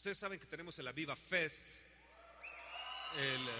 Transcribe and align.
Ustedes 0.00 0.16
saben 0.16 0.40
que 0.40 0.46
tenemos 0.46 0.78
el 0.78 0.88
Aviva 0.88 1.14
Fest. 1.14 1.66
El, 3.18 3.48
eh, 3.48 3.52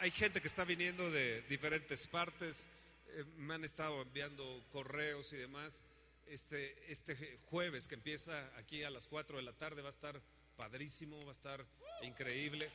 hay 0.00 0.10
gente 0.10 0.42
que 0.42 0.48
está 0.48 0.66
viniendo 0.66 1.10
de 1.10 1.40
diferentes 1.48 2.06
partes. 2.06 2.66
eh, 3.08 3.24
me 3.38 3.54
han 3.54 3.64
estado 3.64 4.02
enviando 4.02 4.62
correos 4.70 5.32
y 5.32 5.38
demás. 5.38 5.82
Este, 6.26 6.92
este 6.92 7.38
jueves 7.48 7.88
que 7.88 7.94
empieza 7.94 8.38
aquí 8.58 8.84
a 8.84 8.90
las 8.90 9.06
4 9.06 9.38
de 9.38 9.44
la 9.44 9.54
tarde 9.54 9.80
va 9.80 9.88
a 9.88 9.92
estar 9.92 10.20
padrísimo, 10.58 11.24
va 11.24 11.30
a 11.30 11.36
estar 11.36 11.64
increíble. 12.02 12.70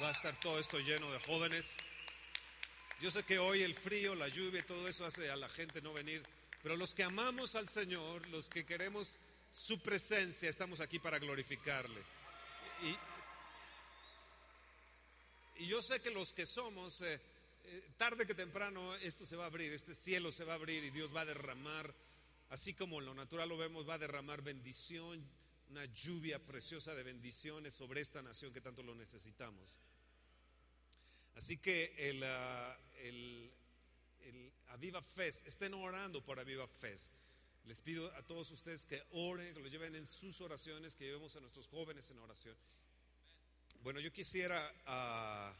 Va 0.00 0.08
a 0.08 0.12
estar 0.12 0.40
todo 0.40 0.58
esto 0.58 0.78
lleno 0.78 1.12
de 1.12 1.18
jóvenes. 1.18 1.76
Yo 3.02 3.10
sé 3.10 3.24
que 3.24 3.38
hoy 3.38 3.62
el 3.62 3.74
frío, 3.74 4.14
la 4.14 4.28
lluvia, 4.28 4.64
todo 4.64 4.88
eso 4.88 5.04
hace 5.04 5.30
a 5.30 5.36
la 5.36 5.50
gente 5.50 5.82
no 5.82 5.92
venir, 5.92 6.22
pero 6.62 6.78
los 6.78 6.94
que 6.94 7.02
amamos 7.02 7.56
al 7.56 7.68
Señor, 7.68 8.26
los 8.28 8.48
que 8.48 8.64
queremos 8.64 9.18
su 9.50 9.80
presencia, 9.80 10.48
estamos 10.48 10.80
aquí 10.80 10.98
para 10.98 11.18
glorificarle. 11.18 12.02
Y, 12.82 12.96
yo 15.66 15.82
sé 15.82 16.00
que 16.00 16.10
los 16.10 16.32
que 16.32 16.46
somos, 16.46 17.00
eh, 17.00 17.20
eh, 17.64 17.90
tarde 17.96 18.26
que 18.26 18.34
temprano, 18.34 18.94
esto 18.96 19.24
se 19.26 19.34
va 19.36 19.44
a 19.44 19.48
abrir, 19.48 19.72
este 19.72 19.94
cielo 19.94 20.30
se 20.30 20.44
va 20.44 20.52
a 20.52 20.56
abrir 20.56 20.84
y 20.84 20.90
Dios 20.90 21.14
va 21.14 21.22
a 21.22 21.26
derramar, 21.26 21.92
así 22.50 22.74
como 22.74 23.00
en 23.00 23.06
lo 23.06 23.14
natural 23.14 23.48
lo 23.48 23.56
vemos, 23.56 23.88
va 23.88 23.94
a 23.94 23.98
derramar 23.98 24.42
bendición, 24.42 25.20
una 25.70 25.84
lluvia 25.86 26.38
preciosa 26.38 26.94
de 26.94 27.02
bendiciones 27.02 27.74
sobre 27.74 28.00
esta 28.00 28.22
nación 28.22 28.52
que 28.52 28.60
tanto 28.60 28.84
lo 28.84 28.94
necesitamos. 28.94 29.76
Así 31.34 31.58
que 31.58 31.92
el, 31.96 32.22
ah, 32.22 32.78
el, 32.98 33.50
el 34.20 34.52
Aviva 34.68 35.02
Fest, 35.02 35.46
estén 35.46 35.74
orando 35.74 36.24
por 36.24 36.38
Aviva 36.38 36.66
Fest. 36.66 37.12
Les 37.64 37.80
pido 37.80 38.10
a 38.14 38.22
todos 38.22 38.50
ustedes 38.50 38.86
que 38.86 39.02
oren, 39.12 39.54
que 39.54 39.60
lo 39.60 39.68
lleven 39.68 39.94
en 39.94 40.06
sus 40.06 40.40
oraciones, 40.40 40.96
que 40.96 41.04
llevemos 41.04 41.36
a 41.36 41.40
nuestros 41.40 41.66
jóvenes 41.68 42.10
en 42.10 42.18
oración. 42.18 42.56
Bueno, 43.82 44.00
yo 44.00 44.12
quisiera, 44.12 44.74
ah, 44.86 45.54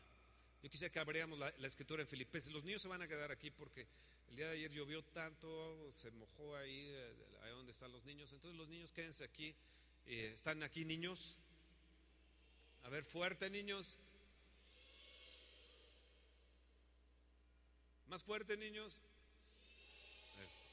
yo 0.63 0.71
quisiera 0.71 0.93
que 0.93 0.99
abriéramos 0.99 1.39
la, 1.39 1.49
escritura 1.67 2.03
en 2.03 2.09
Filipenses. 2.09 2.53
Los 2.53 2.65
niños 2.65 2.83
se 2.83 2.89
van 2.89 3.03
a 3.03 3.09
quedar 3.09 3.31
aquí 3.31 3.51
porque 3.51 3.87
el 4.31 4.37
día 4.37 4.47
de 4.47 4.53
ayer 4.55 4.73
llovió 4.73 5.03
tanto, 5.05 5.91
se 5.93 6.11
mojó 6.11 6.57
ahí, 6.57 6.87
eh, 6.89 7.15
ahí 7.43 7.51
donde 7.51 7.73
están 7.73 7.93
los 7.93 8.05
niños. 8.05 8.33
Entonces 8.33 8.59
los 8.59 8.69
niños 8.69 8.93
quédense 8.93 9.25
aquí. 9.25 9.55
Eh, 10.07 10.33
¿Están 10.35 10.63
aquí 10.63 10.85
niños? 10.85 11.37
A 12.85 12.89
ver, 12.89 13.05
fuerte 13.05 13.51
niños. 13.51 13.99
¿Más 18.09 18.25
fuerte 18.25 18.57
niños? 18.57 19.01
Eso. 20.43 20.68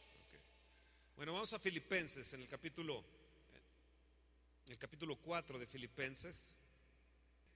Bueno, 1.15 1.31
vamos 1.31 1.53
a 1.53 1.59
Filipenses 1.59 2.33
en 2.33 2.41
el 2.41 2.47
capítulo, 2.49 3.01
el 4.67 4.77
capítulo 4.77 5.15
4 5.15 5.57
de 5.57 5.65
Filipenses. 5.65 6.57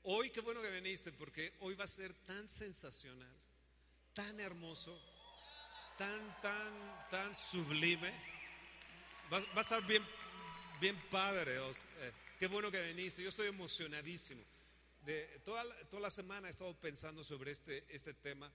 Hoy 0.04 0.30
qué 0.30 0.40
bueno 0.40 0.62
que 0.62 0.70
viniste 0.70 1.12
porque 1.12 1.54
hoy 1.60 1.76
va 1.76 1.84
a 1.84 1.88
ser 1.88 2.14
tan 2.26 2.48
sensacional, 2.48 3.36
tan 4.14 4.40
hermoso, 4.40 4.98
tan, 5.98 6.42
tan, 6.42 7.10
tan 7.12 7.36
sublime. 7.36 8.14
Va, 9.32 9.40
va 9.40 9.58
a 9.58 9.62
estar 9.62 9.86
bien, 9.86 10.06
bien 10.80 10.98
padre. 11.12 11.58
eh, 11.58 12.14
qué 12.40 12.48
bueno 12.48 12.72
que 12.72 12.82
viniste. 12.94 13.22
Yo 13.22 13.28
estoy 13.28 13.48
emocionadísimo. 13.48 14.42
De, 15.06 15.42
toda, 15.44 15.66
toda 15.90 16.04
la 16.04 16.10
semana 16.10 16.48
he 16.48 16.52
estado 16.52 16.74
pensando 16.80 17.26
sobre 17.26 17.52
este, 17.52 17.84
este 17.90 18.14
tema 18.14 18.50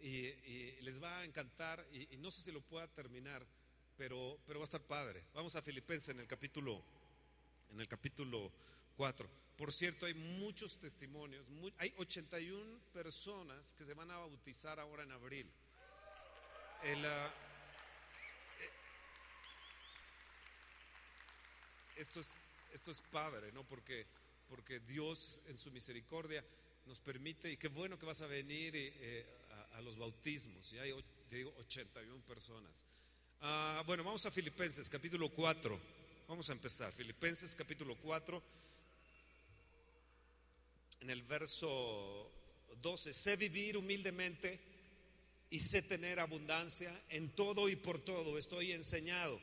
y, 0.00 0.26
y 0.26 0.80
les 0.80 1.00
va 1.00 1.20
a 1.20 1.24
encantar 1.24 1.86
y, 1.92 2.12
y 2.14 2.16
no 2.16 2.32
sé 2.32 2.42
si 2.42 2.50
lo 2.50 2.60
pueda 2.62 2.88
terminar, 2.88 3.46
pero, 4.00 4.38
pero 4.46 4.58
va 4.60 4.64
a 4.64 4.64
estar 4.64 4.80
padre. 4.80 5.22
Vamos 5.34 5.54
a 5.56 5.60
Filipenses 5.60 6.08
en 6.08 6.20
el 6.20 6.26
capítulo, 6.26 6.82
en 7.70 7.82
el 7.82 7.86
capítulo 7.86 8.50
4. 8.96 9.28
Por 9.58 9.74
cierto, 9.74 10.06
hay 10.06 10.14
muchos 10.14 10.78
testimonios, 10.78 11.50
mu- 11.50 11.70
hay 11.76 11.92
81 11.98 12.80
personas 12.94 13.74
que 13.74 13.84
se 13.84 13.92
van 13.92 14.10
a 14.10 14.16
bautizar 14.16 14.80
ahora 14.80 15.02
en 15.02 15.12
abril. 15.12 15.46
El, 16.82 17.04
ah, 17.04 17.30
eh, 18.60 18.70
esto, 21.96 22.20
es, 22.20 22.28
esto 22.72 22.90
es 22.92 23.00
padre, 23.02 23.52
¿no? 23.52 23.64
Porque, 23.64 24.06
porque 24.48 24.80
Dios 24.80 25.42
en 25.48 25.58
su 25.58 25.70
misericordia 25.72 26.42
nos 26.86 27.00
permite, 27.00 27.52
y 27.52 27.58
qué 27.58 27.68
bueno 27.68 27.98
que 27.98 28.06
vas 28.06 28.22
a 28.22 28.26
venir 28.26 28.74
y, 28.74 28.90
eh, 28.94 29.26
a, 29.50 29.76
a 29.76 29.80
los 29.82 29.98
bautismos. 29.98 30.72
Y 30.72 30.78
hay, 30.78 31.04
te 31.28 31.36
digo, 31.36 31.54
81 31.58 32.22
personas. 32.24 32.82
Ah, 33.42 33.82
bueno, 33.86 34.04
vamos 34.04 34.26
a 34.26 34.30
Filipenses 34.30 34.90
capítulo 34.90 35.30
4. 35.30 35.80
Vamos 36.28 36.50
a 36.50 36.52
empezar. 36.52 36.92
Filipenses 36.92 37.56
capítulo 37.56 37.96
4. 37.96 38.42
En 41.00 41.08
el 41.08 41.22
verso 41.22 42.30
12. 42.82 43.14
Sé 43.14 43.36
vivir 43.36 43.78
humildemente 43.78 44.60
y 45.48 45.58
sé 45.58 45.80
tener 45.80 46.20
abundancia 46.20 46.92
en 47.08 47.30
todo 47.30 47.70
y 47.70 47.76
por 47.76 47.98
todo. 47.98 48.36
Estoy 48.36 48.72
enseñado. 48.72 49.40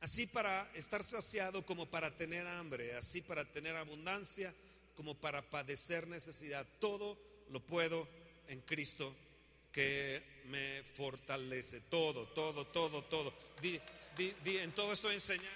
Así 0.00 0.26
para 0.26 0.70
estar 0.72 1.04
saciado 1.04 1.66
como 1.66 1.84
para 1.84 2.16
tener 2.16 2.46
hambre, 2.46 2.96
así 2.96 3.20
para 3.20 3.44
tener 3.44 3.76
abundancia 3.76 4.54
como 4.96 5.14
para 5.14 5.42
padecer 5.50 6.08
necesidad. 6.08 6.66
Todo 6.80 7.18
lo 7.50 7.60
puedo 7.60 8.08
en 8.48 8.62
Cristo 8.62 9.14
que 9.72 10.42
me 10.46 10.82
fortalece. 10.82 11.80
Todo, 11.82 12.26
todo, 12.28 12.66
todo, 12.66 13.04
todo. 13.04 13.32
Di, 13.60 13.80
di, 14.16 14.34
di, 14.44 14.58
en 14.58 14.72
todo 14.72 14.92
estoy 14.92 15.14
enseñando. 15.14 15.50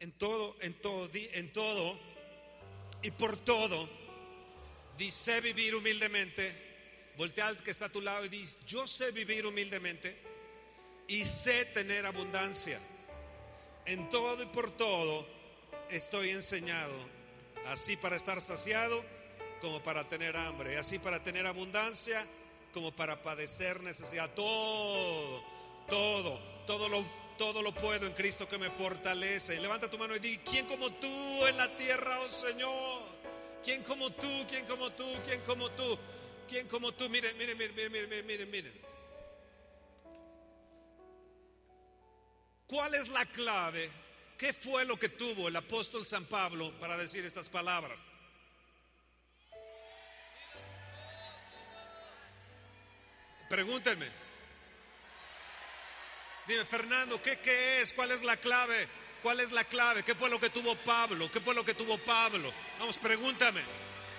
En 0.00 0.12
todo, 0.12 0.56
en 0.60 0.74
todo, 0.80 1.08
di, 1.08 1.28
en 1.32 1.52
todo 1.52 1.98
y 3.02 3.10
por 3.10 3.36
todo, 3.36 3.88
dice 4.96 5.40
vivir 5.40 5.74
humildemente. 5.74 6.68
Voltea 7.16 7.48
al 7.48 7.62
que 7.62 7.70
está 7.70 7.86
a 7.86 7.92
tu 7.92 8.00
lado 8.00 8.24
y 8.24 8.30
dice, 8.30 8.58
yo 8.66 8.86
sé 8.86 9.10
vivir 9.10 9.46
humildemente 9.46 10.16
y 11.06 11.24
sé 11.24 11.66
tener 11.66 12.06
abundancia. 12.06 12.80
En 13.84 14.08
todo 14.08 14.42
y 14.42 14.46
por 14.46 14.70
todo 14.70 15.26
estoy 15.90 16.30
enseñado, 16.30 16.94
así 17.70 17.96
para 17.96 18.16
estar 18.16 18.40
saciado 18.40 19.02
como 19.60 19.82
para 19.82 20.04
tener 20.04 20.36
hambre, 20.36 20.76
así 20.76 20.98
para 20.98 21.22
tener 21.22 21.46
abundancia 21.46 22.26
como 22.72 22.92
para 22.92 23.22
padecer 23.22 23.80
necesidad. 23.80 24.30
Todo, 24.34 25.42
todo, 25.88 26.38
todo 26.66 26.88
lo, 26.88 27.04
todo 27.38 27.62
lo 27.62 27.72
puedo 27.72 28.06
en 28.06 28.12
Cristo 28.14 28.48
que 28.48 28.58
me 28.58 28.70
fortalece. 28.70 29.60
Levanta 29.60 29.88
tu 29.90 29.98
mano 29.98 30.16
y 30.16 30.18
di, 30.18 30.38
¿quién 30.38 30.66
como 30.66 30.90
tú 30.90 31.46
en 31.46 31.56
la 31.56 31.74
tierra, 31.76 32.20
oh 32.20 32.28
Señor? 32.28 33.02
¿Quién 33.64 33.82
como 33.82 34.10
tú? 34.10 34.46
¿Quién 34.48 34.66
como 34.66 34.90
tú? 34.90 35.06
¿Quién 35.24 35.40
como 35.42 35.70
tú? 35.70 35.98
¿Quién 36.48 36.66
como 36.66 36.92
tú? 36.92 37.08
Miren, 37.08 37.36
miren, 37.36 37.56
miren, 37.56 37.92
miren, 37.92 38.26
miren, 38.26 38.50
miren. 38.50 38.90
¿Cuál 42.66 42.94
es 42.94 43.08
la 43.08 43.26
clave? 43.26 43.90
¿Qué 44.40 44.54
fue 44.54 44.86
lo 44.86 44.96
que 44.96 45.10
tuvo 45.10 45.48
el 45.48 45.56
apóstol 45.56 46.06
San 46.06 46.24
Pablo 46.24 46.72
para 46.80 46.96
decir 46.96 47.26
estas 47.26 47.50
palabras? 47.50 47.98
Pregúntenme. 53.50 54.08
Dime, 56.46 56.64
Fernando, 56.64 57.22
¿qué, 57.22 57.38
¿qué 57.40 57.82
es? 57.82 57.92
¿Cuál 57.92 58.12
es 58.12 58.22
la 58.22 58.38
clave? 58.38 58.88
¿Cuál 59.22 59.40
es 59.40 59.52
la 59.52 59.64
clave? 59.64 60.04
¿Qué 60.04 60.14
fue 60.14 60.30
lo 60.30 60.40
que 60.40 60.48
tuvo 60.48 60.74
Pablo? 60.74 61.30
¿Qué 61.30 61.40
fue 61.40 61.54
lo 61.54 61.62
que 61.62 61.74
tuvo 61.74 61.98
Pablo? 61.98 62.50
Vamos, 62.78 62.96
pregúntame. 62.96 63.60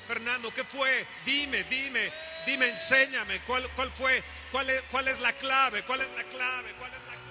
Fernando, 0.05 0.53
¿qué 0.53 0.63
fue? 0.63 1.03
Dime, 1.25 1.63
dime, 1.63 2.13
dime, 2.45 2.69
enséñame. 2.69 3.39
¿Cuál, 3.47 3.67
cuál 3.71 3.89
fue? 3.89 4.23
¿Cuál 4.51 4.69
es, 4.69 4.83
¿Cuál 4.91 5.07
es 5.07 5.19
la 5.19 5.33
clave? 5.33 5.83
¿Cuál 5.83 6.01
es 6.01 6.11
la 6.11 6.23
clave? 6.25 6.73
¿Cuál 6.77 6.93
es 6.93 6.99
la 7.07 7.13
clave? 7.13 7.30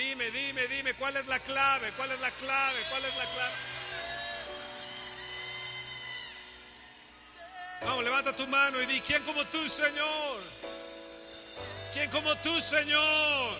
Dime, 0.00 0.30
dime, 0.30 0.66
dime, 0.68 0.94
¿cuál 0.94 1.14
es 1.18 1.26
la 1.26 1.38
clave? 1.40 1.92
¿Cuál 1.94 2.10
es 2.12 2.20
la 2.20 2.30
clave? 2.30 2.78
¿Cuál 2.88 3.04
es 3.04 3.16
la 3.16 3.24
clave? 3.26 3.54
Vamos, 7.82 8.04
levanta 8.04 8.34
tu 8.34 8.46
mano 8.46 8.80
y 8.80 8.86
di, 8.86 9.00
¿quién 9.02 9.22
como 9.24 9.44
tú, 9.48 9.68
Señor? 9.68 10.40
¿Quién 11.92 12.08
como 12.10 12.34
tú, 12.36 12.58
Señor? 12.62 13.58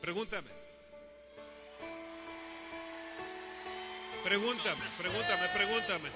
Pregúntame. 0.00 0.55
Pregúntame, 4.66 4.90
pregúntame, 4.98 5.48
pregúntame, 5.48 6.08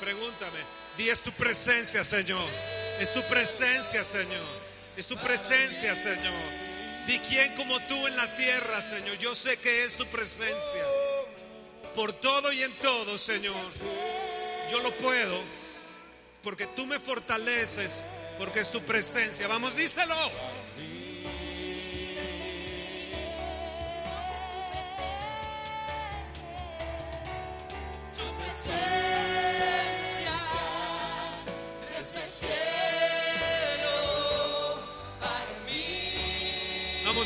pregúntame. 0.00 0.58
Di 0.96 1.10
es 1.10 1.20
tu 1.20 1.30
presencia, 1.32 2.02
Señor. 2.02 2.48
Es 2.98 3.12
tu 3.12 3.22
presencia, 3.26 4.02
Señor. 4.02 4.46
Es 4.96 5.06
tu 5.06 5.16
presencia, 5.18 5.94
Señor. 5.94 6.32
Di 7.06 7.18
quién 7.18 7.54
como 7.54 7.78
tú 7.80 8.06
en 8.06 8.16
la 8.16 8.34
tierra, 8.36 8.80
Señor. 8.80 9.18
Yo 9.18 9.34
sé 9.34 9.58
que 9.58 9.84
es 9.84 9.98
tu 9.98 10.06
presencia. 10.06 10.84
Por 11.94 12.14
todo 12.14 12.50
y 12.50 12.62
en 12.62 12.74
todo, 12.76 13.18
Señor. 13.18 13.60
Yo 14.70 14.80
lo 14.80 14.96
puedo 14.96 15.42
porque 16.42 16.66
tú 16.66 16.86
me 16.86 16.98
fortaleces, 16.98 18.06
porque 18.38 18.60
es 18.60 18.70
tu 18.70 18.80
presencia. 18.82 19.48
Vamos, 19.48 19.76
díselo. 19.76 20.14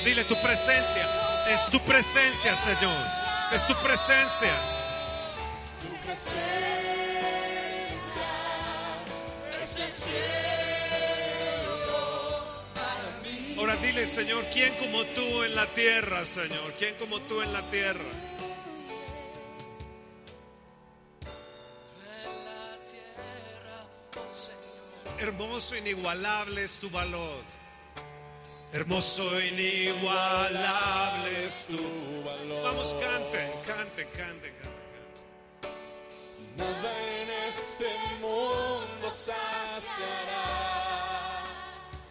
Dile 0.05 0.25
tu 0.25 0.41
presencia. 0.41 1.07
Es 1.49 1.67
tu 1.71 1.81
presencia, 1.81 2.57
Señor. 2.57 3.07
Es 3.53 3.67
tu 3.67 3.75
presencia. 3.77 4.53
Tu 5.81 5.89
presencia 6.07 6.43
es 9.63 9.77
el 9.79 9.93
cielo 9.93 10.23
para 12.75 13.11
mí. 13.23 13.55
Ahora 13.59 13.77
dile, 13.77 14.07
Señor, 14.07 14.45
¿quién 14.53 14.75
como 14.75 15.05
tú 15.05 15.43
en 15.45 15.55
la 15.55 15.67
tierra, 15.67 16.25
Señor? 16.25 16.73
¿Quién 16.79 16.95
como 16.97 17.21
tú 17.21 17.43
en 17.43 17.53
la 17.53 17.63
tierra? 17.63 18.05
Hermoso, 25.19 25.77
inigualable 25.77 26.65
es 26.65 26.79
tu 26.79 26.91
valor. 26.91 27.62
Hermoso, 28.73 29.39
inigualable 29.39 31.45
es 31.45 31.67
tu 31.67 31.77
valor. 32.25 32.65
Vamos, 32.65 32.95
canten, 32.95 33.51
canten, 33.67 34.09
canten, 34.17 34.55
canten. 34.63 34.73
Nada 36.57 36.91
en 37.21 37.31
este 37.49 37.91
mundo 38.23 39.11
saciará. 39.11 39.83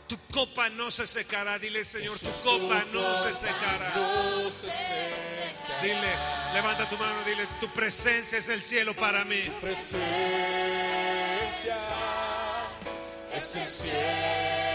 Tu 0.08 0.16
copa 0.32 0.70
no 0.70 0.92
se 0.92 1.08
secará, 1.08 1.58
dile 1.58 1.84
Señor, 1.84 2.20
tu 2.20 2.30
copa 2.44 2.86
no 2.94 3.16
se 3.16 3.34
secará. 3.34 3.92
Dile, 5.82 6.16
levanta 6.54 6.88
tu 6.88 6.96
mano, 7.00 7.24
dile, 7.26 7.48
tu 7.60 7.74
presencia 7.74 8.38
es 8.38 8.50
el 8.50 8.62
cielo 8.62 8.96
para 8.96 9.26
mí. 9.26 9.42
Presencia 9.62 10.06
es 13.34 13.56
el 13.56 13.66
cielo 13.66 14.71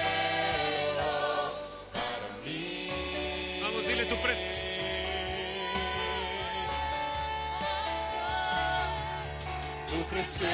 presencia 10.17 10.49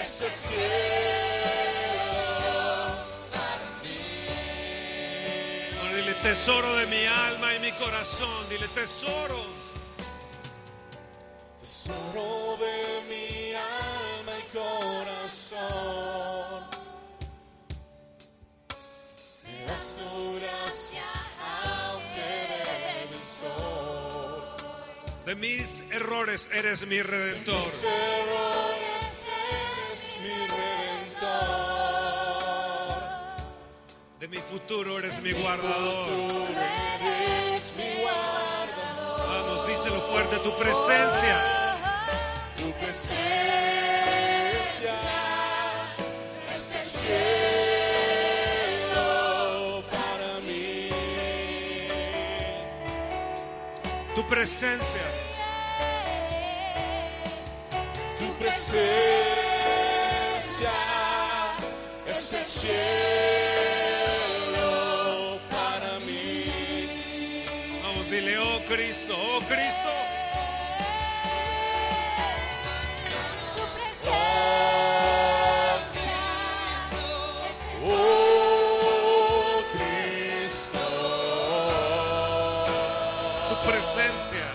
es 0.00 0.22
el 0.22 0.32
cielo 0.32 0.58
para 3.30 3.68
mí. 3.84 4.02
Dile, 5.94 6.14
tesoro 6.14 6.74
de 6.78 6.86
mi 6.86 7.04
alma 7.04 7.54
y 7.54 7.60
mi 7.60 7.70
corazón. 7.72 8.48
Dile. 8.50 8.66
Tesoro 8.74 9.44
mis 25.42 25.82
errores 25.90 26.48
eres 26.52 26.86
mi 26.86 27.02
redentor. 27.02 27.56
Mis 27.56 27.82
errores 27.82 29.26
eres 29.50 30.16
mi 30.22 30.46
redentor. 30.46 31.32
De 34.20 34.28
mi 34.28 34.36
futuro 34.36 35.00
eres 35.00 35.20
mi 35.20 35.32
guardador. 35.32 36.06
Tú 36.06 36.46
eres 36.46 37.74
mi 37.76 38.02
guardador. 38.02 39.20
Vamos, 39.26 39.66
díselo 39.66 40.00
fuerte, 40.02 40.36
tu 40.44 40.56
presencia. 40.56 41.36
Tu 42.56 42.70
presencia 42.74 43.10
es 46.54 46.72
el 46.72 46.84
cielo 46.84 47.34
para 49.90 50.38
mí. 50.46 50.88
Tu 54.14 54.24
presencia. 54.28 55.31
Presencia 58.72 60.72
es 62.06 62.32
el 62.32 62.44
cielo 62.44 62.70
para 65.50 65.98
mí. 66.06 66.50
Vamos, 67.82 68.10
dile, 68.10 68.38
oh 68.38 68.60
Cristo, 68.68 69.14
oh 69.14 69.40
Cristo. 69.40 69.90
Oh 77.84 79.62
Cristo, 79.72 80.86
Tu 83.50 83.56
presencia. 83.70 84.46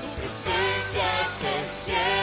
tu 0.00 0.06
presencia 0.20 1.04
es 1.22 1.34
el 1.42 1.66
cielo 1.66 2.15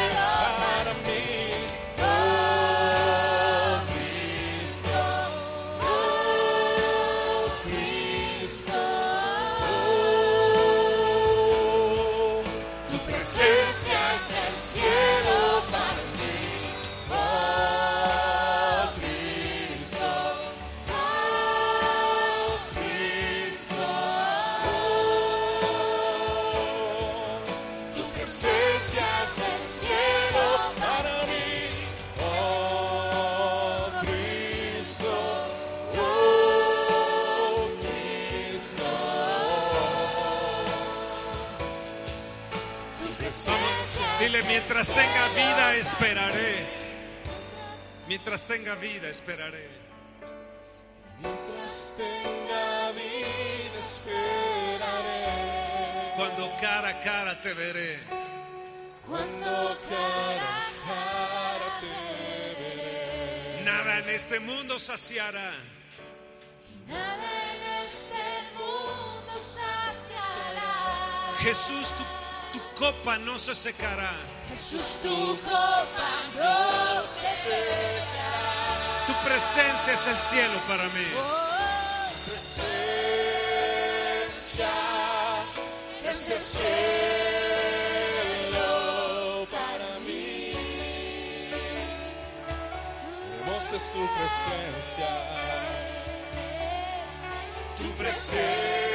mientras 44.47 44.87
tenga 44.93 45.27
vida 45.29 45.75
esperaré. 45.75 46.65
Mientras 48.07 48.45
tenga 48.45 48.75
vida 48.75 49.09
esperaré. 49.09 49.67
Mientras 51.19 51.93
tenga 51.97 52.91
vida 52.91 53.79
esperaré. 53.79 55.23
Cuando 56.17 56.51
cara 56.59 56.89
a 56.89 56.99
cara 56.99 57.41
te 57.41 57.53
veré. 57.53 57.99
Cuando 59.07 59.79
cara 59.89 60.67
a 60.67 60.71
cara 60.87 61.79
te 61.79 61.87
veré. 62.61 63.63
Nada 63.63 63.99
en 63.99 64.09
este 64.09 64.39
mundo 64.39 64.79
saciará. 64.79 65.53
Nada 66.87 67.29
en 67.53 67.85
este 67.87 68.23
mundo 68.57 69.33
saciará. 69.55 70.75
Jesús, 71.39 71.91
tu, 71.97 72.59
tu 72.59 72.63
copa 72.75 73.17
no 73.17 73.39
se 73.39 73.55
secará. 73.55 74.13
Jesús, 74.53 74.99
tu 75.01 75.33
copa 75.41 76.29
no 76.35 77.01
se 77.01 77.25
secará. 77.41 79.01
Tu 79.07 79.13
presencia 79.25 79.93
es 79.93 80.05
el 80.05 80.17
cielo 80.17 80.59
para 80.67 80.83
mí. 80.83 81.07
Presencia 82.23 82.69
es 86.03 86.29
el 86.29 86.39
cielo 86.39 86.67
para 89.49 89.99
mí. 90.01 90.53
Hermosa 93.39 93.75
es 93.77 93.91
tu 93.91 94.07
presencia. 94.17 95.09
Tu 97.79 97.89
presencia 97.95 98.92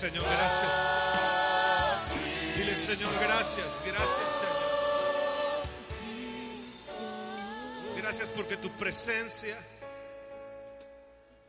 Señor, 0.00 0.24
gracias. 0.24 0.72
Dile, 2.56 2.74
Señor, 2.74 3.12
gracias, 3.20 3.82
gracias, 3.84 4.32
Señor. 4.40 4.70
Gracias 7.98 8.30
porque 8.30 8.56
tu 8.56 8.70
presencia, 8.78 9.58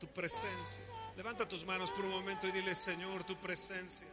tu 0.01 0.07
presencia. 0.07 0.83
Levanta 1.15 1.47
tus 1.47 1.63
manos 1.65 1.91
por 1.91 2.03
un 2.03 2.11
momento 2.11 2.45
y 2.45 2.51
dile, 2.51 2.75
Señor, 2.75 3.23
tu 3.23 3.37
presencia. 3.37 4.07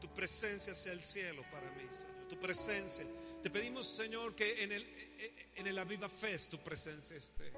Tu 0.00 0.06
presencia 0.14 0.72
sea 0.72 0.92
el 0.92 1.02
cielo 1.02 1.42
para 1.50 1.68
mí, 1.72 1.82
Señor. 1.90 2.28
Tu 2.28 2.38
presencia. 2.38 3.04
Te 3.42 3.50
pedimos, 3.50 3.88
Señor, 3.88 4.36
que 4.36 4.62
en 4.62 4.70
el, 4.70 4.86
en 5.56 5.66
el 5.66 5.76
Aviva 5.76 6.08
Fest 6.08 6.52
tu 6.52 6.58
presencia 6.62 7.16
esté. 7.16 7.52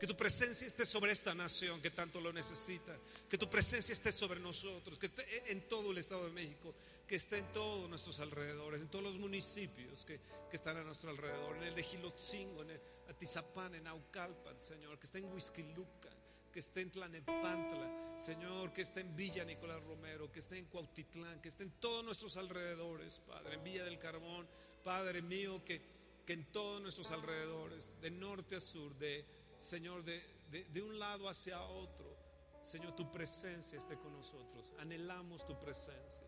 Que 0.00 0.06
tu 0.06 0.16
presencia 0.16 0.66
esté 0.66 0.86
sobre 0.86 1.12
esta 1.12 1.34
nación 1.34 1.78
que 1.82 1.90
tanto 1.90 2.22
lo 2.22 2.32
necesita. 2.32 2.96
Que 3.28 3.36
tu 3.36 3.50
presencia 3.50 3.92
esté 3.92 4.10
sobre 4.10 4.40
nosotros. 4.40 4.98
Que 4.98 5.06
esté 5.06 5.52
en 5.52 5.68
todo 5.68 5.90
el 5.90 5.98
Estado 5.98 6.24
de 6.24 6.32
México. 6.32 6.74
Que 7.06 7.16
esté 7.16 7.36
en 7.36 7.52
todos 7.52 7.86
nuestros 7.90 8.18
alrededores. 8.18 8.80
En 8.80 8.88
todos 8.88 9.04
los 9.04 9.18
municipios 9.18 10.06
que, 10.06 10.18
que 10.50 10.56
están 10.56 10.78
a 10.78 10.82
nuestro 10.82 11.10
alrededor. 11.10 11.54
En 11.58 11.64
el 11.64 11.74
de 11.74 11.82
Gilotzingo, 11.82 12.62
en 12.62 12.70
el 12.70 12.80
Atizapán, 13.10 13.74
en 13.74 13.86
Aucalpan, 13.86 14.58
Señor. 14.58 14.98
Que 14.98 15.04
esté 15.04 15.18
en 15.18 15.30
Huizquilucan. 15.30 16.14
Que 16.50 16.60
esté 16.60 16.80
en 16.80 16.90
Tlanepantla, 16.90 18.16
Señor, 18.18 18.72
que 18.72 18.82
esté 18.82 19.02
en 19.02 19.14
Villa 19.14 19.44
Nicolás 19.44 19.80
Romero, 19.84 20.32
que 20.32 20.40
esté 20.40 20.58
en 20.58 20.64
Cuautitlán, 20.64 21.40
que 21.40 21.48
esté 21.48 21.62
en 21.62 21.70
todos 21.78 22.04
nuestros 22.04 22.36
alrededores, 22.36 23.20
Padre, 23.20 23.54
en 23.54 23.62
Villa 23.62 23.84
del 23.84 24.00
Carbón, 24.00 24.48
Padre 24.82 25.22
mío, 25.22 25.64
que, 25.64 25.80
que 26.26 26.32
en 26.32 26.46
todos 26.46 26.82
nuestros 26.82 27.12
alrededores, 27.12 27.92
de 28.00 28.10
norte 28.10 28.56
a 28.56 28.60
sur, 28.60 28.92
de, 28.96 29.24
Señor, 29.60 30.02
de, 30.02 30.22
de, 30.50 30.82
un 30.82 30.98
lado 30.98 31.28
hacia 31.28 31.60
otro, 31.60 32.16
Señor, 32.62 32.96
tu 32.96 33.12
presencia 33.12 33.78
esté 33.78 33.98
con 33.98 34.12
nosotros. 34.12 34.72
Anhelamos 34.78 35.46
tu 35.46 35.58
presencia. 35.58 36.26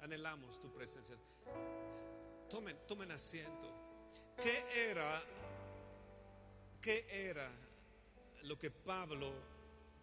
Anhelamos 0.00 0.58
tu 0.58 0.72
presencia. 0.72 1.16
Tomen, 2.48 2.74
tomen 2.86 3.12
asiento. 3.12 3.68
¿Qué 4.42 4.64
era? 4.90 5.22
¿Qué 6.80 7.06
era 7.10 7.50
lo 8.44 8.58
que 8.58 8.70
Pablo 8.70 9.30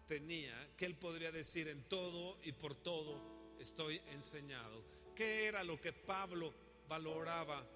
tenía? 0.06 0.54
Que 0.76 0.86
él 0.86 0.94
podría 0.94 1.32
decir 1.32 1.66
en 1.66 1.82
todo 1.88 2.38
y 2.44 2.52
por 2.52 2.76
todo 2.76 3.20
estoy 3.58 4.00
enseñado. 4.12 4.84
¿Qué 5.16 5.46
era 5.46 5.64
lo 5.64 5.80
que 5.80 5.92
Pablo 5.92 6.54
valoraba 6.88 7.66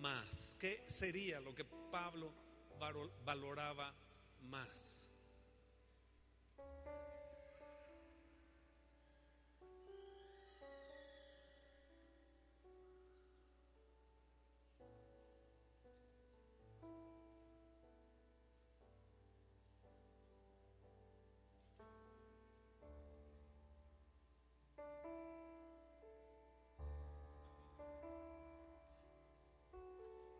más? 0.00 0.56
¿Qué 0.60 0.84
sería 0.86 1.40
lo 1.40 1.52
que 1.56 1.64
Pablo 1.64 2.41
valoraba 3.24 3.94
más? 4.40 5.08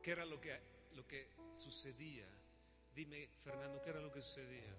¿Qué 0.02 0.11
era 0.11 0.25
lo 0.25 0.40
que, 0.40 0.58
lo 0.96 1.06
que 1.06 1.41
sucedía? 1.54 2.26
Dime, 2.94 3.28
Fernando, 3.42 3.80
¿qué 3.80 3.90
era 3.90 4.00
lo 4.00 4.12
que 4.12 4.21
sucedía? 4.21 4.75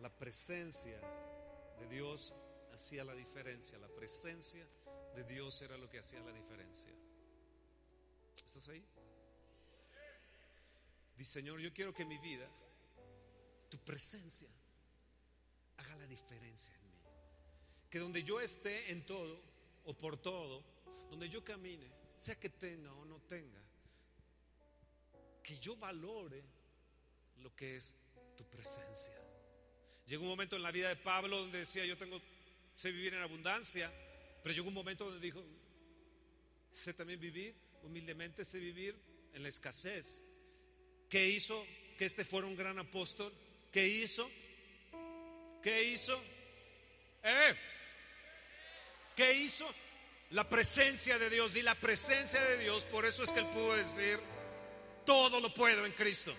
La 0.00 0.10
presencia 0.10 1.00
de 1.78 1.88
Dios 1.88 2.34
hacía 2.72 3.04
la 3.04 3.14
diferencia. 3.14 3.78
La 3.78 3.88
presencia 3.88 4.66
de 5.14 5.24
Dios 5.24 5.62
era 5.62 5.76
lo 5.78 5.88
que 5.88 5.98
hacía 5.98 6.20
la 6.20 6.32
diferencia. 6.32 6.92
¿Estás 8.44 8.68
ahí? 8.68 8.84
Dice, 11.16 11.32
Señor, 11.32 11.60
yo 11.60 11.72
quiero 11.72 11.94
que 11.94 12.04
mi 12.04 12.18
vida, 12.18 12.48
tu 13.70 13.78
presencia, 13.78 14.48
haga 15.76 15.96
la 15.96 16.06
diferencia 16.06 16.74
en 16.74 16.90
mí. 16.90 16.98
Que 17.88 18.00
donde 18.00 18.24
yo 18.24 18.40
esté 18.40 18.90
en 18.90 19.06
todo 19.06 19.40
o 19.84 19.94
por 19.94 20.16
todo, 20.16 20.64
donde 21.10 21.28
yo 21.28 21.44
camine, 21.44 21.88
sea 22.16 22.34
que 22.36 22.48
tenga 22.48 22.92
o 22.92 23.04
no 23.04 23.20
tenga, 23.28 23.62
que 25.42 25.58
yo 25.58 25.76
valore 25.76 26.42
lo 27.42 27.54
que 27.54 27.76
es 27.76 27.96
tu 28.36 28.44
presencia. 28.44 29.14
Llegó 30.06 30.22
un 30.22 30.30
momento 30.30 30.56
en 30.56 30.62
la 30.62 30.70
vida 30.70 30.88
de 30.88 30.96
Pablo 30.96 31.38
donde 31.38 31.58
decía, 31.58 31.84
yo 31.84 31.96
tengo, 31.96 32.20
sé 32.76 32.92
vivir 32.92 33.14
en 33.14 33.22
abundancia, 33.22 33.90
pero 34.42 34.54
llegó 34.54 34.68
un 34.68 34.74
momento 34.74 35.04
donde 35.04 35.20
dijo, 35.20 35.42
sé 36.72 36.92
también 36.94 37.20
vivir, 37.20 37.54
humildemente 37.82 38.44
sé 38.44 38.58
vivir 38.58 38.96
en 39.32 39.42
la 39.42 39.48
escasez. 39.48 40.22
¿Qué 41.08 41.28
hizo 41.28 41.66
que 41.96 42.04
este 42.04 42.24
fuera 42.24 42.46
un 42.46 42.56
gran 42.56 42.78
apóstol? 42.78 43.32
¿Qué 43.72 43.86
hizo? 43.86 44.28
¿Qué 45.62 45.84
hizo? 45.84 46.20
¿Eh? 47.22 47.54
¿Qué 49.16 49.32
hizo? 49.32 49.66
La 50.34 50.42
presencia 50.48 51.16
de 51.16 51.30
Dios, 51.30 51.54
y 51.54 51.62
la 51.62 51.76
presencia 51.76 52.40
de 52.40 52.58
Dios, 52.58 52.84
por 52.86 53.06
eso 53.06 53.22
es 53.22 53.30
que 53.30 53.38
él 53.38 53.46
pudo 53.46 53.76
decir, 53.76 54.18
todo 55.06 55.40
lo 55.40 55.54
puedo 55.54 55.86
en 55.86 55.92
Cristo. 55.92 56.34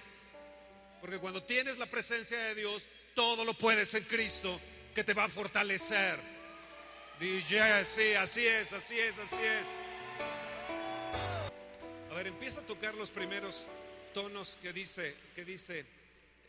Porque 1.00 1.18
cuando 1.18 1.42
tienes 1.44 1.78
la 1.78 1.86
presencia 1.86 2.38
de 2.38 2.56
Dios, 2.56 2.90
todo 3.14 3.46
lo 3.46 3.54
puedes 3.54 3.94
en 3.94 4.04
Cristo 4.04 4.60
que 4.94 5.06
te 5.06 5.14
va 5.14 5.24
a 5.24 5.30
fortalecer. 5.30 6.20
DJ, 7.22 7.86
sí, 7.86 8.14
así 8.16 8.46
es, 8.46 8.74
así 8.74 9.00
es, 9.00 9.18
así 9.18 9.42
es. 9.42 9.66
A 12.12 12.16
ver, 12.16 12.28
empieza 12.28 12.60
a 12.60 12.66
tocar 12.66 12.96
los 12.96 13.10
primeros 13.10 13.66
tonos 14.14 14.58
que 14.62 14.74
dice, 14.74 15.16
que 15.34 15.46
dice, 15.46 15.86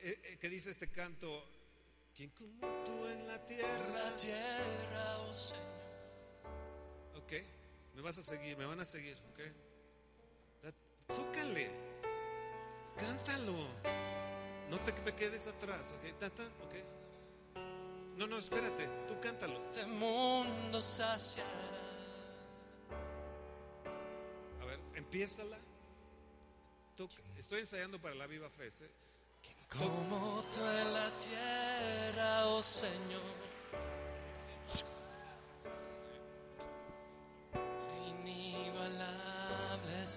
eh, 0.02 0.36
que 0.40 0.48
dice 0.48 0.72
este 0.72 0.88
canto. 0.88 1.48
¿Quién 2.16 2.30
como 2.30 2.66
tú 2.84 3.06
en 3.06 3.28
la 3.28 3.46
tierra? 3.46 3.88
La 3.94 4.16
tierra, 4.16 5.18
oh 5.18 5.32
Señor. 5.32 5.85
Ok, 7.26 7.32
me 7.96 8.02
vas 8.02 8.16
a 8.18 8.22
seguir, 8.22 8.56
me 8.56 8.66
van 8.66 8.78
a 8.78 8.84
seguir, 8.84 9.18
ok. 9.32 9.40
Tócale, 11.08 11.68
cántalo. 12.96 13.56
No 14.70 14.78
te 14.84 14.92
me 15.02 15.12
quedes 15.12 15.48
atrás, 15.48 15.92
ok. 15.96 16.18
Tata, 16.20 16.44
ok. 16.64 16.74
No, 18.16 18.28
no, 18.28 18.38
espérate, 18.38 18.88
tú 19.08 19.18
cántalo. 19.20 19.56
Este 19.56 19.86
mundo 19.86 20.80
saciará. 20.80 21.50
A 24.62 24.64
ver, 24.64 24.78
empiézala. 24.94 25.58
Toca. 26.96 27.16
Estoy 27.36 27.60
ensayando 27.60 28.00
para 28.00 28.14
la 28.14 28.28
Viva 28.28 28.48
Fe. 28.50 28.68
¿eh? 28.68 28.90
Como 29.68 30.44
tú 30.44 30.64
en 30.64 30.92
la 30.94 31.10
tierra, 31.16 32.46
oh 32.46 32.62
Señor. 32.62 33.46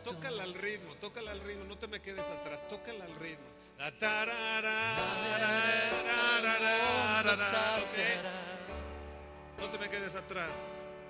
Tócala 0.04 0.44
al 0.44 0.54
ritmo, 0.54 0.94
tócala 1.02 1.32
al 1.32 1.42
ritmo, 1.42 1.64
no 1.66 1.76
te 1.78 1.88
me 1.88 2.00
quedes 2.00 2.28
atrás, 2.28 2.68
tócala 2.68 3.06
al 3.06 3.16
ritmo. 3.16 3.46
La 3.80 3.90
Nadie 3.90 4.00
en 4.04 5.92
este 5.92 6.12
mundo 6.12 6.42
tararara, 6.42 7.34
saciará. 7.34 8.30
ok. 8.30 9.60
No 9.60 9.70
te 9.72 9.78
me 9.80 9.90
quedes 9.90 10.14
atrás. 10.16 10.52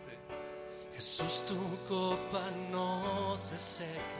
Sí. 0.05 0.95
Jesús, 0.95 1.45
tu 1.45 1.77
copa 1.89 2.41
no 2.71 3.35
se 3.35 3.57
seca. 3.59 4.19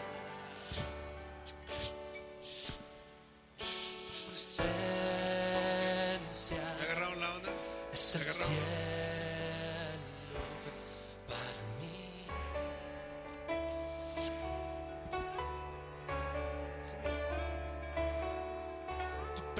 Presencia 5.29 6.57
¿Me 6.79 6.85
agarraron 6.85 7.19
la 7.19 7.35
onda? 7.35 7.49
es 7.93 8.15
el 8.15 8.25
cielo 8.25 8.98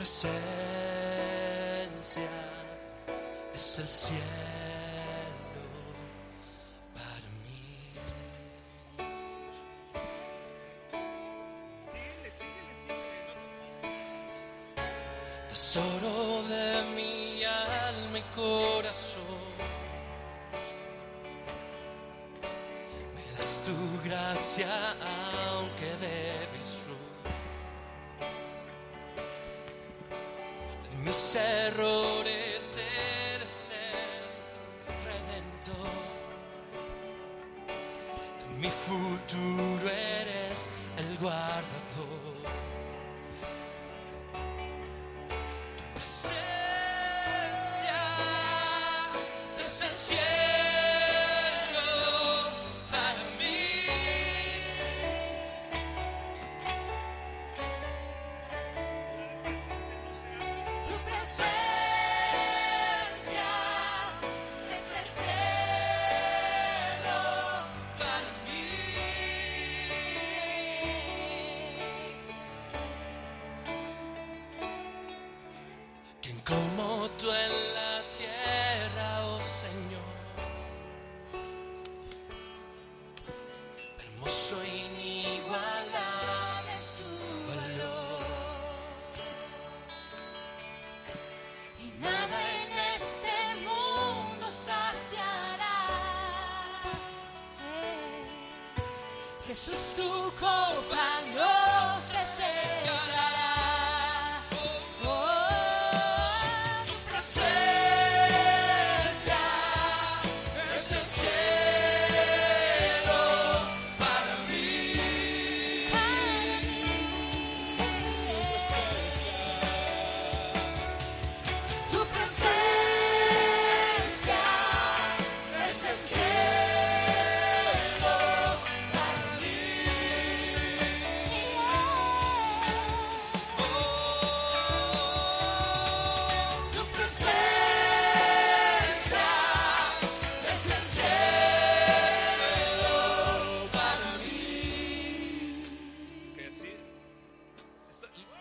presencia 0.09 0.33
es 3.53 3.79
el 3.79 3.87
cielo 3.87 4.23
para 6.95 7.29
mí. 7.43 7.93
Síguele, 11.91 12.31
síguele, 12.39 12.73
síguele. 12.81 13.23
¿no? 13.27 13.33
tesoro 15.47 16.17
de 16.47 16.67
mi 16.95 17.43
alma 17.43 18.17
y 18.17 18.23
corazón. 18.35 19.43
Me 23.13 23.23
das 23.37 23.51
tu 23.63 23.75
gracia 24.09 24.71
mis 31.09 31.35
errores 31.35 32.77
eres 33.33 33.71
el 33.73 34.93
redentor. 35.07 35.89
En 38.45 38.59
mi 38.61 38.69
futuro 38.69 39.89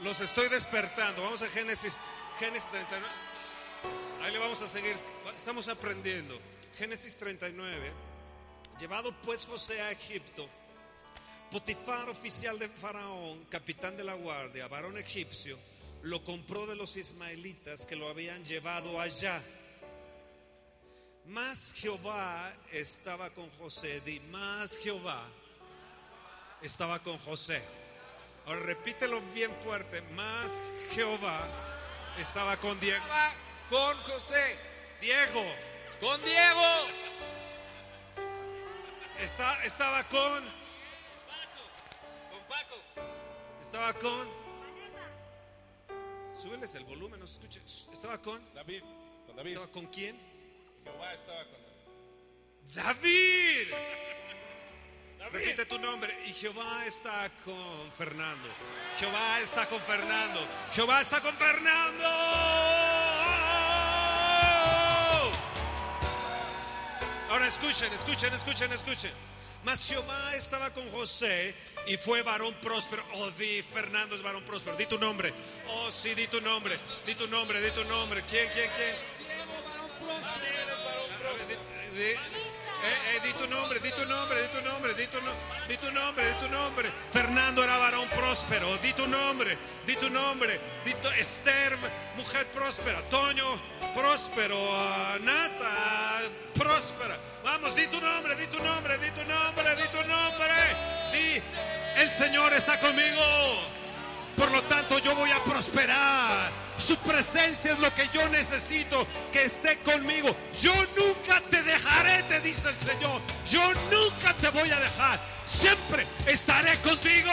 Los 0.00 0.20
estoy 0.20 0.48
despertando. 0.48 1.22
Vamos 1.22 1.42
a 1.42 1.48
Génesis. 1.48 1.96
Génesis 2.38 2.70
39. 2.70 3.14
Ahí 4.22 4.32
le 4.32 4.38
vamos 4.38 4.61
a 4.62 4.68
seguir. 4.68 4.94
Estamos 5.37 5.66
aprendiendo. 5.66 6.40
Génesis 6.76 7.16
39. 7.16 7.92
Llevado 8.78 9.12
pues 9.24 9.44
José 9.44 9.80
a 9.80 9.90
Egipto. 9.90 10.48
Potifar, 11.50 12.08
oficial 12.08 12.58
de 12.58 12.68
Faraón, 12.68 13.44
capitán 13.46 13.96
de 13.96 14.04
la 14.04 14.12
guardia, 14.12 14.68
varón 14.68 14.98
egipcio, 14.98 15.58
lo 16.02 16.22
compró 16.22 16.66
de 16.66 16.76
los 16.76 16.98
ismaelitas 16.98 17.87
que 17.87 17.96
lo 17.96 18.08
habían 18.08 18.44
llevado 18.44 19.00
allá. 19.00 19.42
Mas 21.24 21.72
Jehová 21.72 22.54
estaba 22.70 23.30
con 23.30 23.50
José. 23.52 24.00
Di, 24.02 24.20
más 24.20 24.76
Jehová 24.76 25.26
estaba 26.62 26.98
con 27.00 27.18
José. 27.18 27.62
Ahora 28.48 28.61
repítelo 28.61 29.20
bien 29.34 29.54
fuerte. 29.54 30.00
Más 30.16 30.58
Jehová 30.92 31.46
estaba 32.18 32.56
con 32.56 32.80
Diego. 32.80 33.04
con 33.68 33.94
José, 33.98 34.56
Diego 35.00 35.44
con 36.00 36.22
Diego, 36.22 36.62
está, 39.20 39.64
estaba 39.64 40.04
con. 40.04 40.44
con 42.30 42.40
Paco. 42.48 42.76
Estaba 43.61 43.92
con. 43.94 44.28
Súbeles 46.32 46.74
el 46.76 46.84
volumen, 46.84 47.18
no 47.18 47.26
se 47.26 47.34
escucha. 47.34 47.61
Estaba 47.92 48.22
con. 48.22 48.42
David, 48.54 48.82
con 49.26 49.34
David. 49.37 49.50
¿Estaba 49.52 49.72
con 49.72 49.87
quién? 49.87 50.16
Jehová 50.84 51.14
estaba 51.14 51.44
con 51.44 52.74
David. 52.74 53.74
Repite 55.33 55.66
tu 55.66 55.78
nombre. 55.78 56.14
Y 56.26 56.33
Jehová 56.33 56.85
está 56.87 57.31
con 57.44 57.92
Fernando. 57.92 58.48
Jehová 58.98 59.40
está 59.40 59.66
con 59.66 59.81
Fernando. 59.83 60.40
Jehová 60.72 61.00
está 61.00 61.20
con 61.20 61.35
Fernando. 61.37 62.04
Ahora 67.31 67.46
escuchen, 67.46 67.92
escuchen, 67.92 68.33
escuchen, 68.33 68.72
escuchen. 68.72 69.11
Mas 69.64 69.87
Jehová 69.87 70.35
estaba 70.35 70.70
con 70.72 70.88
José 70.90 71.54
y 71.87 71.96
fue 71.96 72.22
varón 72.22 72.54
próspero. 72.62 73.04
Oh, 73.14 73.31
di 73.33 73.61
Fernando 73.62 74.14
es 74.16 74.22
varón 74.22 74.44
próspero. 74.44 74.76
Di 74.76 74.87
tu 74.87 74.98
nombre. 74.98 75.33
Oh, 75.68 75.90
sí, 75.90 76.14
di 76.14 76.26
tu 76.28 76.40
nombre. 76.40 76.78
Di 77.07 77.14
tu 77.14 77.26
nombre, 77.28 77.61
di 77.61 77.70
tu 77.72 77.85
nombre. 77.85 78.22
¿Quién, 78.22 78.48
quién, 78.54 78.70
quién? 78.76 78.94
A 80.09 81.33
ver, 81.33 81.46
di- 81.48 82.00
di- 82.00 82.47
eh, 82.88 83.16
eh, 83.16 83.20
di 83.20 83.33
tu 83.35 83.46
nombre, 83.48 83.81
di 83.81 83.90
tu 83.92 84.05
nombre, 84.07 84.40
di 84.42 84.48
tu 84.48 84.61
nombre, 84.62 84.94
di 84.94 85.07
tu, 85.09 85.20
no- 85.20 85.37
di 85.66 85.77
tu 85.79 85.90
nombre, 85.92 86.24
di 86.33 86.38
tu 86.38 86.48
nombre. 86.48 86.92
Fernando 87.09 87.62
era 87.62 87.77
varón 87.77 88.09
próspero, 88.09 88.77
di 88.77 88.92
tu 88.94 89.07
nombre, 89.07 89.57
di 89.85 89.96
tu 89.96 90.09
nombre. 90.09 90.59
Di 90.85 90.94
Esther, 91.18 91.77
mujer 92.16 92.46
próspera. 92.46 93.01
Toño, 93.11 93.61
próspero. 93.94 94.59
Ah, 94.72 95.16
Nata, 95.20 96.22
próspera. 96.55 97.16
Vamos, 97.42 97.74
di 97.74 97.87
tu 97.88 98.01
nombre, 98.01 98.35
di 98.37 98.46
tu 98.48 98.59
nombre, 98.62 98.98
di 98.98 99.11
tu 99.12 99.24
nombre, 99.24 99.77
di 99.77 99.88
tu 99.88 100.03
nombre. 100.07 100.77
El 101.96 102.09
Señor 102.11 102.53
está 102.53 102.79
conmigo. 102.79 103.77
Por 104.38 104.53
lo 104.53 104.62
tanto, 104.62 104.98
yo 105.01 105.14
voy 105.16 105.33
a 105.33 105.42
prosperar. 105.42 106.53
Su 106.77 106.96
presencia 106.98 107.72
es 107.72 107.79
lo 107.81 107.92
que 107.92 108.09
yo 108.12 108.29
necesito, 108.29 109.05
que 109.33 109.42
esté 109.42 109.79
conmigo. 109.81 110.35
Yo 110.62 110.72
nunca 110.96 111.40
te 111.51 111.61
dejaré, 111.64 112.22
te 112.22 112.40
dice 112.40 112.68
el 112.68 112.77
Señor. 112.77 113.20
Yo 113.51 113.61
nunca 113.90 114.33
te 114.35 114.48
voy 114.51 114.70
a 114.70 114.79
dejar. 114.79 115.20
Siempre 115.44 116.07
estaré 116.27 116.79
contigo. 116.81 117.33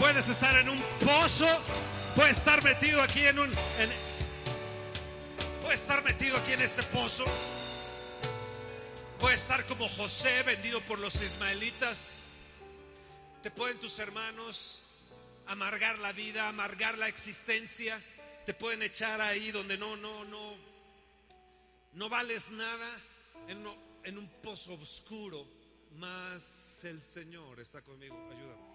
Puedes 0.00 0.28
estar 0.28 0.56
en 0.56 0.68
un 0.68 0.82
pozo, 1.04 1.46
puedes 2.16 2.38
estar 2.38 2.62
metido 2.64 3.00
aquí 3.00 3.24
en 3.26 3.38
un... 3.38 3.50
en- 3.78 4.06
puedes 5.62 5.80
estar 5.80 6.02
metido 6.02 6.36
aquí 6.36 6.52
en 6.52 6.62
este 6.62 6.82
pozo. 6.82 7.24
Puedes 9.20 9.40
estar 9.40 9.64
como 9.66 9.88
José, 9.88 10.42
vendido 10.42 10.80
por 10.82 10.98
los 10.98 11.14
ismaelitas. 11.22 12.24
Te 13.42 13.50
pueden 13.52 13.78
tus 13.78 13.98
hermanos 14.00 14.82
amargar 15.46 15.98
la 15.98 16.12
vida, 16.12 16.48
amargar 16.48 16.98
la 16.98 17.08
existencia. 17.08 18.00
Te 18.44 18.54
pueden 18.54 18.82
echar 18.82 19.20
ahí 19.20 19.50
donde 19.50 19.76
no, 19.76 19.96
no, 19.96 20.24
no, 20.24 20.56
no 21.92 22.08
vales 22.08 22.50
nada, 22.50 22.88
en, 23.48 23.62
no- 23.62 23.76
en 24.04 24.18
un 24.18 24.28
pozo 24.42 24.74
oscuro. 24.74 25.46
Mas 25.92 26.84
el 26.84 27.00
Señor 27.02 27.58
está 27.60 27.80
conmigo. 27.82 28.14
Ayúdame. 28.30 28.66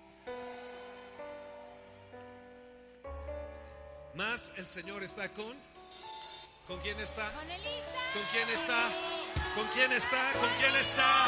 Más 4.15 4.53
el 4.57 4.65
Señor 4.65 5.03
está 5.03 5.31
con. 5.33 5.55
¿Con 6.67 6.79
quién 6.81 6.99
está? 6.99 7.31
Con 7.33 7.49
Elisa. 7.49 8.11
¿Con 8.13 8.23
quién 8.31 8.49
está? 8.49 8.91
¿Con 9.55 9.67
quién 9.69 9.91
está? 9.91 10.33
¿Con 10.39 10.49
quién 10.57 10.75
está? 10.75 11.27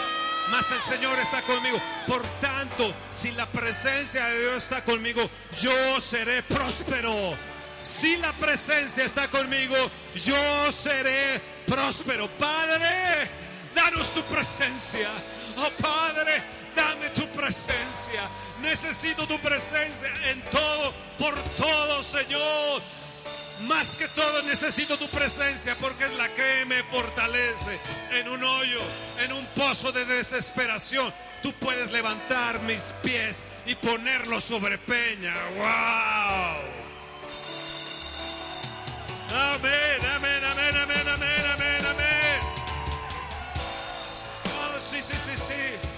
Mas 0.52 0.72
el 0.72 0.82
Señor 0.82 1.18
está 1.20 1.42
conmigo. 1.42 1.80
Por 2.08 2.22
tanto, 2.40 2.94
si 3.12 3.32
la 3.32 3.46
presencia 3.46 4.26
de 4.28 4.42
Dios 4.42 4.64
está 4.64 4.84
conmigo, 4.84 5.30
yo 5.62 6.00
seré 6.00 6.44
próspero. 6.44 7.36
Si 7.82 8.18
la 8.18 8.32
presencia 8.34 9.04
está 9.04 9.28
conmigo, 9.28 9.76
yo 10.16 10.72
seré 10.72 11.42
próspero. 11.66 12.28
Padre, 12.38 13.30
danos 13.76 14.14
tu 14.14 14.22
presencia. 14.24 15.10
Oh 15.58 15.70
Padre, 15.82 16.44
dame 16.76 17.10
tu 17.10 17.28
presencia. 17.30 18.22
Necesito 18.62 19.28
tu 19.28 19.38
presencia 19.40 20.10
en 20.30 20.42
todo, 20.44 20.94
por 21.18 21.36
todo, 21.56 22.04
Señor. 22.04 22.82
Más 23.68 23.96
que 23.96 24.08
todo 24.10 24.42
necesito 24.44 24.98
tu 24.98 25.08
presencia 25.08 25.76
porque 25.80 26.06
es 26.06 26.14
la 26.16 26.28
que 26.30 26.66
me 26.66 26.84
fortalece 26.84 27.80
en 28.12 28.28
un 28.30 28.44
hoyo, 28.44 28.82
en 29.24 29.32
un 29.34 29.46
pozo 29.48 29.92
de 29.92 30.06
desesperación. 30.06 31.14
Tú 31.42 31.54
puedes 31.54 31.92
levantar 31.92 32.62
mis 32.62 32.94
pies 33.04 33.44
y 33.66 33.76
ponerlos 33.76 34.44
sobre 34.44 34.78
peña. 34.78 35.34
¡Wow! 35.56 36.84
Amén, 39.36 40.00
amén, 40.16 40.44
amén, 40.44 40.76
amén, 40.76 41.08
amén, 41.08 41.46
amén, 41.54 41.86
amén. 41.86 42.40
Oh, 44.46 44.80
sí, 44.80 45.02
sí, 45.02 45.18
sí, 45.18 45.38
sí. 45.38 45.93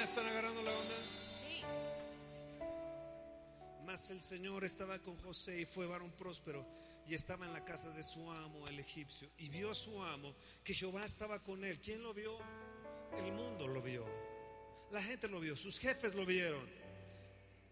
Sí, 0.00 0.04
están 0.04 0.26
agarrando 0.26 0.62
la 0.62 0.70
onda. 0.70 0.94
Mas 3.84 4.10
el 4.10 4.22
Señor 4.22 4.64
estaba 4.64 4.98
con 4.98 5.16
José 5.18 5.60
y 5.60 5.66
fue 5.66 5.86
varón 5.86 6.10
próspero 6.12 6.66
y 7.06 7.12
estaba 7.12 7.44
en 7.44 7.52
la 7.52 7.64
casa 7.64 7.90
de 7.90 8.02
su 8.02 8.30
amo, 8.30 8.66
el 8.68 8.78
egipcio. 8.78 9.30
Y 9.36 9.50
vio 9.50 9.70
a 9.70 9.74
su 9.74 10.02
amo 10.02 10.34
que 10.64 10.72
Jehová 10.72 11.04
estaba 11.04 11.42
con 11.42 11.64
él. 11.64 11.78
¿Quién 11.80 12.02
lo 12.02 12.14
vio? 12.14 12.38
El 13.18 13.32
mundo 13.32 13.68
lo 13.68 13.82
vio. 13.82 14.06
La 14.90 15.02
gente 15.02 15.28
lo 15.28 15.38
vio, 15.38 15.54
sus 15.54 15.78
jefes 15.78 16.14
lo 16.14 16.24
vieron. 16.24 16.66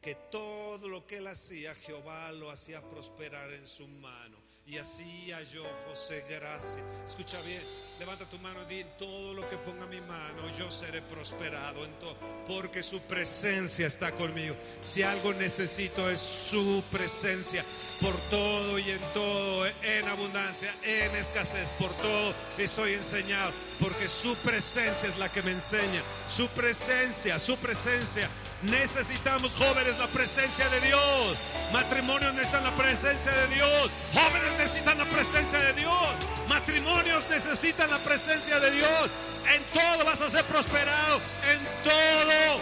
Que 0.03 0.14
todo 0.31 0.87
lo 0.87 1.07
que 1.07 1.17
él 1.19 1.29
hacía, 1.29 1.75
Jehová 1.75 2.31
lo 2.33 2.51
hacía 2.51 2.83
prosperar 2.83 3.53
en 3.55 3.67
su 3.67 3.88
mano. 3.88 4.38
Y 4.70 4.76
así 4.76 5.31
halló 5.33 5.64
José 5.88 6.22
gracia. 6.28 6.83
Escucha 7.07 7.40
bien, 7.40 7.62
levanta 7.98 8.28
tu 8.28 8.38
mano 8.40 8.61
y 8.70 8.85
todo 8.98 9.33
lo 9.33 9.48
que 9.48 9.57
ponga 9.57 9.87
mi 9.87 9.98
mano, 10.02 10.46
yo 10.59 10.70
seré 10.70 11.00
prosperado 11.00 11.87
en 11.87 11.98
todo. 11.98 12.18
Porque 12.46 12.83
su 12.83 13.00
presencia 13.00 13.87
está 13.87 14.12
conmigo. 14.12 14.54
Si 14.83 15.02
algo 15.02 15.33
necesito 15.33 16.11
es 16.11 16.20
su 16.20 16.85
presencia. 16.90 17.64
Por 18.02 18.14
todo 18.28 18.78
y 18.78 18.90
en 18.90 19.00
todo, 19.14 19.66
en 19.66 20.07
abundancia, 20.07 20.74
en 20.83 21.16
escasez, 21.16 21.72
por 21.72 21.90
todo 22.02 22.35
estoy 22.59 22.92
enseñado. 22.92 23.50
Porque 23.81 24.07
su 24.07 24.37
presencia 24.37 25.09
es 25.09 25.16
la 25.16 25.31
que 25.31 25.40
me 25.40 25.52
enseña. 25.52 26.02
Su 26.28 26.46
presencia, 26.48 27.38
su 27.38 27.57
presencia. 27.57 28.28
Necesitamos 28.62 29.55
jóvenes 29.55 29.97
la 29.99 30.09
presencia 30.09 30.68
de 30.68 30.81
Dios. 30.81 31.38
Matrimonios 31.73 32.35
necesitan 32.35 32.64
la 32.64 32.75
presencia 32.75 33.31
de 33.31 33.55
Dios. 33.55 33.90
Jóvenes 34.12 34.59
necesitan 34.59 34.99
la 34.99 35.05
presencia 35.05 35.59
de 35.61 35.73
Dios. 35.75 36.09
Matrimonios 36.49 37.29
necesitan 37.31 37.88
la 37.88 37.99
presencia 37.99 38.59
de 38.59 38.71
Dios. 38.73 39.11
En 39.55 39.62
todo 39.73 40.05
vas 40.05 40.21
a 40.21 40.29
ser 40.29 40.44
prosperado. 40.47 41.21
En 41.53 41.59
todo. 41.85 42.61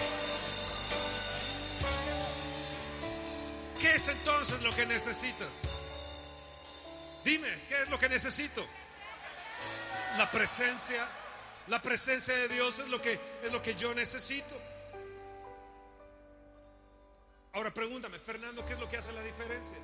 ¿Qué 3.80 3.94
es 3.94 4.08
entonces 4.08 4.60
lo 4.60 4.74
que 4.74 4.84
necesitas? 4.84 5.48
Dime, 7.24 7.48
¿qué 7.68 7.82
es 7.82 7.88
lo 7.88 7.98
que 7.98 8.10
necesito? 8.10 8.66
La 10.18 10.30
presencia, 10.30 11.06
la 11.68 11.80
presencia 11.80 12.34
de 12.36 12.48
Dios 12.48 12.78
es 12.80 12.88
lo 12.88 13.00
que 13.00 13.18
es 13.42 13.50
lo 13.50 13.62
que 13.62 13.74
yo 13.74 13.94
necesito. 13.94 14.65
Ahora 17.56 17.72
pregúntame, 17.72 18.18
Fernando, 18.18 18.66
¿qué 18.66 18.74
es 18.74 18.78
lo 18.78 18.86
que 18.86 18.98
hace 18.98 19.12
la 19.12 19.22
diferencia? 19.22 19.78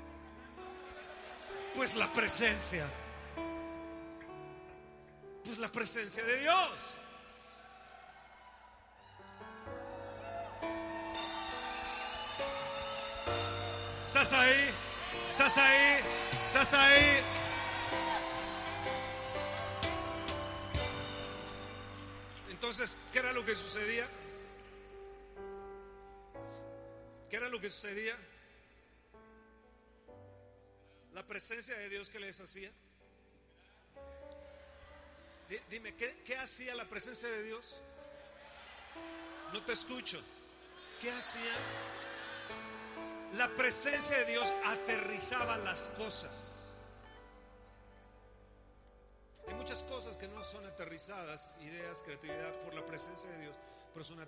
Pues 1.74 1.94
la 1.94 2.12
presencia. 2.12 2.86
Pues 5.42 5.56
la 5.56 5.68
presencia 5.72 6.22
de 6.22 6.40
Dios. 6.40 6.94
¿Estás 14.02 14.32
ahí? 14.34 14.70
¿Estás 15.26 15.56
ahí? 15.56 16.00
¿Estás 16.44 16.74
ahí? 16.74 17.20
Entonces, 22.50 22.98
¿qué 23.14 23.20
era 23.20 23.32
lo 23.32 23.46
que 23.46 23.56
sucedía? 23.56 24.06
¿Qué 27.32 27.36
era 27.38 27.48
lo 27.48 27.58
que 27.58 27.70
sucedía? 27.70 28.14
La 31.14 31.26
presencia 31.26 31.74
de 31.78 31.88
Dios 31.88 32.10
que 32.10 32.20
les 32.20 32.38
hacía. 32.38 32.70
Di- 35.48 35.58
Dime, 35.70 35.94
¿qué, 35.96 36.20
qué 36.26 36.36
hacía 36.36 36.74
la 36.74 36.84
presencia 36.84 37.30
de 37.30 37.42
Dios? 37.42 37.80
No 39.54 39.64
te 39.64 39.72
escucho. 39.72 40.20
¿Qué 41.00 41.10
hacía? 41.10 41.54
La 43.32 43.48
presencia 43.48 44.18
de 44.18 44.26
Dios 44.26 44.52
aterrizaba 44.66 45.56
las 45.56 45.90
cosas. 45.92 46.76
Hay 49.48 49.54
muchas 49.54 49.82
cosas 49.84 50.18
que 50.18 50.28
no 50.28 50.44
son 50.44 50.66
aterrizadas, 50.66 51.56
ideas, 51.62 52.02
creatividad, 52.02 52.52
por 52.56 52.74
la 52.74 52.84
presencia 52.84 53.30
de 53.30 53.40
Dios, 53.40 53.56
pero 53.92 54.04
son. 54.04 54.18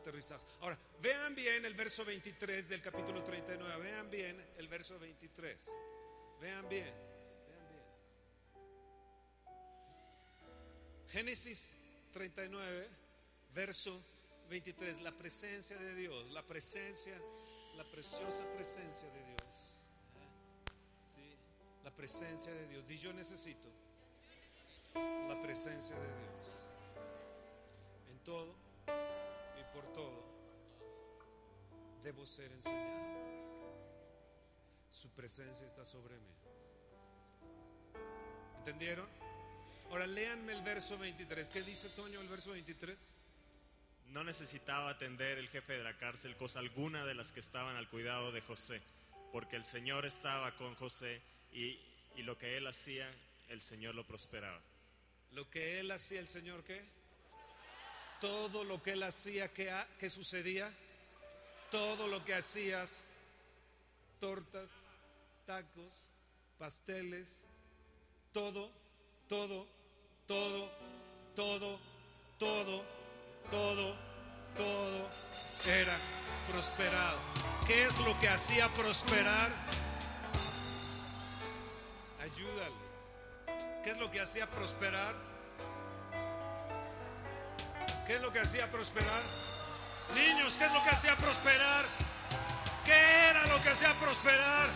Ahora, 0.60 0.78
vean 1.00 1.34
bien 1.34 1.64
el 1.64 1.74
verso 1.74 2.04
23 2.04 2.68
del 2.68 2.80
capítulo 2.80 3.22
39, 3.22 3.82
vean 3.82 4.10
bien 4.10 4.44
el 4.56 4.68
verso 4.68 4.98
23. 4.98 5.70
Vean 6.40 6.68
bien, 6.68 6.84
vean 7.48 7.68
bien. 7.68 7.82
Génesis 11.08 11.74
39, 12.12 12.88
verso 13.54 14.00
23, 14.50 15.00
la 15.00 15.12
presencia 15.12 15.76
de 15.76 15.94
Dios, 15.94 16.30
la 16.32 16.42
presencia, 16.42 17.14
la 17.76 17.84
preciosa 17.84 18.44
presencia 18.54 19.08
de 19.08 19.24
Dios. 19.24 19.40
¿eh? 20.16 20.28
Sí, 21.02 21.36
la 21.82 21.90
presencia 21.90 22.52
de 22.52 22.66
Dios. 22.68 22.86
Di 22.86 22.98
yo 22.98 23.12
necesito 23.12 23.68
la 24.94 25.40
presencia 25.42 25.96
de 25.96 26.06
Dios. 26.06 26.46
En 28.10 28.18
todo 28.20 28.63
debo 32.04 32.24
ser 32.26 32.52
enseñado. 32.52 33.02
Su 34.90 35.10
presencia 35.10 35.66
está 35.66 35.84
sobre 35.84 36.14
mí. 36.18 36.34
¿Entendieron? 38.58 39.08
Ahora 39.90 40.06
léanme 40.06 40.52
el 40.52 40.62
verso 40.62 40.96
23. 40.98 41.50
¿Qué 41.50 41.62
dice 41.62 41.88
Toño 41.90 42.20
el 42.20 42.28
verso 42.28 42.52
23? 42.52 43.12
No 44.08 44.22
necesitaba 44.22 44.90
atender 44.90 45.38
el 45.38 45.48
jefe 45.48 45.72
de 45.74 45.82
la 45.82 45.96
cárcel 45.96 46.36
cosa 46.36 46.58
alguna 46.60 47.04
de 47.04 47.14
las 47.14 47.32
que 47.32 47.40
estaban 47.40 47.76
al 47.76 47.88
cuidado 47.88 48.30
de 48.32 48.40
José, 48.42 48.80
porque 49.32 49.56
el 49.56 49.64
Señor 49.64 50.04
estaba 50.06 50.54
con 50.56 50.74
José 50.76 51.20
y, 51.52 51.78
y 52.16 52.22
lo 52.22 52.38
que 52.38 52.56
él 52.56 52.66
hacía, 52.66 53.10
el 53.48 53.60
Señor 53.60 53.94
lo 53.94 54.06
prosperaba. 54.06 54.60
Lo 55.32 55.50
que 55.50 55.80
él 55.80 55.90
hacía, 55.90 56.20
el 56.20 56.28
Señor, 56.28 56.62
¿qué? 56.64 56.84
Todo 58.20 58.62
lo 58.64 58.82
que 58.82 58.92
él 58.92 59.02
hacía, 59.02 59.52
¿qué, 59.52 59.70
ha- 59.70 59.88
qué 59.98 60.08
sucedía? 60.08 60.72
Todo 61.74 62.06
lo 62.06 62.24
que 62.24 62.32
hacías, 62.32 63.02
tortas, 64.20 64.70
tacos, 65.44 65.92
pasteles, 66.56 67.28
todo, 68.32 68.70
todo, 69.28 69.66
todo, 70.28 70.70
todo, 71.34 71.80
todo, 72.38 72.84
todo, 73.50 73.96
todo 74.56 75.10
era 75.66 75.96
prosperado. 76.48 77.18
¿Qué 77.66 77.86
es 77.86 77.98
lo 77.98 78.20
que 78.20 78.28
hacía 78.28 78.68
prosperar? 78.68 79.50
Ayúdale. 82.22 82.76
¿Qué 83.82 83.90
es 83.90 83.98
lo 83.98 84.12
que 84.12 84.20
hacía 84.20 84.48
prosperar? 84.48 85.16
¿Qué 88.06 88.14
es 88.14 88.20
lo 88.20 88.32
que 88.32 88.38
hacía 88.38 88.70
prosperar? 88.70 89.43
Niños, 90.12 90.54
¿qué 90.58 90.64
es 90.64 90.72
lo 90.72 90.82
que 90.82 90.90
hacía 90.90 91.16
prosperar? 91.16 91.84
¿Qué 92.84 92.92
era 92.92 93.46
lo 93.46 93.62
que 93.62 93.70
hacía 93.70 93.92
prosperar? 93.94 94.68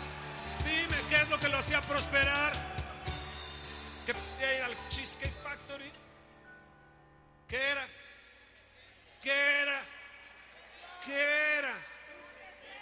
Dime, 0.64 0.97
¿qué 1.09 1.17
es 1.17 1.29
lo 1.29 1.38
que 1.38 1.49
lo 1.49 1.59
hacía 1.59 1.81
prosperar? 1.83 2.53
¿Que 4.07 4.14
podía 4.14 4.57
ir 4.57 4.62
al 4.62 4.75
Cheesecake 4.88 5.43
Factory? 5.43 5.93
¿Qué 7.47 7.57
era? 7.57 7.88
¿Qué 9.21 9.61
era? 9.61 9.85
¿Qué 11.05 11.59
era? 11.59 11.75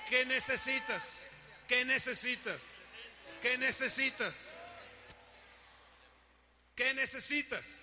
¿Qué 0.09 0.25
necesitas? 0.27 1.27
¿Qué 1.67 1.85
necesitas? 1.85 2.77
¿Qué 3.43 3.59
necesitas? 3.59 4.53
¿Qué 6.77 6.95
necesitas? 6.95 7.81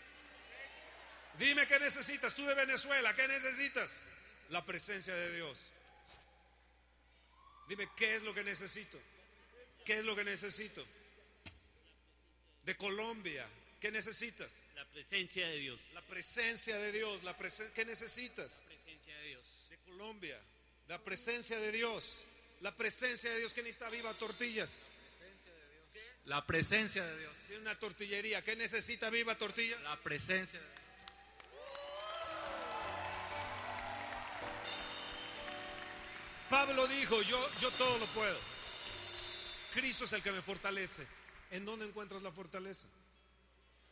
Dime 1.37 1.67
qué 1.67 1.79
necesitas. 1.79 2.33
Tú 2.33 2.45
de 2.45 2.53
Venezuela, 2.53 3.13
¿qué 3.13 3.27
necesitas? 3.27 4.01
La 4.49 4.65
presencia 4.65 5.13
de 5.15 5.35
Dios. 5.35 5.67
Dime 7.67 7.87
qué 7.95 8.15
es 8.15 8.23
lo 8.23 8.33
que 8.33 8.43
necesito. 8.43 8.99
¿Qué 9.85 9.99
es 9.99 10.03
lo 10.05 10.15
que 10.15 10.23
necesito? 10.23 10.85
De 12.63 12.75
Colombia. 12.77 13.47
¿Qué 13.79 13.91
necesitas? 13.91 14.51
La 14.75 14.85
presencia 14.85 15.47
de 15.47 15.57
Dios. 15.57 15.79
La 15.93 16.01
presencia 16.01 16.77
de 16.77 16.91
Dios. 16.91 17.23
La 17.23 17.37
presen- 17.37 17.69
¿Qué 17.73 17.83
necesitas? 17.85 18.63
presencia 18.65 19.17
de 19.17 19.27
Dios. 19.27 19.47
De 19.69 19.77
Colombia. 19.79 20.39
La 20.87 20.99
presencia 21.03 21.59
de 21.59 21.71
Dios. 21.71 22.21
La 22.61 22.75
presencia 22.75 23.31
de 23.31 23.39
Dios. 23.39 23.53
¿Qué 23.53 23.63
necesita? 23.63 23.89
Viva 23.89 24.13
tortillas. 24.13 24.79
La 26.25 26.45
presencia 26.45 27.03
de 27.05 27.19
Dios. 27.19 27.33
Tiene 27.47 27.61
una 27.63 27.77
tortillería. 27.77 28.41
¿Qué 28.43 28.55
necesita? 28.55 29.09
Viva 29.09 29.37
tortillas. 29.37 29.81
La 29.81 29.99
presencia 30.01 30.59
de 30.61 30.65
Dios. 30.65 30.79
Pablo 36.53 36.85
dijo, 36.85 37.19
yo, 37.23 37.43
yo 37.59 37.71
todo 37.71 37.97
lo 37.97 38.05
puedo. 38.05 38.37
Cristo 39.73 40.05
es 40.05 40.13
el 40.13 40.21
que 40.21 40.31
me 40.31 40.43
fortalece. 40.43 41.07
¿En 41.49 41.65
dónde 41.65 41.83
encuentras 41.83 42.21
la 42.21 42.31
fortaleza? 42.31 42.85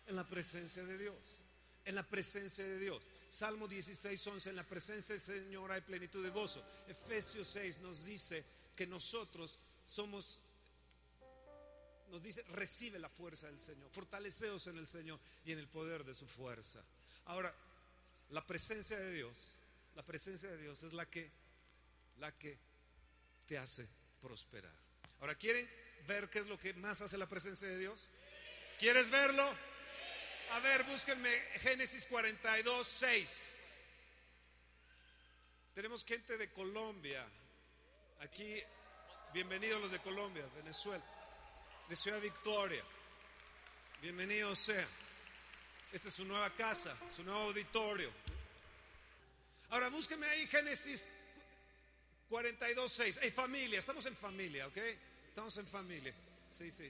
En 0.06 0.16
la 0.16 0.28
presencia 0.28 0.86
de 0.86 0.96
Dios. 0.96 1.16
En 1.86 1.96
la 1.96 2.08
presencia 2.08 2.64
de 2.64 2.78
Dios. 2.78 3.02
Salmo 3.30 3.68
16, 3.68 4.28
11, 4.28 4.52
en 4.52 4.56
la 4.56 4.64
presencia 4.64 5.16
del 5.16 5.22
Señor 5.22 5.72
hay 5.72 5.82
plenitud 5.82 6.24
de 6.24 6.30
gozo. 6.30 6.64
Efesios 6.88 7.48
6 7.48 7.80
nos 7.80 8.06
dice 8.06 8.46
que 8.76 8.86
nosotros 8.86 9.58
somos, 9.84 10.42
nos 12.12 12.22
dice, 12.22 12.44
recibe 12.50 13.00
la 13.00 13.10
fuerza 13.10 13.48
del 13.48 13.60
Señor, 13.60 13.90
fortaleceos 13.90 14.68
en 14.68 14.78
el 14.78 14.86
Señor 14.86 15.20
y 15.46 15.52
en 15.52 15.58
el 15.58 15.68
poder 15.68 16.06
de 16.06 16.14
su 16.14 16.28
fuerza. 16.28 16.80
Ahora, 17.26 17.56
la 18.30 18.46
presencia 18.46 19.00
de 19.00 19.12
Dios, 19.14 19.48
la 19.96 20.04
presencia 20.04 20.48
de 20.52 20.58
Dios 20.60 20.84
es 20.84 20.94
la 20.94 21.08
que 21.10 21.41
la 22.18 22.32
que 22.38 22.58
te 23.48 23.58
hace 23.58 23.88
prosperar. 24.22 24.74
Ahora, 25.20 25.36
¿quieren 25.36 25.70
ver 26.08 26.30
qué 26.30 26.40
es 26.40 26.48
lo 26.48 26.58
que 26.58 26.74
más 26.74 27.02
hace 27.02 27.18
la 27.18 27.28
presencia 27.28 27.68
de 27.68 27.78
Dios? 27.78 28.10
¿Quieres 28.80 29.10
verlo? 29.12 29.56
A 30.52 30.60
ver, 30.60 30.84
búsquenme 30.84 31.30
Génesis 31.60 32.06
42, 32.06 32.88
6. 32.88 33.56
Tenemos 35.74 36.04
gente 36.04 36.38
de 36.38 36.52
Colombia. 36.52 37.26
Aquí, 38.20 38.62
bienvenidos 39.34 39.82
los 39.82 39.92
de 39.92 40.00
Colombia, 40.00 40.46
Venezuela, 40.56 41.04
de 41.88 41.96
Ciudad 41.96 42.20
Victoria. 42.20 42.84
Bienvenidos 44.02 44.60
sean. 44.60 44.88
Esta 45.92 46.08
es 46.08 46.16
su 46.16 46.26
nueva 46.26 46.50
casa, 46.56 46.98
su 47.14 47.24
nuevo 47.24 47.42
auditorio. 47.42 48.12
Ahora, 49.70 49.90
búsquenme 49.90 50.28
ahí 50.28 50.48
Génesis 50.48 51.08
42.6. 52.32 53.20
Hey, 53.22 53.32
familia, 53.32 53.78
estamos 53.78 54.06
en 54.06 54.16
familia, 54.16 54.66
¿ok? 54.68 54.78
Estamos 55.28 55.58
en 55.58 55.68
familia. 55.68 56.14
Sí, 56.50 56.72
sí. 56.72 56.90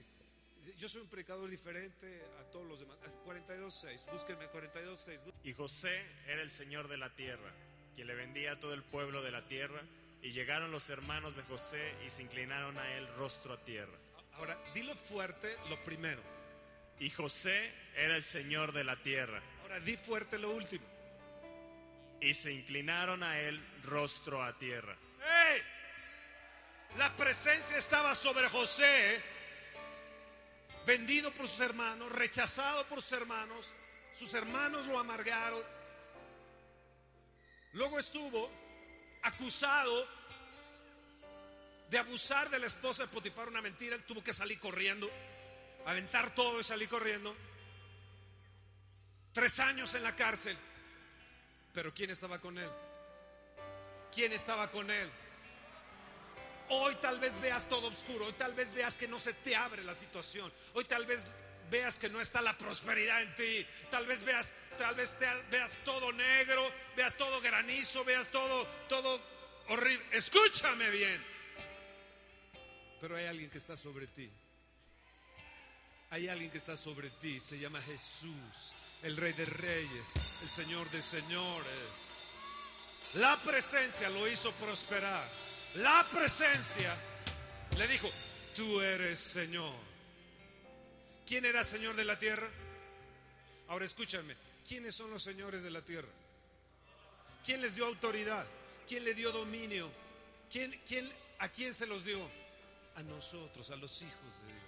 Yo 0.78 0.88
soy 0.88 1.02
un 1.02 1.08
predicador 1.08 1.50
diferente 1.50 2.22
a 2.40 2.44
todos 2.52 2.64
los 2.64 2.78
demás. 2.78 2.96
42.6, 3.26 4.12
búsquenme 4.12 4.46
42.6. 4.46 5.18
Y 5.42 5.52
José 5.52 6.00
era 6.28 6.42
el 6.42 6.50
señor 6.50 6.86
de 6.86 6.96
la 6.96 7.10
tierra, 7.10 7.50
quien 7.96 8.06
le 8.06 8.14
vendía 8.14 8.52
a 8.52 8.60
todo 8.60 8.72
el 8.72 8.84
pueblo 8.84 9.20
de 9.20 9.32
la 9.32 9.44
tierra. 9.48 9.82
Y 10.22 10.30
llegaron 10.30 10.70
los 10.70 10.88
hermanos 10.88 11.34
de 11.34 11.42
José 11.42 11.92
y 12.06 12.10
se 12.10 12.22
inclinaron 12.22 12.78
a 12.78 12.94
él 12.94 13.08
rostro 13.16 13.54
a 13.54 13.64
tierra. 13.64 13.98
Ahora, 14.34 14.56
dilo 14.72 14.94
fuerte 14.94 15.56
lo 15.68 15.76
primero. 15.82 16.22
Y 17.00 17.10
José 17.10 17.72
era 17.96 18.14
el 18.14 18.22
señor 18.22 18.72
de 18.72 18.84
la 18.84 19.02
tierra. 19.02 19.42
Ahora, 19.62 19.80
di 19.80 19.96
fuerte 19.96 20.38
lo 20.38 20.54
último. 20.54 20.86
Y 22.20 22.32
se 22.34 22.52
inclinaron 22.52 23.24
a 23.24 23.40
él 23.40 23.60
rostro 23.82 24.44
a 24.44 24.56
tierra. 24.56 24.96
La 26.96 27.16
presencia 27.16 27.78
estaba 27.78 28.14
sobre 28.14 28.48
José, 28.48 29.22
vendido 30.86 31.32
por 31.32 31.48
sus 31.48 31.60
hermanos, 31.60 32.12
rechazado 32.12 32.86
por 32.86 33.00
sus 33.00 33.12
hermanos. 33.12 33.72
Sus 34.12 34.34
hermanos 34.34 34.86
lo 34.86 34.98
amargaron. 34.98 35.62
Luego 37.72 37.98
estuvo 37.98 38.50
acusado 39.22 40.06
de 41.88 41.98
abusar 41.98 42.50
de 42.50 42.58
la 42.58 42.66
esposa 42.66 43.04
de 43.04 43.08
Potifar, 43.08 43.48
una 43.48 43.62
mentira. 43.62 43.96
Él 43.96 44.04
tuvo 44.04 44.22
que 44.22 44.34
salir 44.34 44.58
corriendo, 44.60 45.10
aventar 45.86 46.34
todo 46.34 46.60
y 46.60 46.64
salir 46.64 46.88
corriendo. 46.88 47.34
Tres 49.32 49.58
años 49.60 49.94
en 49.94 50.02
la 50.02 50.14
cárcel. 50.14 50.56
Pero 51.72 51.94
¿quién 51.94 52.10
estaba 52.10 52.38
con 52.38 52.58
él? 52.58 52.70
¿Quién 54.14 54.32
estaba 54.32 54.70
con 54.70 54.90
él? 54.90 55.10
Hoy 56.68 56.94
tal 56.96 57.18
vez 57.18 57.40
veas 57.40 57.68
todo 57.68 57.88
oscuro, 57.88 58.26
hoy 58.26 58.32
tal 58.34 58.54
vez 58.54 58.74
veas 58.74 58.96
que 58.96 59.08
no 59.08 59.18
se 59.18 59.34
te 59.34 59.54
abre 59.56 59.82
la 59.82 59.94
situación, 59.94 60.50
hoy 60.74 60.84
tal 60.84 61.04
vez 61.06 61.34
veas 61.70 61.98
que 61.98 62.08
no 62.08 62.20
está 62.20 62.40
la 62.40 62.56
prosperidad 62.56 63.22
en 63.22 63.34
ti, 63.34 63.66
tal 63.90 64.06
vez 64.06 64.22
veas, 64.24 64.54
tal 64.78 64.94
vez 64.94 65.16
veas 65.50 65.76
todo 65.84 66.12
negro, 66.12 66.70
veas 66.96 67.16
todo 67.16 67.40
granizo, 67.40 68.04
veas 68.04 68.30
todo, 68.30 68.66
todo 68.88 69.20
horrible. 69.68 70.04
Escúchame 70.12 70.90
bien. 70.90 71.22
Pero 73.00 73.16
hay 73.16 73.26
alguien 73.26 73.50
que 73.50 73.58
está 73.58 73.76
sobre 73.76 74.06
ti. 74.06 74.30
Hay 76.10 76.28
alguien 76.28 76.50
que 76.50 76.58
está 76.58 76.76
sobre 76.76 77.08
ti, 77.08 77.40
se 77.40 77.58
llama 77.58 77.80
Jesús, 77.80 78.74
el 79.02 79.16
Rey 79.16 79.32
de 79.32 79.46
Reyes, 79.46 80.12
el 80.42 80.48
Señor 80.48 80.90
de 80.90 81.00
Señores. 81.00 82.11
La 83.14 83.36
presencia 83.36 84.08
lo 84.08 84.26
hizo 84.26 84.52
prosperar. 84.52 85.28
La 85.74 86.06
presencia 86.10 86.96
le 87.76 87.86
dijo, 87.88 88.08
tú 88.56 88.80
eres 88.80 89.18
Señor. 89.18 89.74
¿Quién 91.26 91.44
era 91.44 91.62
Señor 91.62 91.94
de 91.94 92.04
la 92.04 92.18
tierra? 92.18 92.48
Ahora 93.68 93.84
escúchame, 93.84 94.34
¿quiénes 94.66 94.94
son 94.94 95.10
los 95.10 95.22
señores 95.22 95.62
de 95.62 95.70
la 95.70 95.82
tierra? 95.82 96.08
¿Quién 97.44 97.60
les 97.60 97.74
dio 97.74 97.86
autoridad? 97.86 98.46
¿Quién 98.88 99.04
le 99.04 99.14
dio 99.14 99.30
dominio? 99.32 99.90
¿Quién, 100.50 100.80
quién, 100.86 101.12
¿A 101.38 101.48
quién 101.48 101.74
se 101.74 101.86
los 101.86 102.04
dio? 102.04 102.30
A 102.96 103.02
nosotros, 103.02 103.70
a 103.70 103.76
los 103.76 104.02
hijos 104.02 104.42
de 104.42 104.52
Dios. 104.52 104.62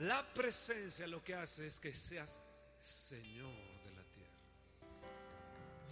La 0.00 0.26
presencia 0.32 1.06
lo 1.06 1.22
que 1.22 1.34
hace 1.34 1.66
es 1.66 1.78
que 1.78 1.94
seas 1.94 2.40
Señor. 2.80 3.59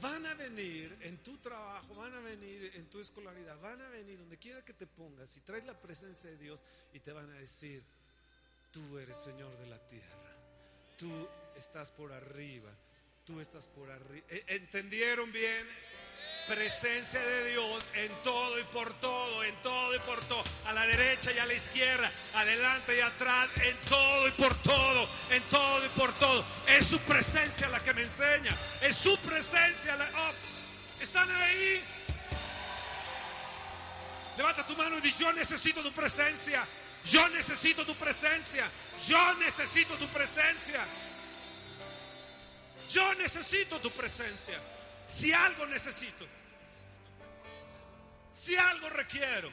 Van 0.01 0.25
a 0.27 0.35
venir 0.35 0.97
en 1.01 1.19
tu 1.19 1.39
trabajo, 1.39 1.95
van 1.95 2.15
a 2.15 2.21
venir 2.21 2.71
en 2.77 2.89
tu 2.89 3.01
escolaridad, 3.01 3.59
van 3.61 3.81
a 3.83 3.89
venir 3.89 4.19
donde 4.19 4.37
quiera 4.37 4.65
que 4.65 4.73
te 4.73 4.87
pongas, 4.87 5.29
si 5.29 5.41
traes 5.41 5.65
la 5.65 5.75
presencia 5.75 6.31
de 6.31 6.37
Dios 6.37 6.61
y 6.93 7.01
te 7.01 7.13
van 7.13 7.29
a 7.31 7.35
decir, 7.35 7.83
tú 8.73 8.99
eres 8.99 9.17
Señor 9.17 9.57
de 9.59 9.67
la 9.67 9.79
tierra, 9.89 10.37
tú 10.97 11.29
estás 11.57 11.91
por 11.91 12.13
arriba, 12.13 12.71
tú 13.27 13.41
estás 13.41 13.67
por 13.67 13.91
arriba. 13.91 14.25
¿E- 14.29 14.45
¿Entendieron 14.49 15.33
bien? 15.33 15.67
Presencia 16.49 17.21
de 17.21 17.51
Dios 17.51 17.85
en 17.95 18.11
todo 18.23 18.59
y 18.59 18.65
por 18.65 18.93
todo, 19.01 19.45
en 19.45 19.55
todo 19.63 19.95
y 19.95 19.99
por 20.01 20.25
todo, 20.25 20.43
a 20.67 20.73
la 20.73 20.87
derecha 20.87 21.31
y 21.31 21.39
a 21.39 21.45
la 21.45 21.53
izquierda, 21.53 22.11
adelante 22.35 22.97
y 22.97 23.01
atrás, 23.01 23.51
en 23.63 23.77
todo 23.83 24.29
y 24.29 24.31
por 24.31 24.55
todo, 24.63 25.09
en 25.31 25.43
todo 25.45 25.85
y 25.85 25.89
por 25.91 26.13
todo. 26.15 26.45
Es 26.67 26.87
su 26.87 26.99
presencia 27.01 27.69
la 27.69 27.81
que 27.81 27.93
me 27.93 28.03
enseña, 28.03 28.51
es 28.81 28.97
su 28.97 29.17
presencia. 29.19 29.97
Oh, 30.17 31.03
¿Están 31.03 31.31
ahí? 31.31 31.83
Levanta 34.39 34.67
tu 34.67 34.75
mano 34.75 34.97
y 34.99 35.01
di, 35.03 35.13
yo 35.19 35.33
necesito 35.35 35.83
tu 35.83 35.93
presencia, 35.93 36.65
yo 37.05 37.29
necesito 37.29 37.85
tu 37.85 37.95
presencia, 37.95 38.71
yo 39.07 39.35
necesito 39.35 39.95
tu 39.97 40.07
presencia. 40.09 40.83
Yo 42.91 43.15
necesito 43.15 43.79
tu 43.81 43.91
presencia. 43.91 44.59
Si 45.07 45.33
algo 45.33 45.67
necesito, 45.67 46.27
si 48.39 48.57
algo 48.57 48.89
requiero 48.91 49.51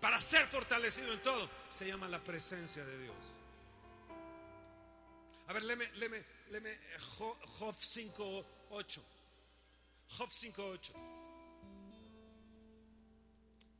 para 0.00 0.20
ser 0.20 0.46
fortalecido 0.46 1.12
en 1.12 1.22
todo, 1.22 1.50
se 1.68 1.86
llama 1.86 2.08
la 2.08 2.22
presencia 2.22 2.84
de 2.84 2.98
Dios. 3.02 3.16
A 5.48 5.52
ver, 5.52 5.62
léeme, 5.64 5.90
léeme, 5.94 6.24
léeme 6.50 6.78
Jo- 7.18 7.38
Job 7.58 7.74
5.8. 7.74 9.02
Job 10.16 10.28
5.8. 10.30 10.92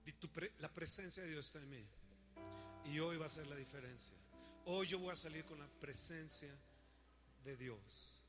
Di, 0.04 0.12
tu 0.14 0.28
pre- 0.28 0.52
La 0.58 0.68
presencia 0.68 1.22
de 1.22 1.30
Dios 1.30 1.46
está 1.46 1.58
en 1.58 1.70
mí. 1.70 1.86
Y 2.86 2.98
hoy 3.00 3.16
va 3.18 3.26
a 3.26 3.28
ser 3.28 3.46
la 3.46 3.56
diferencia. 3.56 4.14
Hoy 4.64 4.86
yo 4.86 4.98
voy 4.98 5.12
a 5.12 5.16
salir 5.16 5.44
con 5.44 5.58
la 5.58 5.66
presencia 5.80 6.50
de 7.44 7.56
Dios 7.56 8.20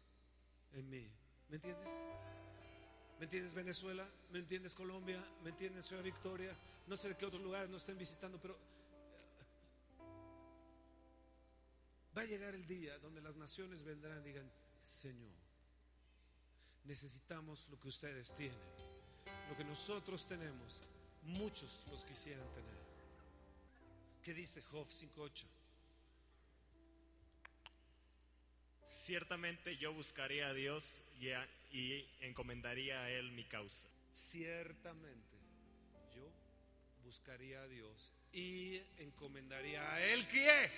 en 0.74 0.89
mí. 0.89 1.10
¿Me 1.48 1.56
entiendes? 1.56 1.91
¿Me 3.20 3.26
entiendes 3.26 3.54
Venezuela? 3.54 4.08
¿Me 4.32 4.40
entiendes 4.40 4.74
Colombia? 4.74 5.24
¿Me 5.44 5.50
entiendes 5.50 5.86
Ciudad 5.86 6.04
Victoria? 6.04 6.54
No 6.88 6.96
sé 6.96 7.10
de 7.10 7.18
qué 7.18 7.26
otros 7.26 7.42
lugares 7.42 7.70
nos 7.70 7.82
estén 7.82 7.98
visitando, 7.98 8.40
pero 8.40 8.56
eh, 8.56 10.00
va 12.18 12.22
a 12.22 12.26
llegar 12.26 12.56
el 12.56 12.66
día 12.66 12.98
donde 13.00 13.22
las 13.22 13.36
naciones 13.36 13.84
vendrán 13.84 14.22
y 14.22 14.24
digan, 14.30 14.50
Señor, 14.80 15.34
necesitamos 16.86 17.68
lo 17.70 17.80
que 17.80 17.90
ustedes 17.90 18.34
tienen, 18.36 18.58
lo 19.50 19.58
que 19.58 19.66
nosotros 19.66 20.26
tenemos, 20.26 20.82
muchos 21.24 21.84
los 21.92 22.06
quisieran 22.06 22.48
tener. 22.54 22.80
¿Qué 24.24 24.34
dice 24.34 24.62
Job 24.64 24.88
5.8? 24.88 25.44
Ciertamente 28.84 29.78
yo 29.78 29.94
buscaría 29.94 30.48
a 30.48 30.54
Dios 30.54 31.02
y, 31.20 31.30
a- 31.32 31.48
y 31.72 32.06
encomendaría 32.22 33.02
a 33.04 33.10
Él 33.12 33.32
mi 33.32 33.44
causa. 33.46 33.88
Ciertamente 34.12 35.38
yo 36.16 36.24
buscaría 37.04 37.62
a 37.62 37.68
Dios 37.68 38.12
y 38.34 38.82
encomendaría 38.98 39.94
a 39.94 40.02
Él. 40.04 40.28
¿Qué? 40.28 40.72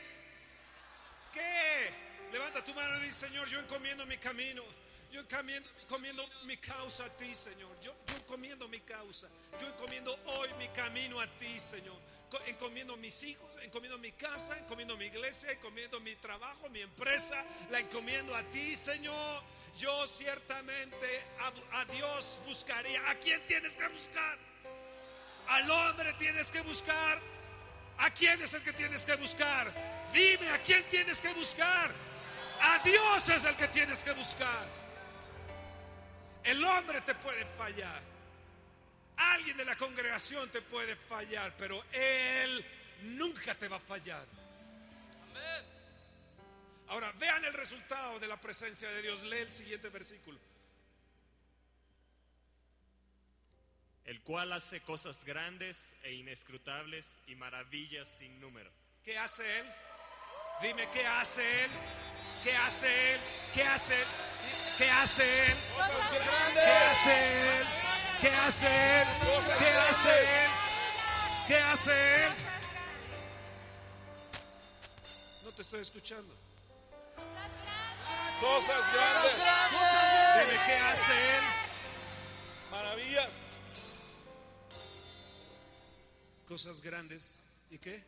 ¿Qué? 1.34 1.90
Levanta 2.32 2.64
tu 2.64 2.74
mano 2.74 2.98
y 2.98 3.06
dice, 3.06 3.28
Señor, 3.28 3.48
yo 3.48 3.60
encomiendo 3.60 4.06
mi 4.06 4.18
camino. 4.18 4.64
Yo 5.12 5.20
encomiendo, 5.20 5.70
encomiendo 5.82 6.26
mi 6.46 6.56
causa 6.58 7.06
a 7.06 7.18
ti, 7.18 7.34
Señor. 7.34 7.78
Yo, 7.82 7.94
yo 8.08 8.16
encomiendo 8.16 8.68
mi 8.70 8.80
causa. 8.80 9.30
Yo 9.60 9.68
encomiendo 9.68 10.18
hoy 10.28 10.50
mi 10.58 10.68
camino 10.70 11.20
a 11.20 11.28
ti, 11.38 11.60
Señor. 11.60 12.00
Co- 12.30 12.40
Encomiendo 12.46 12.96
mis 12.96 13.24
hijos, 13.24 13.54
encomiendo 13.62 13.98
mi 13.98 14.14
casa, 14.14 14.58
encomiendo 14.58 14.96
mi 14.96 15.06
iglesia, 15.08 15.52
encomiendo 15.52 16.00
mi 16.00 16.16
trabajo, 16.16 16.70
mi 16.70 16.80
empresa. 16.80 17.44
La 17.70 17.80
encomiendo 17.82 18.34
a 18.34 18.44
ti, 18.52 18.76
Señor. 18.78 19.44
Yo 19.78 20.06
ciertamente 20.06 21.24
a, 21.72 21.86
Dios 21.86 22.40
buscaría. 22.46 23.10
¿A 23.10 23.16
quién 23.16 23.42
tienes 23.48 23.76
que 23.76 23.88
buscar? 23.88 24.38
Al 25.48 25.70
hombre 25.70 26.14
tienes 26.14 26.52
que 26.52 26.62
buscar. 26.62 27.20
¿A 27.98 28.10
quién 28.12 28.42
es 28.42 28.54
el 28.54 28.64
que 28.64 28.74
tienes 28.74 29.06
que 29.06 29.16
buscar? 29.16 29.72
Dime, 30.12 30.50
¿a 30.50 30.58
quién 30.60 30.84
tienes 30.90 31.22
que 31.22 31.34
buscar? 31.34 31.92
A 32.62 32.80
Dios 32.80 33.30
es 33.30 33.44
el 33.44 33.56
que 33.56 33.68
tienes 33.68 34.00
que 34.00 34.12
buscar. 34.12 34.66
El 36.44 36.64
hombre 36.64 37.02
te 37.02 37.14
puede 37.16 37.46
fallar. 37.46 38.02
Alguien 39.18 39.56
de 39.58 39.66
la 39.66 39.76
congregación 39.76 40.50
te 40.50 40.62
puede 40.62 40.96
fallar, 40.96 41.54
pero 41.58 41.84
Él 41.92 42.66
nunca 43.04 43.54
te 43.56 43.68
va 43.68 43.78
a 43.78 43.80
fallar. 43.80 44.26
Ahora, 46.92 47.12
vean 47.14 47.44
el 47.46 47.54
resultado 47.54 48.20
de 48.20 48.28
la 48.28 48.40
presencia 48.40 48.88
de 48.90 49.02
Dios. 49.02 49.24
Lee 49.24 49.38
el 49.40 49.52
siguiente 49.52 49.90
versículo. 49.90 50.40
el 54.12 54.22
cual 54.24 54.52
hace 54.52 54.82
cosas 54.82 55.24
grandes 55.24 55.96
e 56.04 56.12
inescrutables 56.12 57.18
y 57.28 57.36
maravillas 57.36 58.10
sin 58.10 58.42
número. 58.42 58.70
¿Qué 59.06 59.18
hace 59.18 59.60
Él? 59.60 59.66
Dime, 60.62 60.90
¿qué 60.92 61.06
hace 61.06 61.64
Él? 61.64 61.72
¿Qué 62.44 62.54
hace 62.54 63.14
Él? 63.14 63.20
¿Qué 63.54 63.64
hace 63.64 63.94
Él? 63.94 64.08
¿Qué 64.78 64.90
hace 64.90 65.46
Él? 65.46 65.58
¿Qué 66.54 66.70
hace 66.92 67.58
Él? 67.60 67.68
¿Qué 68.20 68.28
hace 68.30 68.68
Él? 68.68 69.08
¿Qué 69.60 69.70
hace 69.70 70.10
Él? 70.10 70.50
¿Qué 71.48 71.58
hace 71.58 72.26
Él? 72.26 72.32
No 75.46 75.52
te 75.52 75.62
estoy 75.62 75.80
escuchando. 75.80 76.41
Cosas 78.42 78.92
grandes. 78.92 79.36
Dime, 80.36 80.60
¿qué 80.66 80.74
hace 80.74 81.12
Él? 81.12 81.44
Maravillas. 82.72 83.30
Cosas 86.48 86.82
grandes. 86.82 87.44
¿Y 87.70 87.78
qué? 87.78 88.04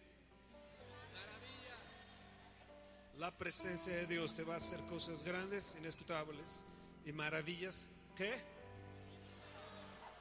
La 3.19 3.29
presencia 3.37 3.93
de 3.93 4.07
Dios 4.07 4.35
te 4.35 4.43
va 4.43 4.55
a 4.55 4.57
hacer 4.57 4.79
cosas 4.89 5.23
grandes, 5.23 5.75
inescrutables 5.77 6.65
y 7.05 7.13
maravillas. 7.13 7.89
¿Qué? 8.15 8.41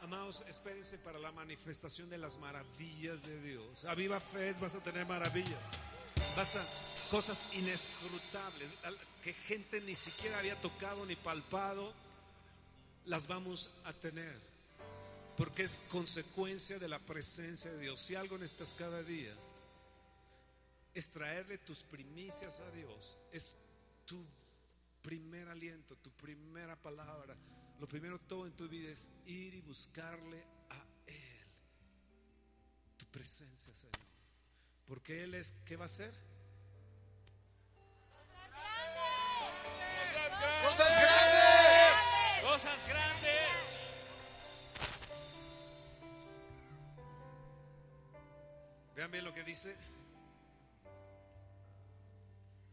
Amados, 0.02 0.44
espérense 0.46 0.98
para 0.98 1.18
la 1.18 1.32
manifestación 1.32 2.10
de 2.10 2.18
las 2.18 2.38
maravillas 2.38 3.22
de 3.22 3.40
Dios. 3.40 3.86
A 3.86 3.94
viva 3.94 4.20
fe 4.20 4.52
vas 4.60 4.74
a 4.74 4.80
tener 4.82 5.06
maravillas. 5.06 5.70
Vas 6.36 6.56
a 6.56 6.91
cosas 7.12 7.44
inescrutables 7.52 8.70
que 9.22 9.34
gente 9.34 9.82
ni 9.82 9.94
siquiera 9.94 10.38
había 10.38 10.58
tocado 10.62 11.04
ni 11.04 11.14
palpado. 11.14 11.92
Las 13.04 13.26
vamos 13.26 13.70
a 13.84 13.92
tener. 13.92 14.34
Porque 15.36 15.62
es 15.62 15.82
consecuencia 15.90 16.78
de 16.78 16.88
la 16.88 16.98
presencia 16.98 17.70
de 17.70 17.80
Dios. 17.80 18.00
Si 18.00 18.14
algo 18.14 18.38
necesitas 18.38 18.72
cada 18.72 19.02
día, 19.02 19.34
es 20.94 21.10
traerle 21.10 21.58
tus 21.58 21.82
primicias 21.82 22.60
a 22.60 22.70
Dios. 22.70 23.18
Es 23.30 23.56
tu 24.06 24.24
primer 25.02 25.48
aliento, 25.48 25.96
tu 25.96 26.10
primera 26.12 26.76
palabra. 26.76 27.36
Lo 27.78 27.86
primero 27.86 28.18
todo 28.20 28.46
en 28.46 28.52
tu 28.52 28.66
vida 28.68 28.90
es 28.90 29.10
ir 29.26 29.52
y 29.54 29.60
buscarle 29.60 30.42
a 30.70 30.82
Él. 31.06 31.46
Tu 32.96 33.04
presencia, 33.06 33.74
Señor. 33.74 33.92
Porque 34.86 35.24
Él 35.24 35.34
es, 35.34 35.52
¿qué 35.66 35.76
va 35.76 35.84
a 35.84 35.86
hacer? 35.86 36.31
Cosas 40.64 40.88
grandes. 41.00 42.42
Cosas 42.42 42.88
grandes. 42.88 43.02
Vean 48.94 49.10
bien 49.10 49.24
lo 49.24 49.34
que 49.34 49.44
dice. 49.44 49.74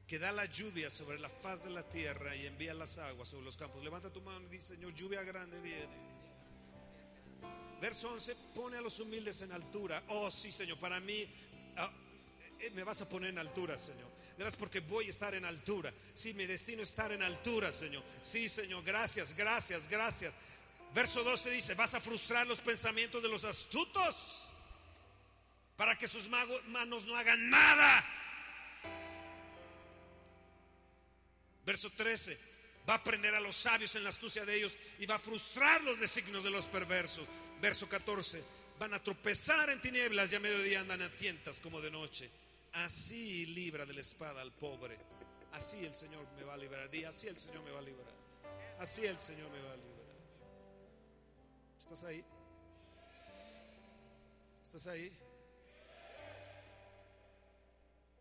Que 0.08 0.18
da 0.18 0.32
la 0.32 0.46
lluvia 0.46 0.90
sobre 0.90 1.20
la 1.20 1.30
faz 1.30 1.64
de 1.66 1.70
la 1.70 1.84
tierra 1.88 2.36
y 2.36 2.46
envía 2.46 2.74
las 2.74 2.98
aguas 2.98 3.30
sobre 3.30 3.46
los 3.46 3.58
campos. 3.58 3.84
Levanta 3.84 4.12
tu 4.12 4.22
mano 4.22 4.48
y 4.48 4.50
dice, 4.50 4.76
Señor, 4.76 4.94
lluvia 4.96 5.24
grande 5.24 5.60
viene. 5.62 6.10
Verso 7.80 8.12
11, 8.12 8.36
pone 8.56 8.78
a 8.78 8.82
los 8.82 9.00
humildes 9.00 9.42
en 9.42 9.52
altura. 9.52 10.04
Oh, 10.10 10.30
sí, 10.30 10.52
Señor, 10.52 10.78
para 10.80 11.00
mí 11.00 11.26
ah, 11.78 11.92
eh, 12.60 12.72
me 12.72 12.84
vas 12.84 13.02
a 13.02 13.08
poner 13.08 13.30
en 13.30 13.38
altura, 13.38 13.78
Señor. 13.78 14.10
Verás 14.40 14.56
porque 14.56 14.80
voy 14.80 15.08
a 15.08 15.10
estar 15.10 15.36
en 15.36 15.44
altura. 15.44 15.94
Sí, 16.14 16.34
mi 16.34 16.46
destino 16.46 16.82
es 16.82 16.90
estar 16.90 17.12
en 17.12 17.22
altura, 17.22 17.74
Señor. 17.74 18.02
Sí, 18.22 18.48
Señor, 18.48 18.86
gracias, 18.86 19.36
gracias, 19.36 19.90
gracias. 19.90 20.34
Verso 20.96 21.26
12 21.26 21.50
dice, 21.50 21.74
vas 21.74 21.94
a 21.94 22.00
frustrar 22.00 22.48
los 22.48 22.60
pensamientos 22.60 23.22
de 23.22 23.28
los 23.28 23.44
astutos 23.44 24.50
para 25.76 25.98
que 25.98 26.08
sus 26.08 26.30
manos 26.30 27.04
no 27.04 27.18
hagan 27.18 27.50
nada. 27.50 28.06
Verso 31.66 31.90
13, 31.90 32.40
va 32.90 32.94
a 32.94 33.04
prender 33.04 33.36
a 33.36 33.42
los 33.42 33.58
sabios 33.58 33.94
en 33.96 34.06
la 34.06 34.10
astucia 34.10 34.46
de 34.46 34.56
ellos 34.56 34.78
y 35.00 35.06
va 35.06 35.16
a 35.16 35.20
frustrar 35.20 35.82
los 35.84 36.00
designios 36.00 36.46
de 36.46 36.50
los 36.50 36.66
perversos. 36.66 37.28
Verso 37.60 37.90
14, 37.90 38.42
van 38.80 38.94
a 38.94 39.04
tropezar 39.04 39.70
en 39.70 39.82
tinieblas 39.82 40.32
y 40.32 40.36
a 40.36 40.40
mediodía 40.40 40.80
andan 40.80 41.02
a 41.02 41.12
tientas 41.12 41.60
como 41.60 41.82
de 41.82 41.92
noche. 41.92 42.32
Así 42.74 43.46
libra 43.48 43.86
de 43.86 43.94
la 43.94 44.02
espada 44.02 44.42
al 44.42 44.54
pobre. 44.54 44.98
Así 45.54 45.84
el 45.86 45.94
Señor 45.94 46.26
me 46.38 46.44
va 46.44 46.54
a 46.54 46.58
liberar. 46.58 46.90
Di, 46.90 47.04
así 47.04 47.28
el 47.28 47.38
Señor 47.38 47.64
me 47.64 47.72
va 47.72 47.80
a 47.80 47.82
liberar. 47.82 48.14
Así 48.80 49.06
el 49.06 49.18
Señor 49.18 49.50
me 49.52 49.62
va 49.62 49.74
a 49.74 49.76
liberar. 49.76 50.00
¿Estás 51.80 52.04
ahí? 52.04 52.24
¿Estás 54.64 54.88
ahí? 54.88 55.12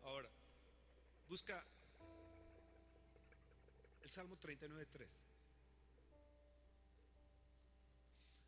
Ahora, 0.03 0.29
busca 1.27 1.63
el 4.01 4.09
Salmo 4.09 4.35
39.3. 4.37 5.07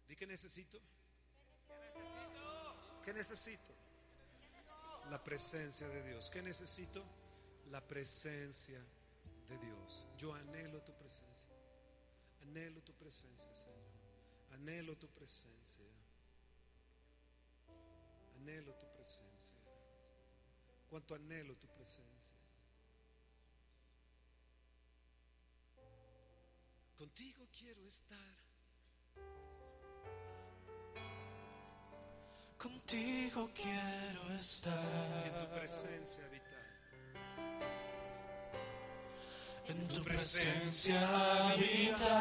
Di 0.07 0.15
que 0.15 0.25
necesito. 0.25 0.81
¿Qué 3.05 3.13
necesito? 3.13 3.80
La 5.09 5.23
presencia 5.23 5.87
de 5.87 6.03
Dios. 6.03 6.29
¿Qué 6.29 6.41
necesito? 6.41 7.03
La 7.69 7.85
presencia 7.85 8.79
de 9.47 9.57
Dios. 9.57 10.07
Yo 10.17 10.33
anhelo 10.33 10.81
tu 10.81 10.93
presencia. 10.93 11.47
Anhelo 12.41 12.81
tu 12.81 12.93
presencia, 12.93 13.53
Señor. 13.53 13.91
Anhelo 14.51 14.97
tu 14.97 15.07
presencia. 15.09 15.85
Anhelo 18.35 18.73
tu 18.75 18.91
presencia. 18.93 19.57
Cuánto 20.89 21.15
anhelo 21.15 21.55
tu 21.57 21.67
presencia. 21.67 22.21
Contigo 26.95 27.47
quiero 27.51 27.83
estar. 27.85 28.37
Contigo 32.61 33.49
quiero 33.55 34.35
estar. 34.39 34.71
En 35.25 35.33
tu 35.33 35.47
presencia 35.55 36.23
habitar. 36.25 36.61
En 39.67 39.87
tu 39.87 40.03
presencia 40.03 40.05
presencia 40.93 40.99
habitar. 41.53 42.11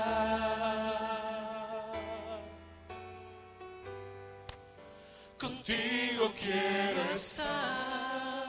Contigo 5.38 6.32
quiero 6.34 7.02
estar. 7.12 8.46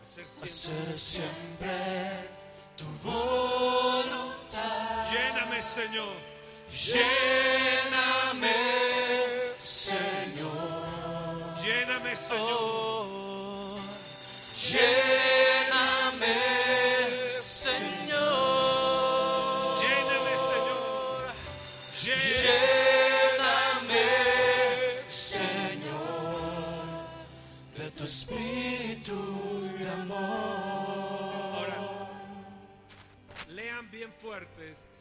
Hacer 0.00 0.26
siempre. 0.26 0.50
Hacer 0.50 0.98
siempre 0.98 2.30
tu 2.74 2.86
voluntad. 3.06 5.12
Lléname, 5.12 5.60
Señor. 5.60 6.33
Lléname, 6.70 8.48
Señor. 9.62 10.54
Lléname, 11.62 12.16
Señor. 12.16 12.46
Oh, 12.50 13.78
lléname. 14.56 15.23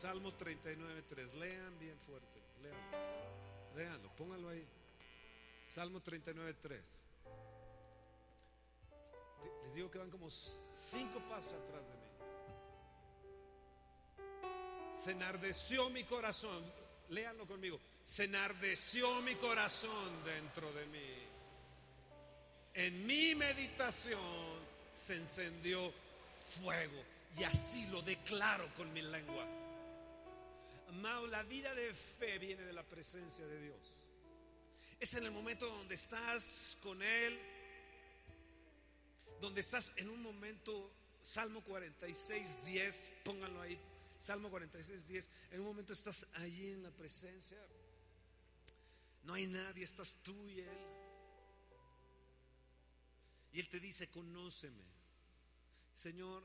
Salmo 0.04 0.34
39.3. 0.38 1.34
Lean 1.36 1.80
bien 1.80 1.98
fuerte. 1.98 2.42
Lean. 2.62 2.76
Leanlo, 3.74 4.10
póngalo 4.18 4.50
ahí. 4.50 4.68
Salmo 5.66 6.02
39.3. 6.02 6.82
Les 9.64 9.74
digo 9.76 9.90
que 9.90 10.00
van 10.00 10.12
como 10.12 10.30
cinco 10.30 11.20
pasos 11.30 11.54
atrás 11.54 11.84
de 11.88 11.94
mí. 11.94 12.10
Se 14.94 15.12
enardeció 15.12 15.90
mi 15.90 16.04
corazón. 16.04 16.62
Léanlo 17.08 17.48
conmigo. 17.48 17.80
Se 18.04 18.26
enardeció 18.26 19.22
mi 19.22 19.36
corazón 19.36 20.12
dentro 20.26 20.70
de 20.74 20.86
mí. 20.88 21.14
En 22.74 23.08
mi 23.08 23.36
meditación 23.36 24.20
se 24.94 25.16
encendió 25.16 25.94
fuego. 26.62 27.02
Y 27.38 27.46
así 27.46 27.88
lo 27.88 28.02
declaro 28.02 28.68
con 28.76 28.92
mi 28.92 29.02
lengua. 29.02 29.63
Amado, 30.88 31.28
la 31.28 31.44
vida 31.44 31.74
de 31.76 31.94
fe 31.94 32.38
viene 32.40 32.64
de 32.64 32.74
la 32.74 32.84
presencia 32.84 33.46
de 33.46 33.62
Dios. 33.62 33.80
Es 35.00 35.14
en 35.16 35.26
el 35.26 35.32
momento 35.32 35.68
donde 35.68 35.96
estás 35.96 36.78
con 36.82 37.02
Él, 37.02 37.40
donde 39.42 39.62
estás 39.62 39.98
en 39.98 40.10
un 40.10 40.22
momento, 40.22 40.92
Salmo 41.22 41.62
46, 41.64 42.66
10, 42.66 43.10
pónganlo 43.24 43.62
ahí, 43.62 43.78
Salmo 44.18 44.50
46, 44.50 45.08
10, 45.10 45.30
en 45.52 45.60
un 45.60 45.66
momento 45.66 45.92
estás 45.92 46.28
allí 46.36 46.72
en 46.72 46.84
la 46.84 46.92
presencia, 46.92 47.58
no 49.24 49.34
hay 49.34 49.48
nadie, 49.48 49.84
estás 49.84 50.18
tú 50.24 50.50
y 50.50 50.60
Él. 50.60 50.78
Y 53.54 53.60
Él 53.60 53.70
te 53.70 53.80
dice, 53.80 54.10
conóceme. 54.10 54.84
Señor, 55.94 56.44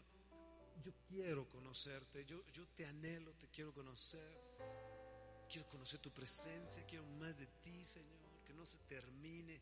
yo 0.83 0.93
quiero 1.09 1.49
conocerte, 1.49 2.24
yo, 2.24 2.45
yo 2.53 2.66
te 2.68 2.87
anhelo, 2.87 3.33
te 3.35 3.49
quiero 3.49 3.72
conocer. 3.72 4.49
Quiero 5.49 5.66
conocer 5.68 5.99
tu 6.01 6.11
presencia, 6.11 6.85
quiero 6.85 7.07
más 7.18 7.37
de 7.39 7.47
ti, 7.47 7.83
Señor, 7.83 8.43
que 8.45 8.53
no 8.53 8.66
se 8.66 8.79
termine 8.81 9.61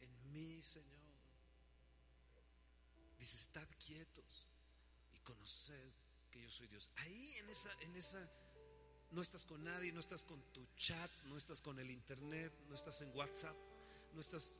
en 0.00 0.32
mí, 0.32 0.62
Señor. 0.62 0.94
Dice, 3.18 3.36
estad 3.36 3.66
quietos 3.84 4.46
y 5.12 5.18
conoced 5.20 5.92
que 6.30 6.40
yo 6.40 6.50
soy 6.50 6.68
Dios. 6.68 6.88
Ahí 6.96 7.36
en 7.38 7.50
esa, 7.50 7.72
en 7.80 7.96
esa, 7.96 8.30
no 9.10 9.22
estás 9.22 9.44
con 9.44 9.64
nadie, 9.64 9.92
no 9.92 10.00
estás 10.00 10.22
con 10.22 10.40
tu 10.52 10.64
chat, 10.76 11.10
no 11.24 11.36
estás 11.36 11.60
con 11.60 11.78
el 11.80 11.90
internet, 11.90 12.52
no 12.68 12.74
estás 12.76 13.00
en 13.02 13.16
WhatsApp, 13.16 13.56
no 14.12 14.20
estás, 14.20 14.58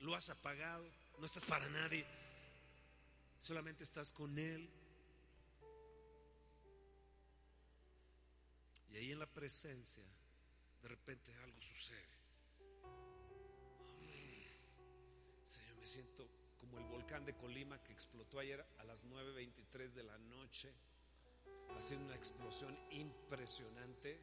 lo 0.00 0.14
has 0.14 0.30
apagado, 0.30 0.88
no 1.18 1.26
estás 1.26 1.44
para 1.44 1.68
nadie, 1.68 2.06
solamente 3.42 3.82
estás 3.82 4.12
con 4.12 4.38
Él. 4.38 4.70
Y 8.92 8.96
ahí 8.96 9.10
en 9.10 9.18
la 9.18 9.26
presencia, 9.26 10.04
de 10.80 10.88
repente 10.88 11.34
algo 11.38 11.60
sucede. 11.60 12.12
Señor, 15.44 15.76
me 15.76 15.86
siento 15.86 16.28
como 16.56 16.78
el 16.78 16.84
volcán 16.84 17.24
de 17.24 17.36
Colima 17.36 17.82
que 17.82 17.92
explotó 17.92 18.38
ayer 18.38 18.64
a 18.78 18.84
las 18.84 19.04
9.23 19.06 19.90
de 19.90 20.04
la 20.04 20.18
noche, 20.18 20.72
haciendo 21.76 22.06
una 22.06 22.14
explosión 22.14 22.78
impresionante. 22.90 24.20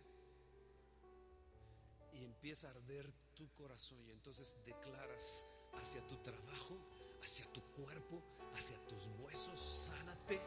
Y 2.13 2.24
empieza 2.24 2.67
a 2.67 2.72
arder 2.72 3.11
tu 3.36 3.51
corazón 3.53 4.07
y 4.07 4.11
entonces 4.11 4.57
declaras 4.65 5.45
hacia 5.74 6.05
tu 6.07 6.15
trabajo, 6.17 6.78
hacia 7.24 7.45
tu 7.51 7.61
cuerpo, 7.74 8.22
hacia 8.55 8.78
tus 8.88 9.07
huesos, 9.20 9.59
sánate, 9.89 10.39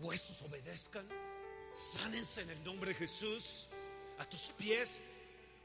huesos 0.00 0.42
obedezcan, 0.42 1.06
sánense 1.72 2.42
en 2.42 2.50
el 2.50 2.64
nombre 2.64 2.92
de 2.92 2.96
Jesús, 2.96 3.68
a 4.18 4.24
tus 4.24 4.52
pies, 4.56 5.02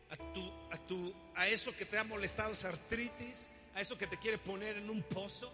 a, 0.10 0.16
tu, 0.34 0.52
a, 0.72 0.78
tu, 0.88 1.14
a 1.36 1.48
eso 1.48 1.76
que 1.76 1.86
te 1.86 1.98
ha 1.98 2.04
molestado, 2.04 2.54
esa 2.54 2.70
artritis, 2.70 3.48
a 3.76 3.82
eso 3.82 3.98
que 3.98 4.08
te 4.08 4.18
quiere 4.18 4.38
poner 4.38 4.78
en 4.78 4.90
un 4.90 5.04
pozo, 5.04 5.52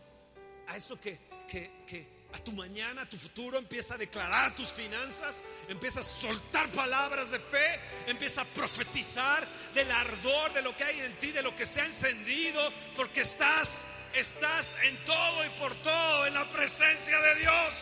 a 0.67 0.77
eso 0.77 0.99
que, 0.99 1.19
que, 1.47 1.83
que 1.87 2.15
a 2.35 2.39
tu 2.39 2.51
mañana, 2.51 3.03
a 3.03 3.09
tu 3.09 3.17
futuro, 3.17 3.57
empieza 3.57 3.95
a 3.95 3.97
declarar 3.97 4.55
tus 4.55 4.73
finanzas, 4.73 5.41
empieza 5.69 6.01
a 6.01 6.03
soltar 6.03 6.67
palabras 6.69 7.31
de 7.31 7.39
fe, 7.39 7.79
empieza 8.07 8.41
a 8.41 8.45
profetizar 8.45 9.47
del 9.73 9.89
ardor 9.89 10.51
de 10.53 10.61
lo 10.61 10.75
que 10.75 10.83
hay 10.83 10.99
en 10.99 11.13
ti, 11.13 11.31
de 11.31 11.41
lo 11.41 11.55
que 11.55 11.65
se 11.65 11.79
ha 11.79 11.85
encendido, 11.85 12.61
porque 12.93 13.21
estás, 13.21 13.87
estás 14.15 14.75
en 14.83 14.95
todo 15.05 15.45
y 15.45 15.49
por 15.59 15.73
todo 15.75 16.27
en 16.27 16.33
la 16.33 16.45
presencia 16.49 17.19
de 17.19 17.35
Dios. 17.35 17.73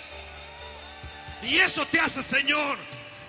Y 1.43 1.57
eso 1.57 1.85
te 1.87 1.99
hace 1.99 2.23
Señor. 2.23 2.77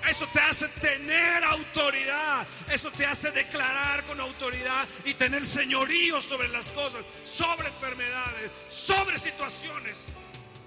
Eso 0.09 0.27
te 0.29 0.41
hace 0.41 0.69
tener 0.69 1.45
autoridad. 1.45 2.47
Eso 2.71 2.91
te 2.91 3.07
hace 3.07 3.31
declarar 3.31 4.05
con 4.05 4.21
autoridad 4.21 4.87
y 5.05 5.15
tener 5.15 5.45
señorío 5.45 6.21
sobre 6.21 6.49
las 6.49 6.71
cosas, 6.71 7.05
sobre 7.25 7.69
enfermedades, 7.69 8.53
sobre 8.69 9.19
situaciones 9.19 10.05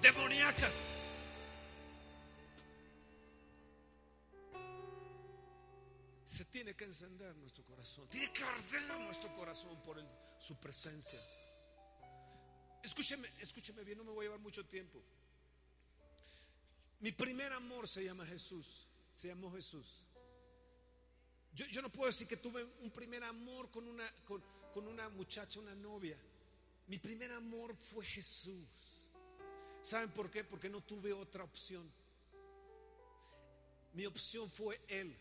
demoníacas. 0.01 0.95
Se 6.25 6.45
tiene 6.45 6.75
que 6.75 6.85
encender 6.85 7.35
nuestro 7.35 7.63
corazón. 7.63 8.07
Tiene 8.09 8.31
que 8.31 8.43
arder 8.43 8.99
nuestro 8.99 9.33
corazón 9.35 9.81
por 9.83 10.03
su 10.39 10.59
presencia. 10.59 11.19
Escúcheme, 12.87 13.27
escúcheme 13.41 13.83
bien, 13.83 13.97
no 13.97 14.05
me 14.05 14.11
voy 14.11 14.23
a 14.25 14.29
llevar 14.29 14.39
mucho 14.39 14.65
tiempo. 14.65 14.97
Mi 17.01 17.11
primer 17.11 17.51
amor 17.51 17.85
se 17.85 18.01
llama 18.05 18.25
Jesús. 18.25 18.87
Se 19.13 19.27
llamó 19.27 19.51
Jesús. 19.51 20.05
Yo, 21.53 21.65
yo 21.65 21.81
no 21.81 21.89
puedo 21.89 22.07
decir 22.07 22.29
que 22.29 22.37
tuve 22.37 22.63
un 22.79 22.89
primer 22.91 23.25
amor 23.25 23.69
con 23.69 23.85
una, 23.89 24.09
con, 24.23 24.41
con 24.73 24.87
una 24.87 25.09
muchacha, 25.09 25.59
una 25.59 25.75
novia. 25.75 26.17
Mi 26.87 26.97
primer 26.97 27.29
amor 27.33 27.75
fue 27.75 28.05
Jesús. 28.05 28.65
¿Saben 29.83 30.09
por 30.11 30.31
qué? 30.31 30.45
Porque 30.45 30.69
no 30.69 30.79
tuve 30.79 31.11
otra 31.11 31.43
opción. 31.43 31.91
Mi 33.95 34.05
opción 34.05 34.49
fue 34.49 34.79
Él. 34.87 35.13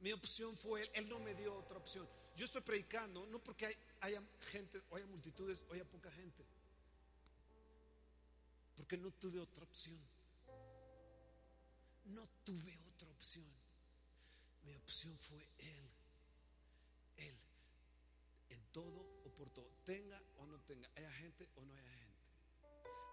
Mi 0.00 0.12
opción 0.12 0.56
fue 0.56 0.82
Él. 0.82 0.90
Él 0.94 1.08
no 1.08 1.18
me 1.18 1.34
dio 1.34 1.56
otra 1.56 1.78
opción. 1.78 2.08
Yo 2.36 2.44
estoy 2.44 2.60
predicando, 2.60 3.26
no 3.26 3.40
porque 3.40 3.66
hay- 3.66 3.76
haya 4.02 4.22
gente, 4.50 4.82
o 4.90 4.96
haya 4.96 5.06
multitudes, 5.06 5.64
o 5.68 5.72
haya 5.72 5.84
poca 5.84 6.10
gente. 6.10 6.44
Porque 8.76 8.96
no 8.96 9.10
tuve 9.12 9.38
otra 9.38 9.62
opción. 9.62 9.98
No 12.06 12.26
tuve 12.44 12.76
otra 12.88 13.08
opción. 13.10 13.46
Mi 14.64 14.74
opción 14.74 15.16
fue 15.18 15.48
Él. 15.58 15.90
Él. 17.16 17.36
En 18.50 18.62
todo 18.72 19.22
o 19.24 19.30
por 19.30 19.50
todo. 19.50 19.70
Tenga 19.84 20.20
o 20.38 20.46
no 20.46 20.58
tenga. 20.60 20.90
Haya 20.96 21.12
gente 21.12 21.48
o 21.54 21.62
no 21.62 21.74
haya 21.74 21.90
gente. 21.90 22.02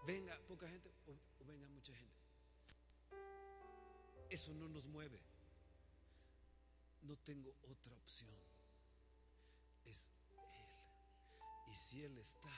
Venga 0.08 0.40
poca 0.48 0.68
gente 0.68 0.92
o, 1.06 1.46
venga 1.46 1.68
mucha 1.70 1.94
gente. 1.94 2.18
Eso 4.30 4.54
no 4.56 4.68
nos 4.70 4.86
mueve. 4.86 5.22
No 7.04 7.16
tengo 7.18 7.54
otra 7.70 7.94
opción. 7.96 8.34
Es. 9.86 10.19
Y 11.72 11.76
si 11.76 12.04
Él 12.04 12.18
está, 12.18 12.50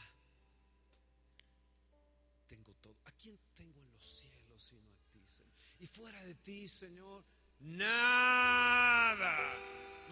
tengo 2.48 2.74
todo. 2.76 2.96
¿A 3.06 3.12
quién 3.12 3.38
tengo 3.56 3.82
en 3.82 3.92
los 3.92 4.06
cielos 4.06 4.64
sino 4.64 4.90
a 4.92 4.98
ti, 5.12 5.26
Señor? 5.28 5.54
Y 5.80 5.88
fuera 5.88 6.24
de 6.24 6.36
ti, 6.36 6.68
Señor, 6.68 7.24
nada, 7.60 9.54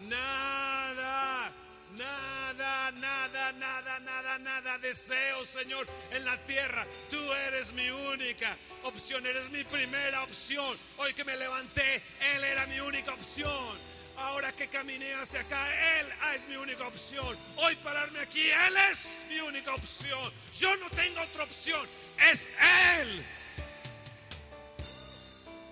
nada, 0.00 1.52
nada, 1.92 2.90
nada, 2.92 3.52
nada, 3.52 4.00
nada, 4.00 4.38
nada 4.38 4.78
deseo, 4.78 5.44
Señor, 5.46 5.86
en 6.10 6.24
la 6.24 6.36
tierra. 6.44 6.86
Tú 7.10 7.32
eres 7.32 7.72
mi 7.72 7.88
única 7.88 8.56
opción, 8.84 9.24
eres 9.26 9.50
mi 9.50 9.64
primera 9.64 10.22
opción. 10.24 10.76
Hoy 10.98 11.14
que 11.14 11.24
me 11.24 11.36
levanté, 11.36 12.02
Él 12.34 12.44
era 12.44 12.66
mi 12.66 12.80
única 12.80 13.14
opción. 13.14 13.78
Ahora 14.20 14.52
que 14.54 14.68
caminé 14.68 15.14
hacia 15.14 15.40
acá, 15.40 15.98
Él 16.00 16.06
es 16.34 16.46
mi 16.46 16.56
única 16.56 16.86
opción. 16.86 17.34
Hoy 17.56 17.74
pararme 17.76 18.18
aquí, 18.18 18.42
Él 18.50 18.76
es 18.90 19.24
mi 19.28 19.40
única 19.40 19.74
opción. 19.74 20.30
Yo 20.58 20.76
no 20.76 20.90
tengo 20.90 21.22
otra 21.22 21.44
opción, 21.44 21.88
es 22.30 22.50
Él. 22.98 23.24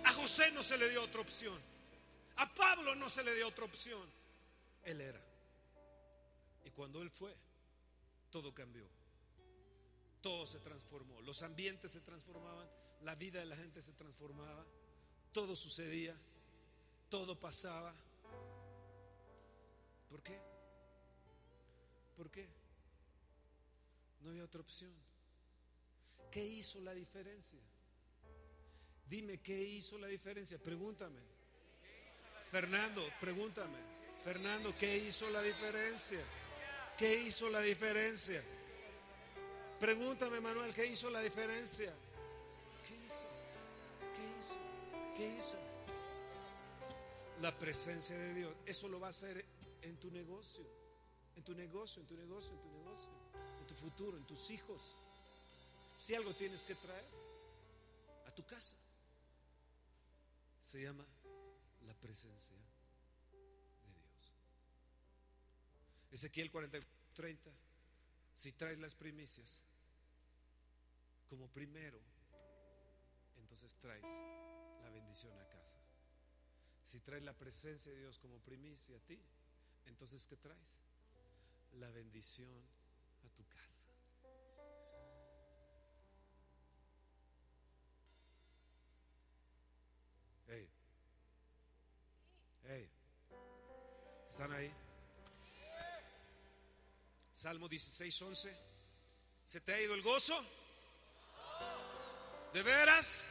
A 0.04 0.12
José 0.14 0.50
no 0.52 0.62
se 0.62 0.78
le 0.78 0.88
dio 0.88 1.02
otra 1.02 1.20
opción. 1.20 1.60
A 2.36 2.54
Pablo 2.54 2.94
no 2.94 3.10
se 3.10 3.22
le 3.22 3.34
dio 3.34 3.48
otra 3.48 3.66
opción. 3.66 4.08
Él 4.84 5.02
era. 5.02 5.20
Y 6.64 6.70
cuando 6.70 7.02
Él 7.02 7.10
fue, 7.10 7.36
todo 8.30 8.54
cambió. 8.54 8.88
Todo 10.22 10.46
se 10.46 10.58
transformó. 10.60 11.20
Los 11.20 11.42
ambientes 11.42 11.92
se 11.92 12.00
transformaban, 12.00 12.66
la 13.02 13.14
vida 13.14 13.40
de 13.40 13.46
la 13.46 13.56
gente 13.56 13.82
se 13.82 13.92
transformaba, 13.92 14.64
todo 15.32 15.54
sucedía, 15.54 16.16
todo 17.10 17.38
pasaba. 17.38 17.94
¿Por 20.10 20.22
qué? 20.22 20.38
¿Por 22.16 22.30
qué? 22.30 22.48
No 24.20 24.30
había 24.30 24.44
otra 24.44 24.60
opción. 24.60 24.92
¿Qué 26.30 26.44
hizo 26.44 26.80
la 26.80 26.92
diferencia? 26.94 27.60
Dime, 29.08 29.38
¿qué 29.38 29.58
hizo 29.58 29.98
la 29.98 30.06
diferencia? 30.06 30.58
Pregúntame. 30.58 31.20
Fernando, 32.50 33.08
pregúntame. 33.20 33.78
Fernando, 34.22 34.76
¿qué 34.76 34.98
hizo 34.98 35.30
la 35.30 35.42
diferencia? 35.42 36.20
¿Qué 36.96 37.22
hizo 37.22 37.48
la 37.48 37.60
diferencia? 37.60 38.42
Pregúntame, 39.78 40.40
Manuel, 40.40 40.74
¿qué 40.74 40.86
hizo 40.86 41.08
la 41.08 41.20
diferencia? 41.20 41.94
¿Qué 42.86 42.94
hizo? 42.96 43.28
¿Qué 44.16 44.38
hizo? 44.38 45.16
¿Qué 45.16 45.38
hizo? 45.38 45.58
La 47.40 47.56
presencia 47.56 48.18
de 48.18 48.34
Dios. 48.34 48.52
Eso 48.66 48.88
lo 48.88 48.98
va 48.98 49.06
a 49.06 49.10
hacer 49.10 49.44
en 49.88 49.98
tu 49.98 50.10
negocio. 50.10 50.64
En 51.36 51.44
tu 51.44 51.54
negocio, 51.54 52.02
en 52.02 52.08
tu 52.08 52.16
negocio, 52.16 52.52
en 52.52 52.60
tu 52.60 52.68
negocio. 52.68 53.10
En 53.60 53.66
tu 53.66 53.74
futuro, 53.74 54.16
en 54.16 54.26
tus 54.26 54.50
hijos. 54.50 54.94
Si 55.96 56.14
algo 56.14 56.32
tienes 56.34 56.62
que 56.64 56.74
traer 56.74 57.04
a 58.26 58.34
tu 58.34 58.44
casa, 58.46 58.76
se 60.60 60.82
llama 60.82 61.06
la 61.86 61.94
presencia 61.94 62.56
de 62.56 63.92
Dios. 63.92 64.32
Ezequiel 66.10 66.50
40, 66.50 66.78
30. 67.14 67.50
Si 68.34 68.52
traes 68.52 68.78
las 68.78 68.94
primicias 68.94 69.62
como 71.28 71.48
primero, 71.48 72.00
entonces 73.36 73.74
traes 73.76 74.04
la 74.82 74.90
bendición 74.90 75.36
a 75.38 75.48
casa. 75.48 75.76
Si 76.84 77.00
traes 77.00 77.22
la 77.22 77.32
presencia 77.32 77.92
de 77.92 77.98
Dios 77.98 78.18
como 78.18 78.38
primicia 78.38 78.96
a 78.96 79.00
ti, 79.00 79.20
entonces 79.88 80.26
¿qué 80.26 80.36
traes? 80.36 80.76
La 81.72 81.90
bendición 81.90 82.62
a 83.24 83.28
tu 83.30 83.44
casa. 83.46 83.84
Hey. 90.46 90.68
Hey. 92.64 92.90
¿Están 94.26 94.52
ahí? 94.52 94.72
Salmo 97.32 97.68
16, 97.68 98.22
11. 98.22 98.56
¿Se 99.46 99.60
te 99.60 99.72
ha 99.72 99.80
ido 99.80 99.94
el 99.94 100.02
gozo? 100.02 100.34
¿De 102.52 102.62
veras? 102.62 103.24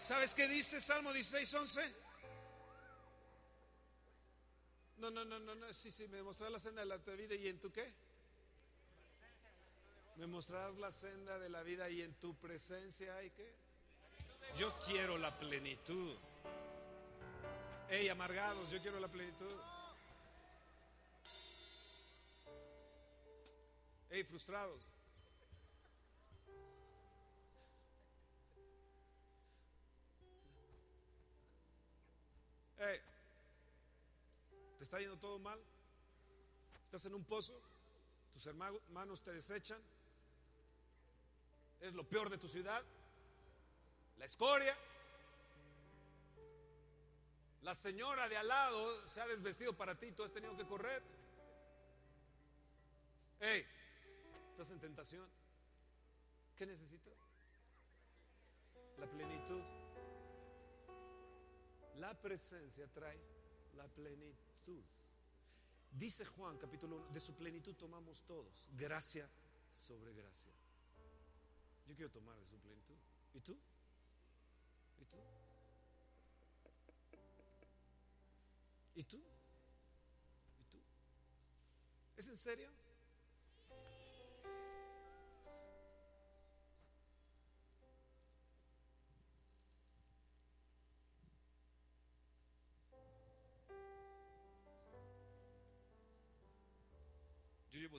¿Sabes 0.00 0.34
qué 0.34 0.48
dice 0.48 0.80
Salmo 0.80 1.12
16, 1.12 1.54
11? 1.54 2.03
No, 5.04 5.10
no, 5.10 5.22
no, 5.22 5.38
no, 5.38 5.54
no, 5.54 5.74
sí, 5.74 5.90
sí, 5.90 6.08
me 6.08 6.22
mostrarás 6.22 6.52
la 6.54 6.58
senda 6.58 6.80
de 6.80 6.86
la 6.86 6.96
vida 6.96 7.34
y 7.34 7.46
en 7.46 7.60
tu 7.60 7.70
qué? 7.70 7.92
Me 10.16 10.26
mostrarás 10.26 10.78
la 10.78 10.90
senda 10.90 11.38
de 11.38 11.50
la 11.50 11.62
vida 11.62 11.90
y 11.90 12.00
en 12.00 12.14
tu 12.14 12.34
presencia 12.36 13.14
hay 13.16 13.28
qué? 13.28 13.54
Yo 14.56 14.74
quiero 14.86 15.18
la 15.18 15.38
plenitud. 15.38 16.16
Hey, 17.90 18.08
amargados, 18.08 18.70
yo 18.70 18.80
quiero 18.80 18.98
la 18.98 19.08
plenitud. 19.08 19.52
Hey, 24.08 24.24
frustrados. 24.24 24.88
Hey, 32.78 33.00
¿te 34.84 34.86
está 34.86 35.00
yendo 35.00 35.16
todo 35.16 35.38
mal? 35.38 35.58
¿Estás 36.84 37.06
en 37.06 37.14
un 37.14 37.24
pozo? 37.24 37.58
¿Tus 38.34 38.46
hermanos 38.46 39.22
te 39.22 39.32
desechan? 39.32 39.80
¿Es 41.80 41.94
lo 41.94 42.06
peor 42.06 42.28
de 42.28 42.36
tu 42.36 42.48
ciudad? 42.48 42.84
¿La 44.18 44.26
escoria? 44.26 44.76
La 47.62 47.74
señora 47.74 48.28
de 48.28 48.36
al 48.36 48.46
lado 48.46 49.06
se 49.06 49.22
ha 49.22 49.26
desvestido 49.26 49.72
para 49.74 49.94
ti 49.94 50.08
y 50.08 50.12
tú 50.12 50.22
has 50.22 50.32
tenido 50.32 50.54
que 50.54 50.66
correr. 50.66 51.02
Hey, 53.40 53.64
estás 54.50 54.70
en 54.70 54.80
tentación. 54.80 55.26
¿Qué 56.56 56.66
necesitas? 56.66 57.14
La 58.98 59.06
plenitud. 59.06 59.62
La 61.96 62.20
presencia 62.20 62.86
trae 62.92 63.18
la 63.76 63.88
plenitud. 63.88 64.43
Dice 65.92 66.24
Juan 66.24 66.58
capítulo 66.58 66.96
1, 66.96 67.08
de 67.10 67.20
su 67.20 67.34
plenitud 67.34 67.74
tomamos 67.76 68.22
todos, 68.24 68.68
gracia 68.76 69.28
sobre 69.72 70.12
gracia. 70.12 70.52
Yo 71.86 71.94
quiero 71.94 72.10
tomar 72.10 72.36
de 72.36 72.46
su 72.46 72.58
plenitud. 72.58 72.96
¿Y 73.32 73.40
tú? 73.40 73.56
¿Y 75.00 75.04
tú? 75.04 75.16
¿Y 78.94 79.04
tú? 79.04 79.16
¿Y 80.60 80.64
tú? 80.64 80.78
¿Es 82.16 82.28
en 82.28 82.36
serio? 82.36 82.70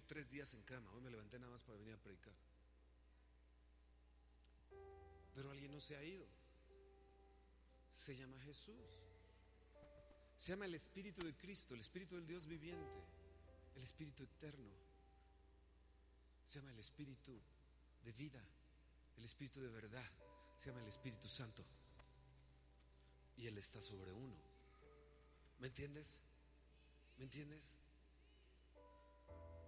Tres 0.02 0.30
días 0.30 0.54
en 0.54 0.64
cama, 0.64 0.92
hoy 0.92 1.02
me 1.02 1.10
levanté 1.10 1.40
nada 1.40 1.52
más 1.52 1.64
para 1.64 1.78
venir 1.78 1.94
a 1.94 1.98
predicar. 1.98 2.36
Pero 5.34 5.52
alguien 5.52 5.72
no 5.72 5.82
se 5.82 5.96
ha 5.96 6.04
ido. 6.04 6.26
Se 7.96 8.16
llama 8.16 8.40
Jesús. 8.42 8.76
Se 10.38 10.52
llama 10.52 10.66
el 10.66 10.76
Espíritu 10.76 11.24
de 11.24 11.36
Cristo, 11.36 11.74
el 11.74 11.82
Espíritu 11.82 12.16
del 12.16 12.28
Dios 12.28 12.46
viviente, 12.46 13.04
el 13.76 13.84
Espíritu 13.84 14.24
eterno. 14.24 14.72
Se 16.46 16.60
llama 16.60 16.72
el 16.72 16.80
Espíritu 16.80 17.40
de 18.04 18.12
vida, 18.12 18.42
el 19.18 19.26
Espíritu 19.26 19.62
de 19.62 19.70
verdad. 19.70 20.10
Se 20.60 20.68
llama 20.68 20.82
el 20.82 20.88
Espíritu 20.88 21.28
Santo. 21.28 21.66
Y 23.38 23.48
Él 23.48 23.58
está 23.58 23.82
sobre 23.82 24.12
uno. 24.12 24.36
¿Me 25.60 25.68
entiendes? 25.68 26.22
¿Me 27.18 27.26
entiendes? 27.26 27.76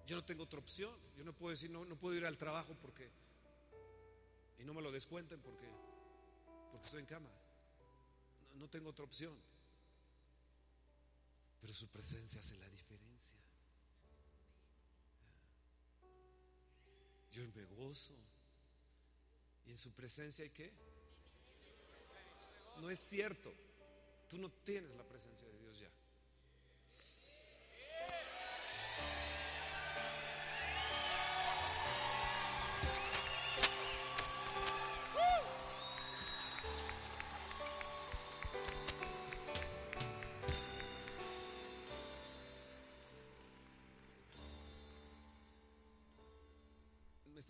Yo 0.07 0.15
no 0.15 0.23
tengo 0.23 0.43
otra 0.43 0.59
opción. 0.59 0.95
Yo 1.17 1.25
no 1.25 1.33
puedo 1.33 1.51
decir, 1.51 1.69
no, 1.69 1.83
no 1.83 1.97
puedo 1.97 2.15
ir 2.15 2.25
al 2.25 2.37
trabajo 2.37 2.73
porque... 2.81 3.11
Y 4.57 4.63
no 4.63 4.73
me 4.73 4.81
lo 4.81 4.91
descuenten 4.91 5.39
porque, 5.41 5.69
porque 6.71 6.85
estoy 6.85 7.01
en 7.01 7.05
cama. 7.05 7.29
No, 8.55 8.69
tengo 8.69 8.89
otra 8.89 9.03
opción. 9.03 9.37
Pero 11.59 11.73
su 11.73 11.89
presencia 11.89 12.39
hace 12.39 12.55
la 12.55 12.69
diferencia. 12.69 13.37
Yo 17.33 17.43
me 17.53 17.65
gozo. 17.65 18.15
¿Y 19.65 19.71
en 19.71 19.77
su 19.77 19.91
presencia 19.91 20.43
hay 20.43 20.51
qué? 20.51 20.71
No 22.79 22.89
es 22.89 22.99
cierto. 22.99 23.53
Tú 24.29 24.37
no 24.37 24.49
tienes 24.49 24.95
la 24.95 25.03
presencia 25.03 25.47
de 25.49 25.59
Dios 25.59 25.79
ya. 25.79 25.91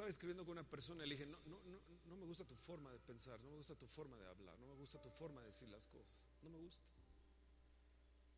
Escribiendo 0.09 0.45
con 0.45 0.53
una 0.53 0.67
persona 0.67 1.05
y 1.05 1.09
le 1.09 1.15
dije, 1.15 1.25
no, 1.25 1.37
no, 1.45 1.59
no, 1.65 1.79
no 2.05 2.15
me 2.15 2.25
gusta 2.25 2.45
tu 2.45 2.55
forma 2.55 2.91
de 2.91 2.99
pensar, 2.99 3.39
no 3.41 3.49
me 3.51 3.57
gusta 3.57 3.75
tu 3.75 3.87
forma 3.87 4.17
de 4.17 4.27
hablar, 4.27 4.57
no 4.59 4.67
me 4.67 4.75
gusta 4.75 5.01
tu 5.01 5.09
forma 5.09 5.41
de 5.41 5.47
decir 5.47 5.67
las 5.69 5.87
cosas, 5.87 6.13
no 6.41 6.49
me 6.49 6.57
gusta. 6.57 6.85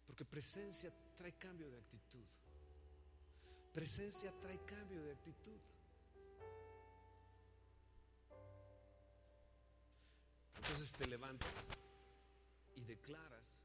Porque 0.05 0.25
presencia 0.25 0.91
trae 1.15 1.33
cambio 1.33 1.69
de 1.69 1.77
actitud. 1.77 2.25
Presencia 3.71 4.33
trae 4.39 4.65
cambio 4.65 5.03
de 5.03 5.11
actitud. 5.11 5.59
Entonces 10.55 10.91
te 10.93 11.05
levantas 11.07 11.67
y 12.75 12.83
declaras 12.83 13.63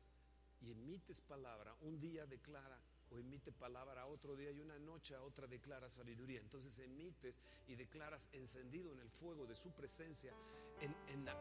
y 0.60 0.70
emites 0.72 1.20
palabra. 1.20 1.74
Un 1.80 1.98
día 1.98 2.26
declara 2.26 2.78
o 3.14 3.18
emite 3.18 3.52
palabra, 3.52 4.06
otro 4.06 4.34
día 4.36 4.50
y 4.50 4.60
una 4.60 4.78
noche 4.78 5.14
a 5.14 5.22
otra 5.22 5.46
declara 5.46 5.88
sabiduría. 5.88 6.40
Entonces 6.40 6.78
emites 6.80 7.40
y 7.68 7.76
declaras 7.76 8.28
encendido 8.32 8.92
en 8.92 8.98
el 8.98 9.10
fuego 9.10 9.46
de 9.46 9.54
su 9.54 9.70
presencia, 9.70 10.32
en, 10.80 11.24
la, 11.24 11.36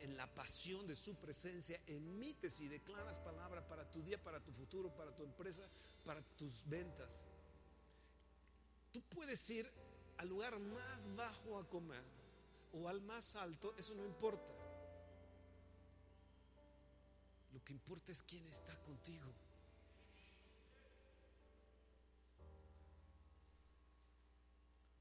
en 0.00 0.16
la 0.16 0.26
pasión 0.34 0.86
de 0.86 0.94
su 0.94 1.14
presencia, 1.16 1.80
emites 1.86 2.60
y 2.60 2.68
declaras 2.68 3.18
palabra 3.18 3.66
para 3.66 3.90
tu 3.90 4.02
día, 4.02 4.22
para 4.22 4.40
tu 4.40 4.52
futuro, 4.52 4.94
para 4.94 5.14
tu 5.14 5.24
empresa, 5.24 5.62
para 6.04 6.22
tus 6.36 6.68
ventas. 6.68 7.26
Tú 8.92 9.02
puedes 9.02 9.48
ir 9.50 9.70
al 10.18 10.28
lugar 10.28 10.58
más 10.58 11.14
bajo 11.14 11.58
a 11.58 11.68
comer 11.68 12.02
o 12.72 12.88
al 12.88 13.00
más 13.00 13.34
alto, 13.36 13.74
eso 13.78 13.94
no 13.94 14.04
importa. 14.04 14.54
Lo 17.52 17.64
que 17.64 17.72
importa 17.72 18.12
es 18.12 18.22
quién 18.22 18.46
está 18.46 18.76
contigo. 18.82 19.32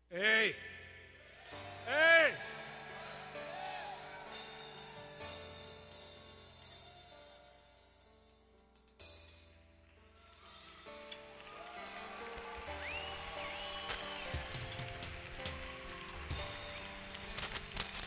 ¡Ey! 0.10 0.56
¡Ey! 1.86 2.34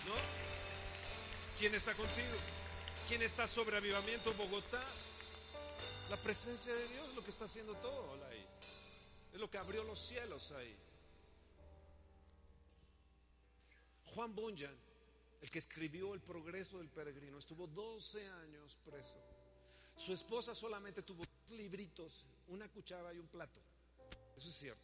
¿No? 0.07 0.15
¿Quién 1.59 1.75
está 1.75 1.93
contigo? 1.95 2.27
¿Quién 3.09 3.21
está 3.21 3.47
sobre 3.47 3.77
avivamiento 3.77 4.33
Bogotá? 4.35 4.83
La 6.09 6.17
presencia 6.17 6.73
de 6.73 6.89
Dios 6.89 7.11
es 7.11 7.15
lo 7.15 7.23
que 7.23 7.31
está 7.31 7.45
haciendo 7.45 7.75
todo 7.75 8.19
ahí. 8.31 8.47
Es 9.35 9.39
lo 9.39 9.51
que 9.51 9.59
abrió 9.59 9.85
los 9.85 9.99
cielos 9.99 10.53
ahí. 10.53 10.90
Juan 14.21 14.35
Bunyan, 14.35 14.77
el 15.41 15.51
que 15.51 15.61
escribió 15.61 16.13
El 16.13 16.21
progreso 16.21 16.77
del 16.77 16.91
peregrino, 16.91 17.39
estuvo 17.39 17.67
12 17.67 18.29
años 18.29 18.77
preso. 18.85 19.19
Su 19.97 20.13
esposa 20.13 20.55
solamente 20.55 21.01
tuvo 21.01 21.25
dos 21.25 21.57
libritos, 21.57 22.27
una 22.49 22.69
cuchara 22.69 23.15
y 23.15 23.19
un 23.19 23.29
plato. 23.29 23.59
Eso 24.37 24.49
es 24.51 24.55
cierto. 24.55 24.83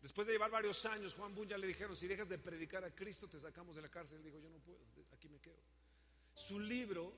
Después 0.00 0.28
de 0.28 0.34
llevar 0.34 0.52
varios 0.52 0.84
años, 0.84 1.12
Juan 1.14 1.34
Bunyan 1.34 1.60
le 1.60 1.66
dijeron, 1.66 1.96
si 1.96 2.06
dejas 2.06 2.28
de 2.28 2.38
predicar 2.38 2.84
a 2.84 2.94
Cristo, 2.94 3.26
te 3.26 3.40
sacamos 3.40 3.74
de 3.74 3.82
la 3.82 3.88
cárcel. 3.88 4.18
Él 4.18 4.26
dijo, 4.26 4.38
yo 4.38 4.48
no 4.48 4.60
puedo, 4.60 4.78
aquí 5.12 5.28
me 5.28 5.40
quedo. 5.40 5.60
Su 6.34 6.60
libro 6.60 7.12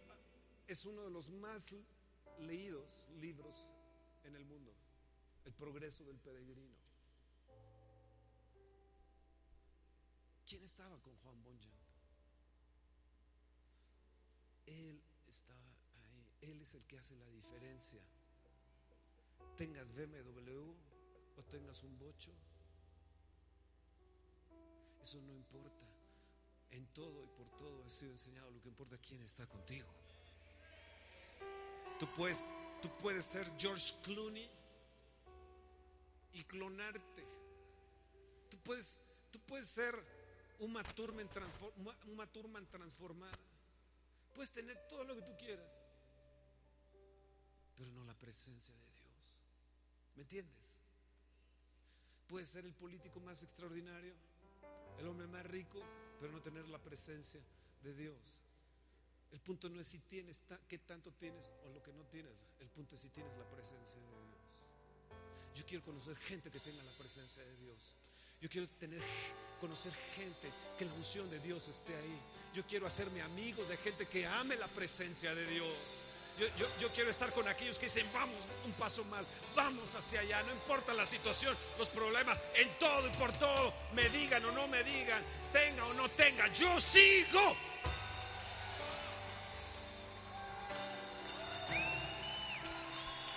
es 0.66 0.87
uno 0.87 1.03
de 1.03 1.11
los 1.11 1.28
más 1.28 1.74
leídos 2.39 3.07
libros 3.20 3.70
en 4.24 4.35
el 4.35 4.47
mundo, 4.47 4.74
El 5.45 5.53
progreso 5.53 6.05
del 6.07 6.18
peregrino. 6.20 6.80
¿Quién 10.51 10.64
estaba 10.64 10.98
con 10.98 11.14
Juan 11.18 11.40
Bunyan? 11.44 11.72
Él 14.66 15.01
estaba 15.28 15.70
ahí, 15.94 16.26
él 16.40 16.61
es 16.61 16.74
el 16.74 16.84
que 16.86 16.98
hace 16.98 17.14
la 17.14 17.28
diferencia. 17.28 18.01
Tengas 19.57 19.92
BMW 19.92 20.72
o 21.36 21.44
tengas 21.44 21.84
un 21.84 21.96
bocho, 22.01 22.32
eso 25.01 25.22
no 25.22 25.32
importa. 25.36 25.86
En 26.72 26.84
todo 26.94 27.22
y 27.22 27.28
por 27.28 27.48
todo 27.57 27.86
he 27.86 27.90
sido 27.90 28.11
enseñado. 28.11 28.51
Lo 28.51 28.61
que 28.61 28.70
importa 28.70 28.96
es 28.96 29.03
quién 29.03 29.22
está 29.22 29.46
contigo. 29.46 29.86
Tú 32.01 32.12
puedes, 32.16 32.44
tú 32.82 32.88
puedes 32.98 33.24
ser 33.24 33.46
George 33.57 33.94
Clooney 34.03 34.51
y 36.32 36.42
clonarte. 36.42 37.24
Tú 38.51 38.59
puedes, 38.64 38.98
tú 39.30 39.38
puedes 39.46 39.68
ser 39.68 40.20
Uma 40.61 40.84
Thurman, 40.84 41.28
transformada. 42.70 43.38
Puedes 44.34 44.52
tener 44.52 44.76
todo 44.88 45.04
lo 45.04 45.14
que 45.16 45.22
tú 45.22 45.36
quieras, 45.36 45.84
pero 47.76 47.90
no 47.92 48.04
la 48.04 48.14
presencia 48.14 48.74
de 48.74 48.80
Dios. 48.80 49.00
¿Me 50.16 50.22
entiendes? 50.22 50.78
Puedes 52.28 52.48
ser 52.48 52.64
el 52.64 52.74
político 52.74 53.20
más 53.20 53.42
extraordinario, 53.42 54.14
el 54.98 55.06
hombre 55.06 55.26
más 55.26 55.44
rico, 55.46 55.82
pero 56.20 56.32
no 56.32 56.40
tener 56.40 56.68
la 56.68 56.78
presencia 56.78 57.40
de 57.82 57.94
Dios. 57.94 58.38
El 59.32 59.40
punto 59.40 59.68
no 59.68 59.80
es 59.80 59.86
si 59.86 59.98
tienes, 60.00 60.40
qué 60.68 60.78
tanto 60.78 61.12
tienes 61.12 61.50
o 61.64 61.70
lo 61.70 61.82
que 61.82 61.92
no 61.92 62.04
tienes. 62.04 62.36
El 62.58 62.68
punto 62.68 62.96
es 62.96 63.00
si 63.00 63.08
tienes 63.08 63.36
la 63.38 63.48
presencia 63.48 64.00
de 64.00 64.06
Dios. 64.06 64.40
Yo 65.54 65.66
quiero 65.66 65.84
conocer 65.84 66.16
gente 66.16 66.50
que 66.50 66.61
tenga 66.61 66.82
la 66.82 66.92
presencia 66.92 67.42
de 67.42 67.56
Dios. 67.56 67.94
Yo 68.41 68.49
quiero 68.49 68.68
tener, 68.78 69.03
conocer 69.61 69.93
gente 70.16 70.51
que 70.78 70.84
la 70.84 70.95
unción 70.95 71.28
de 71.30 71.38
Dios 71.41 71.68
esté 71.68 71.95
ahí. 71.95 72.18
Yo 72.55 72.64
quiero 72.66 72.86
hacerme 72.86 73.20
amigos 73.22 73.68
de 73.68 73.76
gente 73.76 74.07
que 74.09 74.26
ame 74.26 74.57
la 74.57 74.66
presencia 74.68 75.34
de 75.34 75.47
Dios. 75.47 75.72
Yo, 76.38 76.47
yo- 76.57 76.66
yo 76.80 76.88
quiero 76.88 77.11
estar 77.11 77.30
con 77.32 77.47
aquellos 77.49 77.78
que 77.78 77.86
dicen, 77.86 78.07
vamos 78.14 78.38
un 78.64 78.72
paso 78.72 79.05
más, 79.05 79.26
vamos 79.55 79.95
hacia 79.95 80.20
allá, 80.20 80.43
no 80.45 80.53
importa 80.53 80.95
la 80.95 81.05
situación, 81.05 81.55
los 81.78 81.88
problemas, 81.91 82.38
en 82.55 82.78
todo 82.78 83.07
y 83.07 83.11
por 83.12 83.30
todo, 83.36 83.74
me 83.93 84.09
digan 84.09 84.43
o 84.47 84.53
no 84.53 84.66
me 84.68 84.82
digan, 84.82 85.22
tenga 85.53 85.84
o 85.84 85.93
no 85.95 86.09
tenga, 86.11 86.47
yo 86.53 86.80
sigo. 86.80 87.57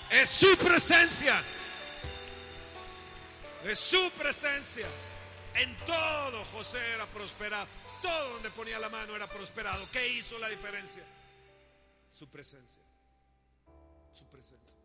Es 0.10 0.30
su 0.30 0.56
presencia. 0.58 1.42
Es 3.66 3.80
su 3.80 4.12
presencia. 4.20 4.88
En 5.56 5.76
todo 5.86 6.44
José 6.46 6.80
era 6.96 7.06
prosperado. 7.08 7.68
Todo 8.02 8.34
donde 8.34 8.50
ponía 8.52 8.78
la 8.78 8.90
mano 8.90 9.16
era 9.16 9.28
prosperado. 9.28 9.86
¿Qué 9.92 10.06
hizo 10.06 10.38
la 10.38 10.50
diferencia? 10.50 11.04
Su 12.12 12.30
presencia. 12.30 12.84
Su 14.14 14.26
presencia. 14.28 14.78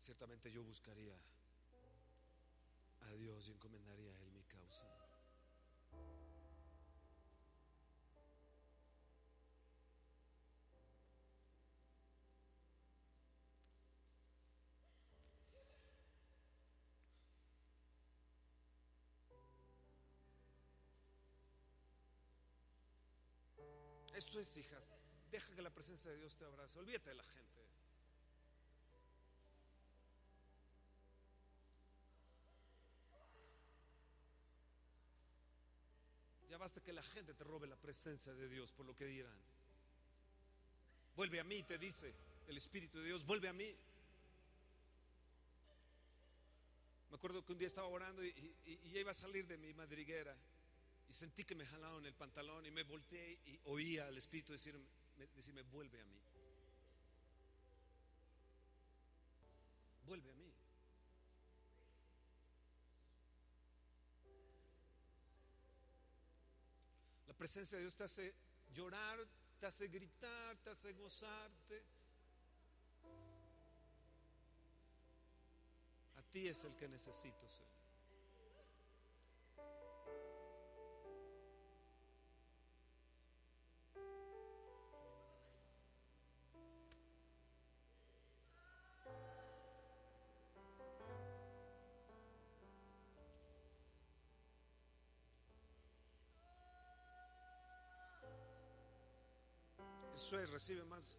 Ciertamente 0.00 0.50
yo 0.50 0.62
buscaría 0.62 1.14
a 3.02 3.12
Dios 3.14 3.48
y 3.48 3.52
encomendaría 3.52 4.12
a 4.12 4.22
Él 4.22 4.29
Eso 24.20 24.38
es, 24.38 24.56
hijas. 24.58 24.82
Deja 25.30 25.54
que 25.54 25.62
la 25.62 25.70
presencia 25.70 26.10
de 26.10 26.18
Dios 26.18 26.36
te 26.36 26.44
abrace. 26.44 26.78
Olvídate 26.78 27.08
de 27.08 27.16
la 27.16 27.24
gente. 27.24 27.69
Que 36.90 36.94
la 36.94 37.02
gente 37.04 37.34
te 37.34 37.44
robe 37.44 37.68
la 37.68 37.76
presencia 37.76 38.34
de 38.34 38.48
Dios 38.48 38.72
por 38.72 38.84
lo 38.84 38.96
que 38.96 39.06
dirán. 39.06 39.38
Vuelve 41.14 41.38
a 41.38 41.44
mí, 41.44 41.62
te 41.62 41.78
dice 41.78 42.12
el 42.48 42.56
Espíritu 42.56 42.98
de 42.98 43.04
Dios, 43.04 43.24
vuelve 43.24 43.48
a 43.48 43.52
mí. 43.52 43.72
Me 47.10 47.14
acuerdo 47.14 47.44
que 47.44 47.52
un 47.52 47.58
día 47.58 47.68
estaba 47.68 47.86
orando 47.86 48.24
y, 48.24 48.32
ya 48.92 48.98
iba 48.98 49.12
a 49.12 49.14
salir 49.14 49.46
de 49.46 49.56
mi 49.56 49.72
madriguera 49.72 50.36
y 51.08 51.12
sentí 51.12 51.44
que 51.44 51.54
me 51.54 51.64
jalaron 51.64 52.04
el 52.04 52.14
pantalón 52.14 52.66
y 52.66 52.72
me 52.72 52.82
volteé 52.82 53.38
y 53.46 53.60
oía 53.66 54.08
al 54.08 54.18
Espíritu 54.18 54.50
decirme, 54.50 54.84
decirme 55.36 55.62
vuelve 55.62 56.00
a 56.00 56.04
mí. 56.04 56.18
Presencia 67.40 67.78
de 67.78 67.84
Dios 67.84 67.96
te 67.96 68.04
hace 68.04 68.34
llorar, 68.70 69.18
te 69.58 69.64
hace 69.64 69.88
gritar, 69.88 70.58
te 70.58 70.68
hace 70.68 70.92
gozarte. 70.92 71.82
A 76.18 76.22
ti 76.30 76.48
es 76.48 76.62
el 76.64 76.76
que 76.76 76.86
necesito, 76.86 77.48
Señor. 77.48 77.69
Eso 100.14 100.38
es, 100.38 100.50
recibe 100.50 100.84
más, 100.84 101.18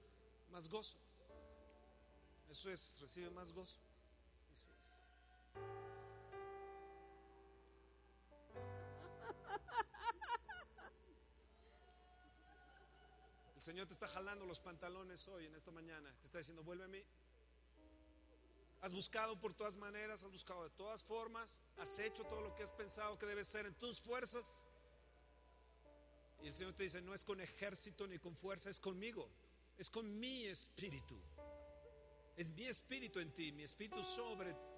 más 0.52 0.70
gozo. 0.70 0.98
Eso 2.50 2.70
es, 2.70 3.00
recibe 3.00 3.30
más 3.30 3.52
gozo. 3.54 3.78
El 13.56 13.62
Señor 13.62 13.86
te 13.86 13.94
está 13.94 14.08
jalando 14.08 14.46
los 14.48 14.60
pantalones 14.60 15.28
hoy, 15.28 15.46
en 15.46 15.56
esta 15.56 15.70
mañana. 15.70 16.12
Te 16.20 16.26
está 16.26 16.40
diciendo, 16.40 16.64
vuelve 16.64 16.84
a 16.84 16.88
mí. 16.88 17.04
Has 18.82 18.92
buscado 18.92 19.40
por 19.40 19.54
todas 19.54 19.78
maneras, 19.78 20.24
has 20.24 20.32
buscado 20.32 20.64
de 20.64 20.72
todas 20.72 21.04
formas, 21.04 21.62
has 21.78 22.00
hecho 22.00 22.24
todo 22.24 22.42
lo 22.42 22.56
que 22.56 22.64
has 22.64 22.72
pensado 22.72 23.20
que 23.20 23.28
debe 23.28 23.46
ser 23.46 23.68
en 23.68 23.76
tus 23.76 24.02
fuerzas. 24.02 24.44
Y 26.44 26.48
el 26.48 26.54
Señor 26.54 26.74
te 26.74 26.84
dice, 26.84 27.02
no 27.02 27.14
es 27.14 27.24
con 27.24 27.40
ejército 27.40 28.08
ni 28.08 28.18
con 28.18 28.36
fuerza, 28.36 28.70
es 28.70 28.80
conmigo, 28.80 29.30
es 29.78 29.90
con 29.90 30.20
mi 30.20 30.46
espíritu. 30.46 31.20
Es 32.36 32.50
mi 32.50 32.66
espíritu 32.66 33.20
en 33.20 33.32
ti, 33.32 33.52
mi 33.52 33.64
espíritu 33.64 34.04
sobre 34.04 34.54
ti. 34.54 34.71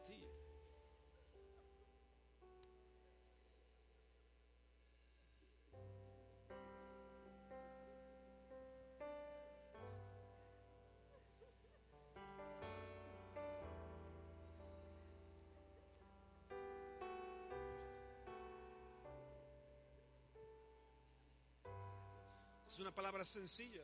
Una 22.84 22.94
palabra 22.94 23.24
sencilla, 23.24 23.84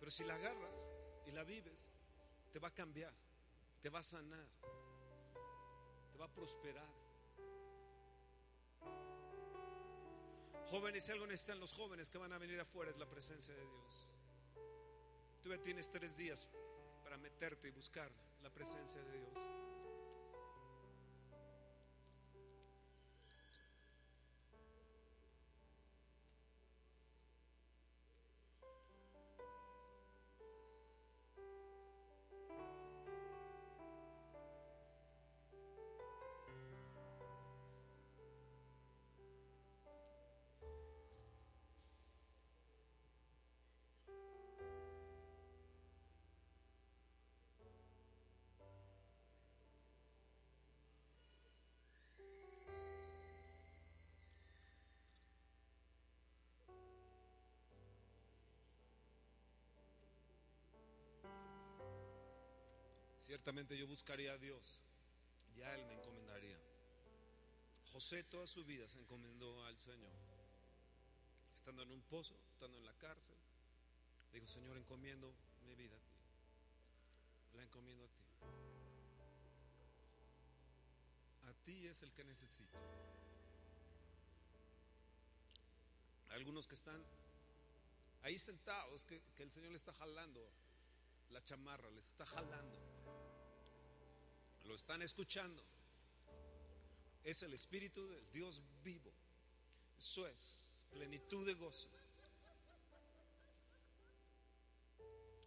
pero 0.00 0.10
si 0.10 0.24
la 0.24 0.34
agarras 0.34 0.88
y 1.26 1.30
la 1.30 1.44
vives, 1.44 1.90
te 2.52 2.58
va 2.58 2.68
a 2.68 2.74
cambiar, 2.74 3.12
te 3.82 3.90
va 3.90 3.98
a 3.98 4.02
sanar, 4.02 4.46
te 6.10 6.18
va 6.18 6.24
a 6.24 6.32
prosperar. 6.32 6.88
Jóvenes, 10.70 11.04
si 11.04 11.12
algo 11.12 11.26
necesitan 11.26 11.60
los 11.60 11.72
jóvenes 11.74 12.08
que 12.08 12.18
van 12.18 12.32
a 12.32 12.38
venir 12.38 12.58
afuera 12.58 12.90
es 12.90 12.96
la 12.96 13.08
presencia 13.08 13.54
de 13.54 13.60
Dios. 13.60 14.08
Tú 15.42 15.50
ya 15.50 15.58
tienes 15.58 15.90
tres 15.90 16.16
días 16.16 16.48
para 17.04 17.18
meterte 17.18 17.68
y 17.68 17.70
buscar 17.72 18.10
la 18.42 18.50
presencia 18.50 19.02
de 19.02 19.18
Dios. 19.18 19.65
Ciertamente 63.26 63.76
yo 63.76 63.88
buscaría 63.88 64.32
a 64.32 64.38
Dios, 64.38 64.80
ya 65.56 65.74
Él 65.74 65.84
me 65.86 65.94
encomendaría. 65.94 66.56
José 67.92 68.22
toda 68.22 68.46
su 68.46 68.64
vida 68.64 68.88
se 68.88 69.00
encomendó 69.00 69.64
al 69.64 69.76
Señor. 69.76 70.12
Estando 71.56 71.82
en 71.82 71.90
un 71.90 72.02
pozo, 72.02 72.36
estando 72.52 72.78
en 72.78 72.84
la 72.84 72.94
cárcel, 72.94 73.34
dijo, 74.32 74.46
Señor, 74.46 74.76
encomiendo 74.76 75.34
mi 75.64 75.74
vida 75.74 75.96
a 75.96 75.98
ti. 75.98 76.14
La 77.54 77.64
encomiendo 77.64 78.04
a 78.04 78.08
ti. 78.08 78.22
A 81.48 81.52
ti 81.64 81.86
es 81.88 82.02
el 82.02 82.12
que 82.12 82.22
necesito. 82.22 82.78
Algunos 86.28 86.68
que 86.68 86.76
están 86.76 87.02
ahí 88.22 88.38
sentados, 88.38 89.04
que, 89.04 89.20
que 89.34 89.42
el 89.42 89.50
Señor 89.50 89.72
le 89.72 89.78
está 89.78 89.92
jalando 89.94 90.48
la 91.30 91.42
chamarra, 91.44 91.90
les 91.90 92.06
está 92.06 92.26
jalando. 92.26 92.78
Lo 94.64 94.74
están 94.74 95.02
escuchando. 95.02 95.62
Es 97.22 97.42
el 97.42 97.54
Espíritu 97.54 98.06
del 98.08 98.30
Dios 98.32 98.62
vivo. 98.82 99.12
Eso 99.98 100.26
es 100.26 100.82
plenitud 100.90 101.46
de 101.46 101.54
gozo. 101.54 101.90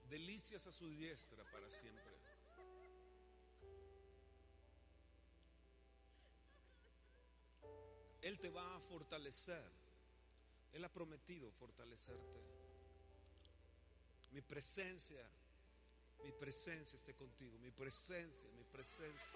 Delicias 0.10 0.66
a 0.68 0.72
su 0.72 0.90
diestra 0.90 1.44
para 1.52 1.70
siempre. 1.70 2.20
Él 8.22 8.40
te 8.40 8.50
va 8.50 8.76
a 8.76 8.80
fortalecer. 8.80 9.72
Él 10.74 10.84
ha 10.84 10.90
prometido 10.92 11.52
fortalecerte. 11.52 12.40
Mi 14.32 14.42
presencia 14.42 15.28
mi 16.24 16.32
presencia 16.32 16.98
esté 16.98 17.14
contigo, 17.14 17.58
mi 17.60 17.72
presencia, 17.72 18.50
mi 18.58 18.64
presencia, 18.64 19.34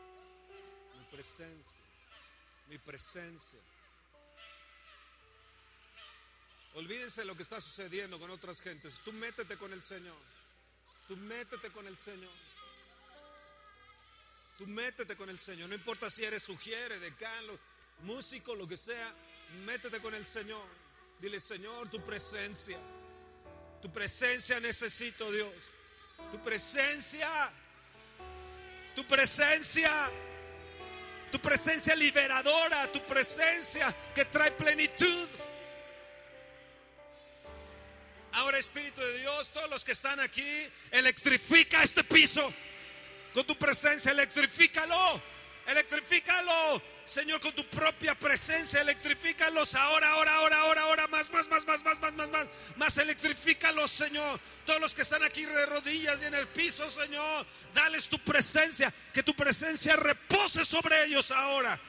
mi 0.98 1.06
presencia, 1.06 1.82
mi 2.68 2.78
presencia. 2.78 3.60
Olvídense 6.76 7.22
de 7.22 7.26
lo 7.26 7.36
que 7.36 7.44
está 7.44 7.62
sucediendo 7.62 8.20
con 8.20 8.32
otras 8.32 8.60
gentes. 8.60 9.00
Tú 9.06 9.14
métete 9.14 9.58
con 9.58 9.72
el 9.74 9.82
Señor. 9.82 10.18
Tú 11.08 11.16
métete 11.16 11.70
con 11.72 11.86
el 11.86 11.98
Señor. 11.98 12.32
Tú 14.58 14.66
métete 14.66 15.16
con 15.16 15.30
el 15.30 15.38
Señor. 15.38 15.70
No 15.70 15.76
importa 15.76 16.10
si 16.10 16.24
eres 16.24 16.44
sugiere, 16.44 17.00
decano, 17.00 17.54
músico, 18.02 18.56
lo 18.56 18.68
que 18.68 18.78
sea. 18.78 19.14
Métete 19.66 20.00
con 20.00 20.16
el 20.16 20.26
Señor. 20.26 20.68
Dile, 21.20 21.40
Señor, 21.40 21.90
tu 21.90 22.04
presencia. 22.04 22.80
Tu 23.82 23.92
presencia 23.92 24.60
necesito, 24.60 25.32
Dios. 25.32 25.54
Tu 26.32 26.40
presencia. 26.40 27.52
Tu 28.96 29.06
presencia. 29.06 30.10
Tu 31.32 31.40
presencia 31.40 31.96
liberadora. 31.96 32.92
Tu 32.92 33.00
presencia 33.02 33.94
que 34.14 34.26
trae 34.26 34.52
plenitud. 34.52 35.28
Ahora 38.34 38.58
Espíritu 38.58 39.00
de 39.00 39.20
Dios, 39.20 39.52
todos 39.52 39.70
los 39.70 39.84
que 39.86 39.92
están 39.92 40.20
aquí, 40.20 40.68
electrifica 40.90 41.84
este 41.84 42.04
piso. 42.04 42.52
Con 43.34 43.46
tu 43.46 43.56
presencia, 43.56 44.12
electrifícalo. 44.12 45.22
Electrifícalo. 45.68 46.82
Señor, 47.06 47.42
con 47.42 47.54
tu 47.54 47.66
propia 47.66 48.16
presencia, 48.16 48.82
electrifícalos 48.82 49.76
ahora, 49.76 50.12
ahora, 50.12 50.36
ahora, 50.36 50.58
ahora, 50.62 50.82
ahora, 50.84 51.08
más, 51.08 51.30
más, 51.32 51.50
más, 51.50 51.66
más, 51.66 51.84
más, 51.84 52.00
más, 52.00 52.14
más, 52.14 52.30
más, 52.30 52.48
más, 52.78 52.98
electrifícalos, 52.98 53.92
Señor. 53.92 54.40
Todos 54.66 54.80
los 54.80 54.94
que 54.94 55.02
están 55.02 55.22
aquí 55.24 55.46
de 55.46 55.66
rodillas 55.66 56.22
y 56.22 56.26
en 56.26 56.34
el 56.34 56.48
piso, 56.48 56.90
Señor, 56.90 57.46
dales 57.74 58.08
tu 58.08 58.18
presencia, 58.20 58.94
que 59.14 59.22
tu 59.22 59.34
presencia 59.34 59.98
repose 59.98 60.64
sobre 60.64 61.04
ellos 61.04 61.30
ahora. 61.32 61.80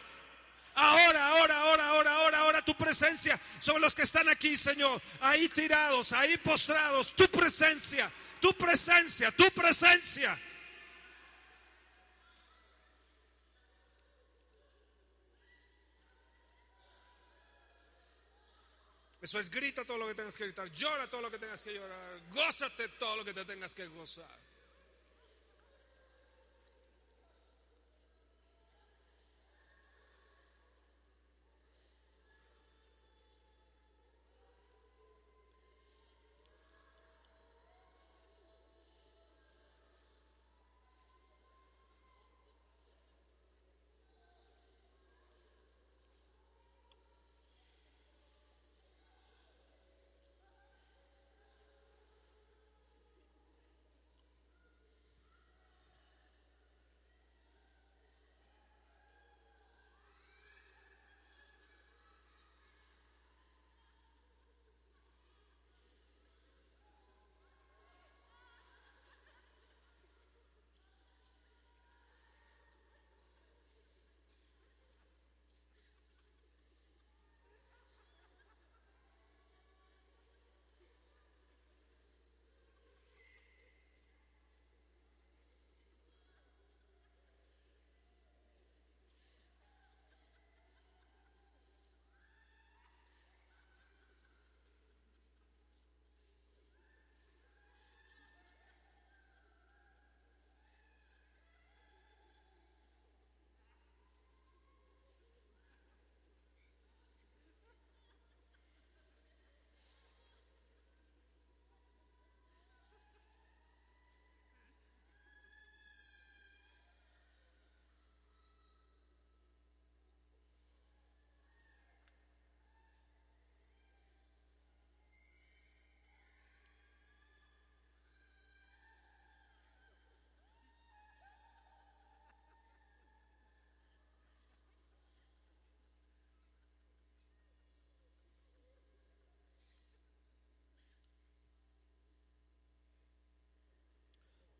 Ahora, 0.74 1.28
ahora, 1.28 1.58
ahora, 1.60 1.88
ahora, 1.88 2.14
ahora, 2.14 2.38
ahora 2.38 2.64
tu 2.64 2.74
presencia 2.74 3.38
sobre 3.60 3.80
los 3.80 3.94
que 3.94 4.02
están 4.02 4.28
aquí, 4.28 4.56
Señor. 4.56 5.00
Ahí 5.20 5.48
tirados, 5.48 6.12
ahí 6.12 6.36
postrados. 6.38 7.14
Tu 7.14 7.28
presencia, 7.28 8.10
tu 8.40 8.52
presencia, 8.54 9.30
tu 9.30 9.48
presencia. 9.52 10.36
Eso 19.24 19.38
es 19.38 19.48
grita 19.48 19.86
todo 19.86 19.96
lo 19.96 20.06
que 20.06 20.14
tengas 20.14 20.36
que 20.36 20.44
gritar, 20.44 20.70
llora 20.70 21.08
todo 21.08 21.22
lo 21.22 21.30
que 21.30 21.38
tengas 21.38 21.64
que 21.64 21.72
llorar, 21.72 22.20
gózate 22.30 22.90
todo 22.98 23.16
lo 23.16 23.24
que 23.24 23.32
te 23.32 23.46
tengas 23.46 23.74
que 23.74 23.86
gozar. 23.86 24.38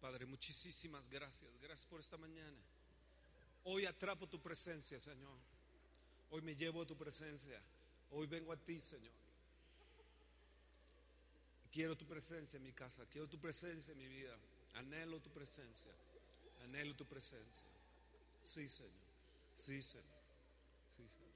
Padre, 0.05 0.27
muchísimas 0.27 1.09
gracias. 1.09 1.51
Gracias 1.63 1.87
por 1.87 1.99
esta 1.99 2.19
mañana. 2.19 2.63
Hoy 3.63 3.87
atrapo 3.87 4.29
tu 4.29 4.39
presencia, 4.39 5.01
Señor. 5.01 5.39
Hoy 6.29 6.43
me 6.43 6.55
llevo 6.55 6.83
a 6.83 6.87
tu 6.87 6.95
presencia. 6.95 7.59
Hoy 8.11 8.27
vengo 8.27 8.53
a 8.53 8.57
ti, 8.59 8.79
Señor. 8.79 9.15
Quiero 11.73 11.97
tu 11.97 12.07
presencia 12.07 12.59
en 12.59 12.65
mi 12.65 12.73
casa. 12.75 13.07
Quiero 13.07 13.31
tu 13.31 13.41
presencia 13.41 13.93
en 13.93 13.99
mi 13.99 14.07
vida. 14.07 14.37
Anhelo 14.75 15.23
tu 15.23 15.31
presencia. 15.31 15.95
Anhelo 16.65 16.95
tu 16.95 17.07
presencia. 17.07 17.67
Sí, 18.43 18.69
Señor. 18.69 19.09
Sí, 19.57 19.83
Señor. 19.83 20.05
Sí, 20.95 21.09
Señor. 21.09 21.33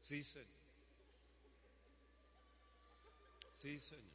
Sí, 0.00 0.24
Señor. 0.24 0.48
Sí, 3.52 3.78
Señor. 3.78 4.13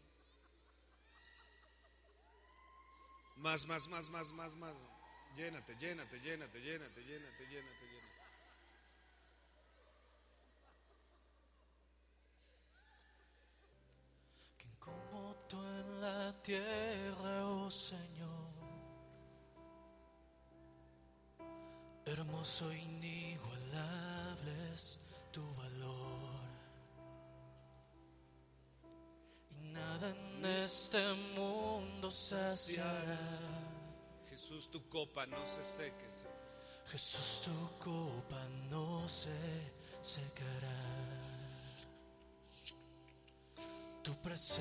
Más, 3.40 3.66
más, 3.66 3.88
más, 3.88 4.10
más, 4.10 4.34
más, 4.34 4.54
más. 4.56 4.74
Llénate, 5.38 5.74
llénate, 5.78 6.20
llénate, 6.20 6.60
llénate, 6.60 7.02
llénate, 7.06 7.46
llénate, 7.48 7.88
llénate. 7.88 8.20
¿Quién 14.58 14.76
como 14.78 15.36
tú 15.48 15.58
en 15.58 16.02
la 16.02 16.44
tierra, 16.44 17.48
oh 17.48 17.70
Señor? 17.70 18.50
Hermoso, 22.06 22.74
inigualable 22.74 24.52
es 24.74 25.00
tu 25.32 25.46
valor. 25.56 26.29
Nada 29.74 30.09
en 30.09 30.45
este 30.45 31.01
mundo 31.36 32.11
saciará. 32.11 33.20
Jesús, 34.30 34.70
tu 34.72 34.88
copa 34.89 35.26
no 35.26 35.45
se 35.47 35.63
seque, 35.63 36.11
Señor. 36.11 36.39
Jesús, 36.88 37.43
tu 37.45 37.78
copa 37.80 38.41
no 38.70 39.07
se 39.07 39.30
secará. 40.01 40.78
Tu 44.03 44.13
presencia 44.22 44.59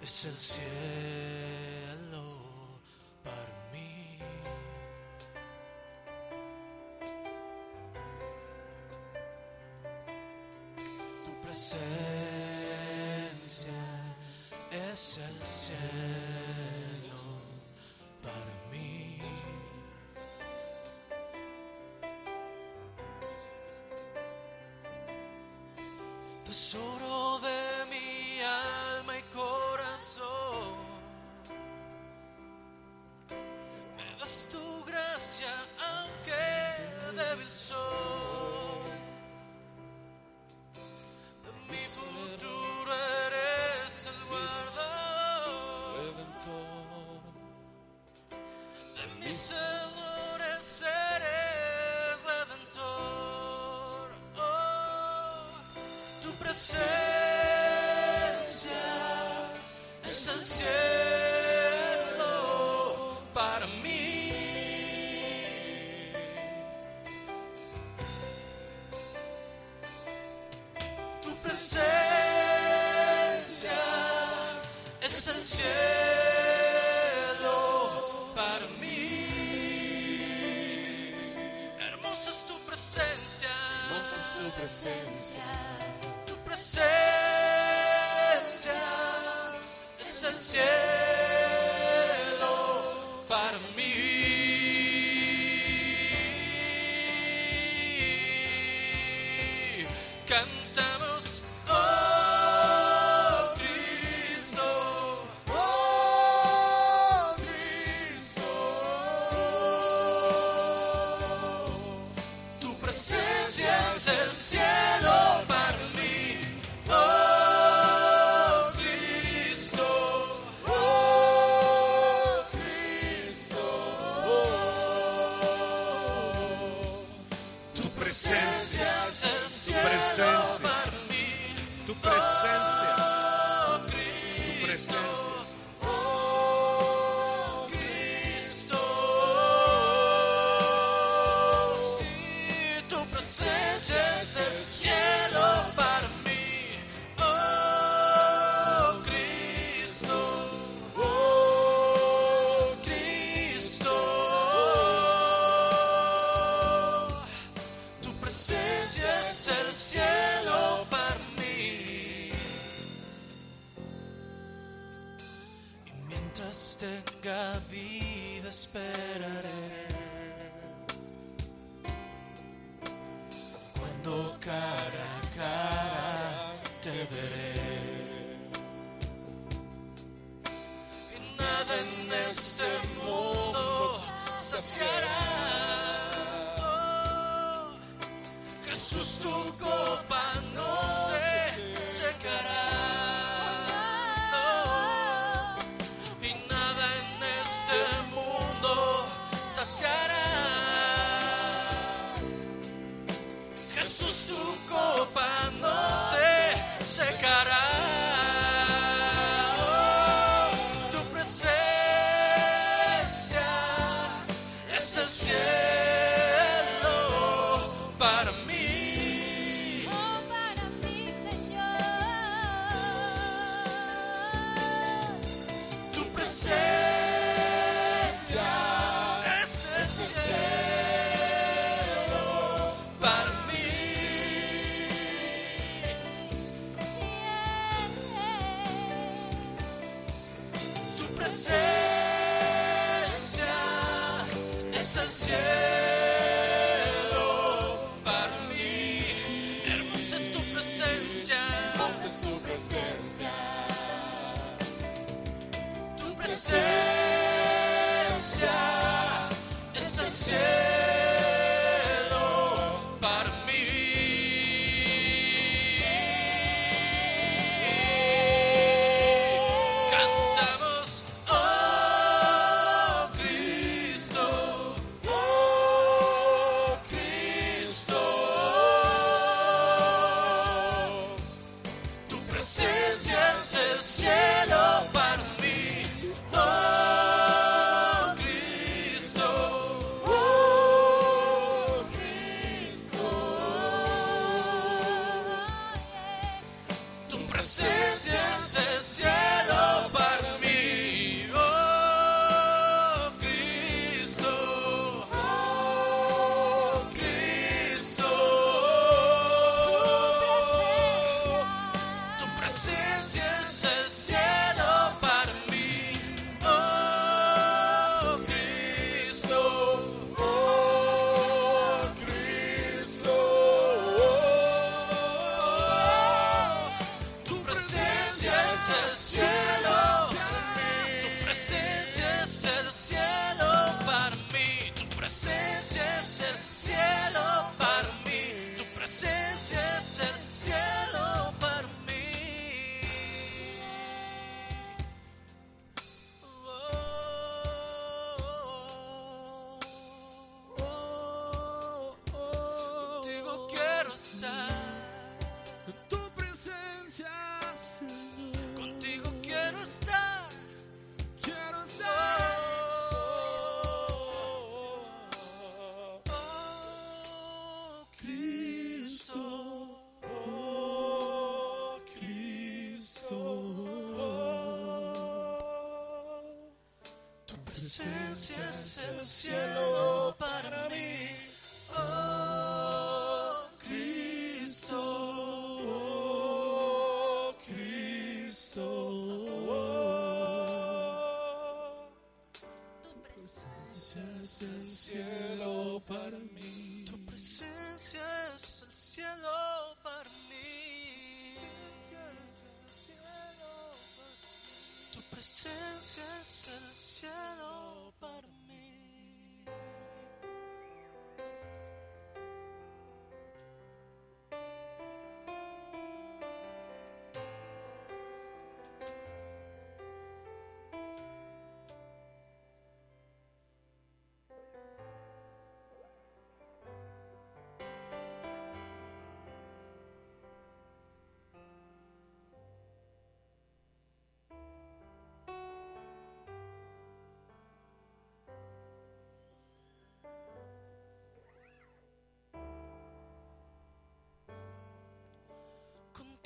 es 0.00 0.24
el 0.26 0.36
cielo 0.36 0.60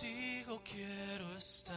contigo 0.05 0.61
quiero 0.63 1.37
estar. 1.37 1.77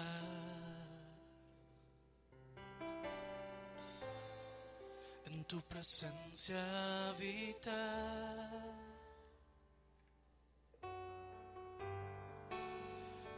En 5.25 5.43
tu 5.45 5.61
presencia 5.61 7.09
habitar. 7.09 8.51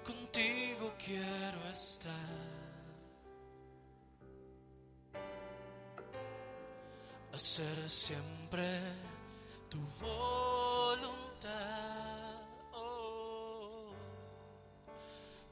Contigo 0.03 0.93
quiero 0.97 1.59
estar. 1.71 2.13
Hacer 7.33 7.89
siempre 7.89 8.67
tu 9.69 9.79
voz. 10.01 10.48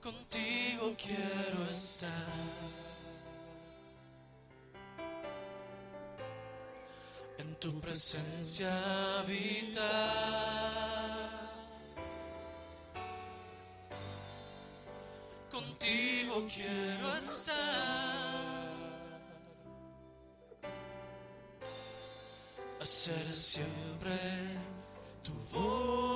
contigo 0.07 0.95
quiero 0.95 1.69
estar. 1.69 2.09
En 7.39 7.55
tu 7.55 7.77
presencia 7.81 8.71
habitar. 9.19 9.83
Contigo 15.51 16.47
quiero 16.55 17.17
estar. 17.17 17.57
Hacer 22.79 23.35
siempre 23.35 24.17
tu 25.21 25.33
voz. 25.51 26.06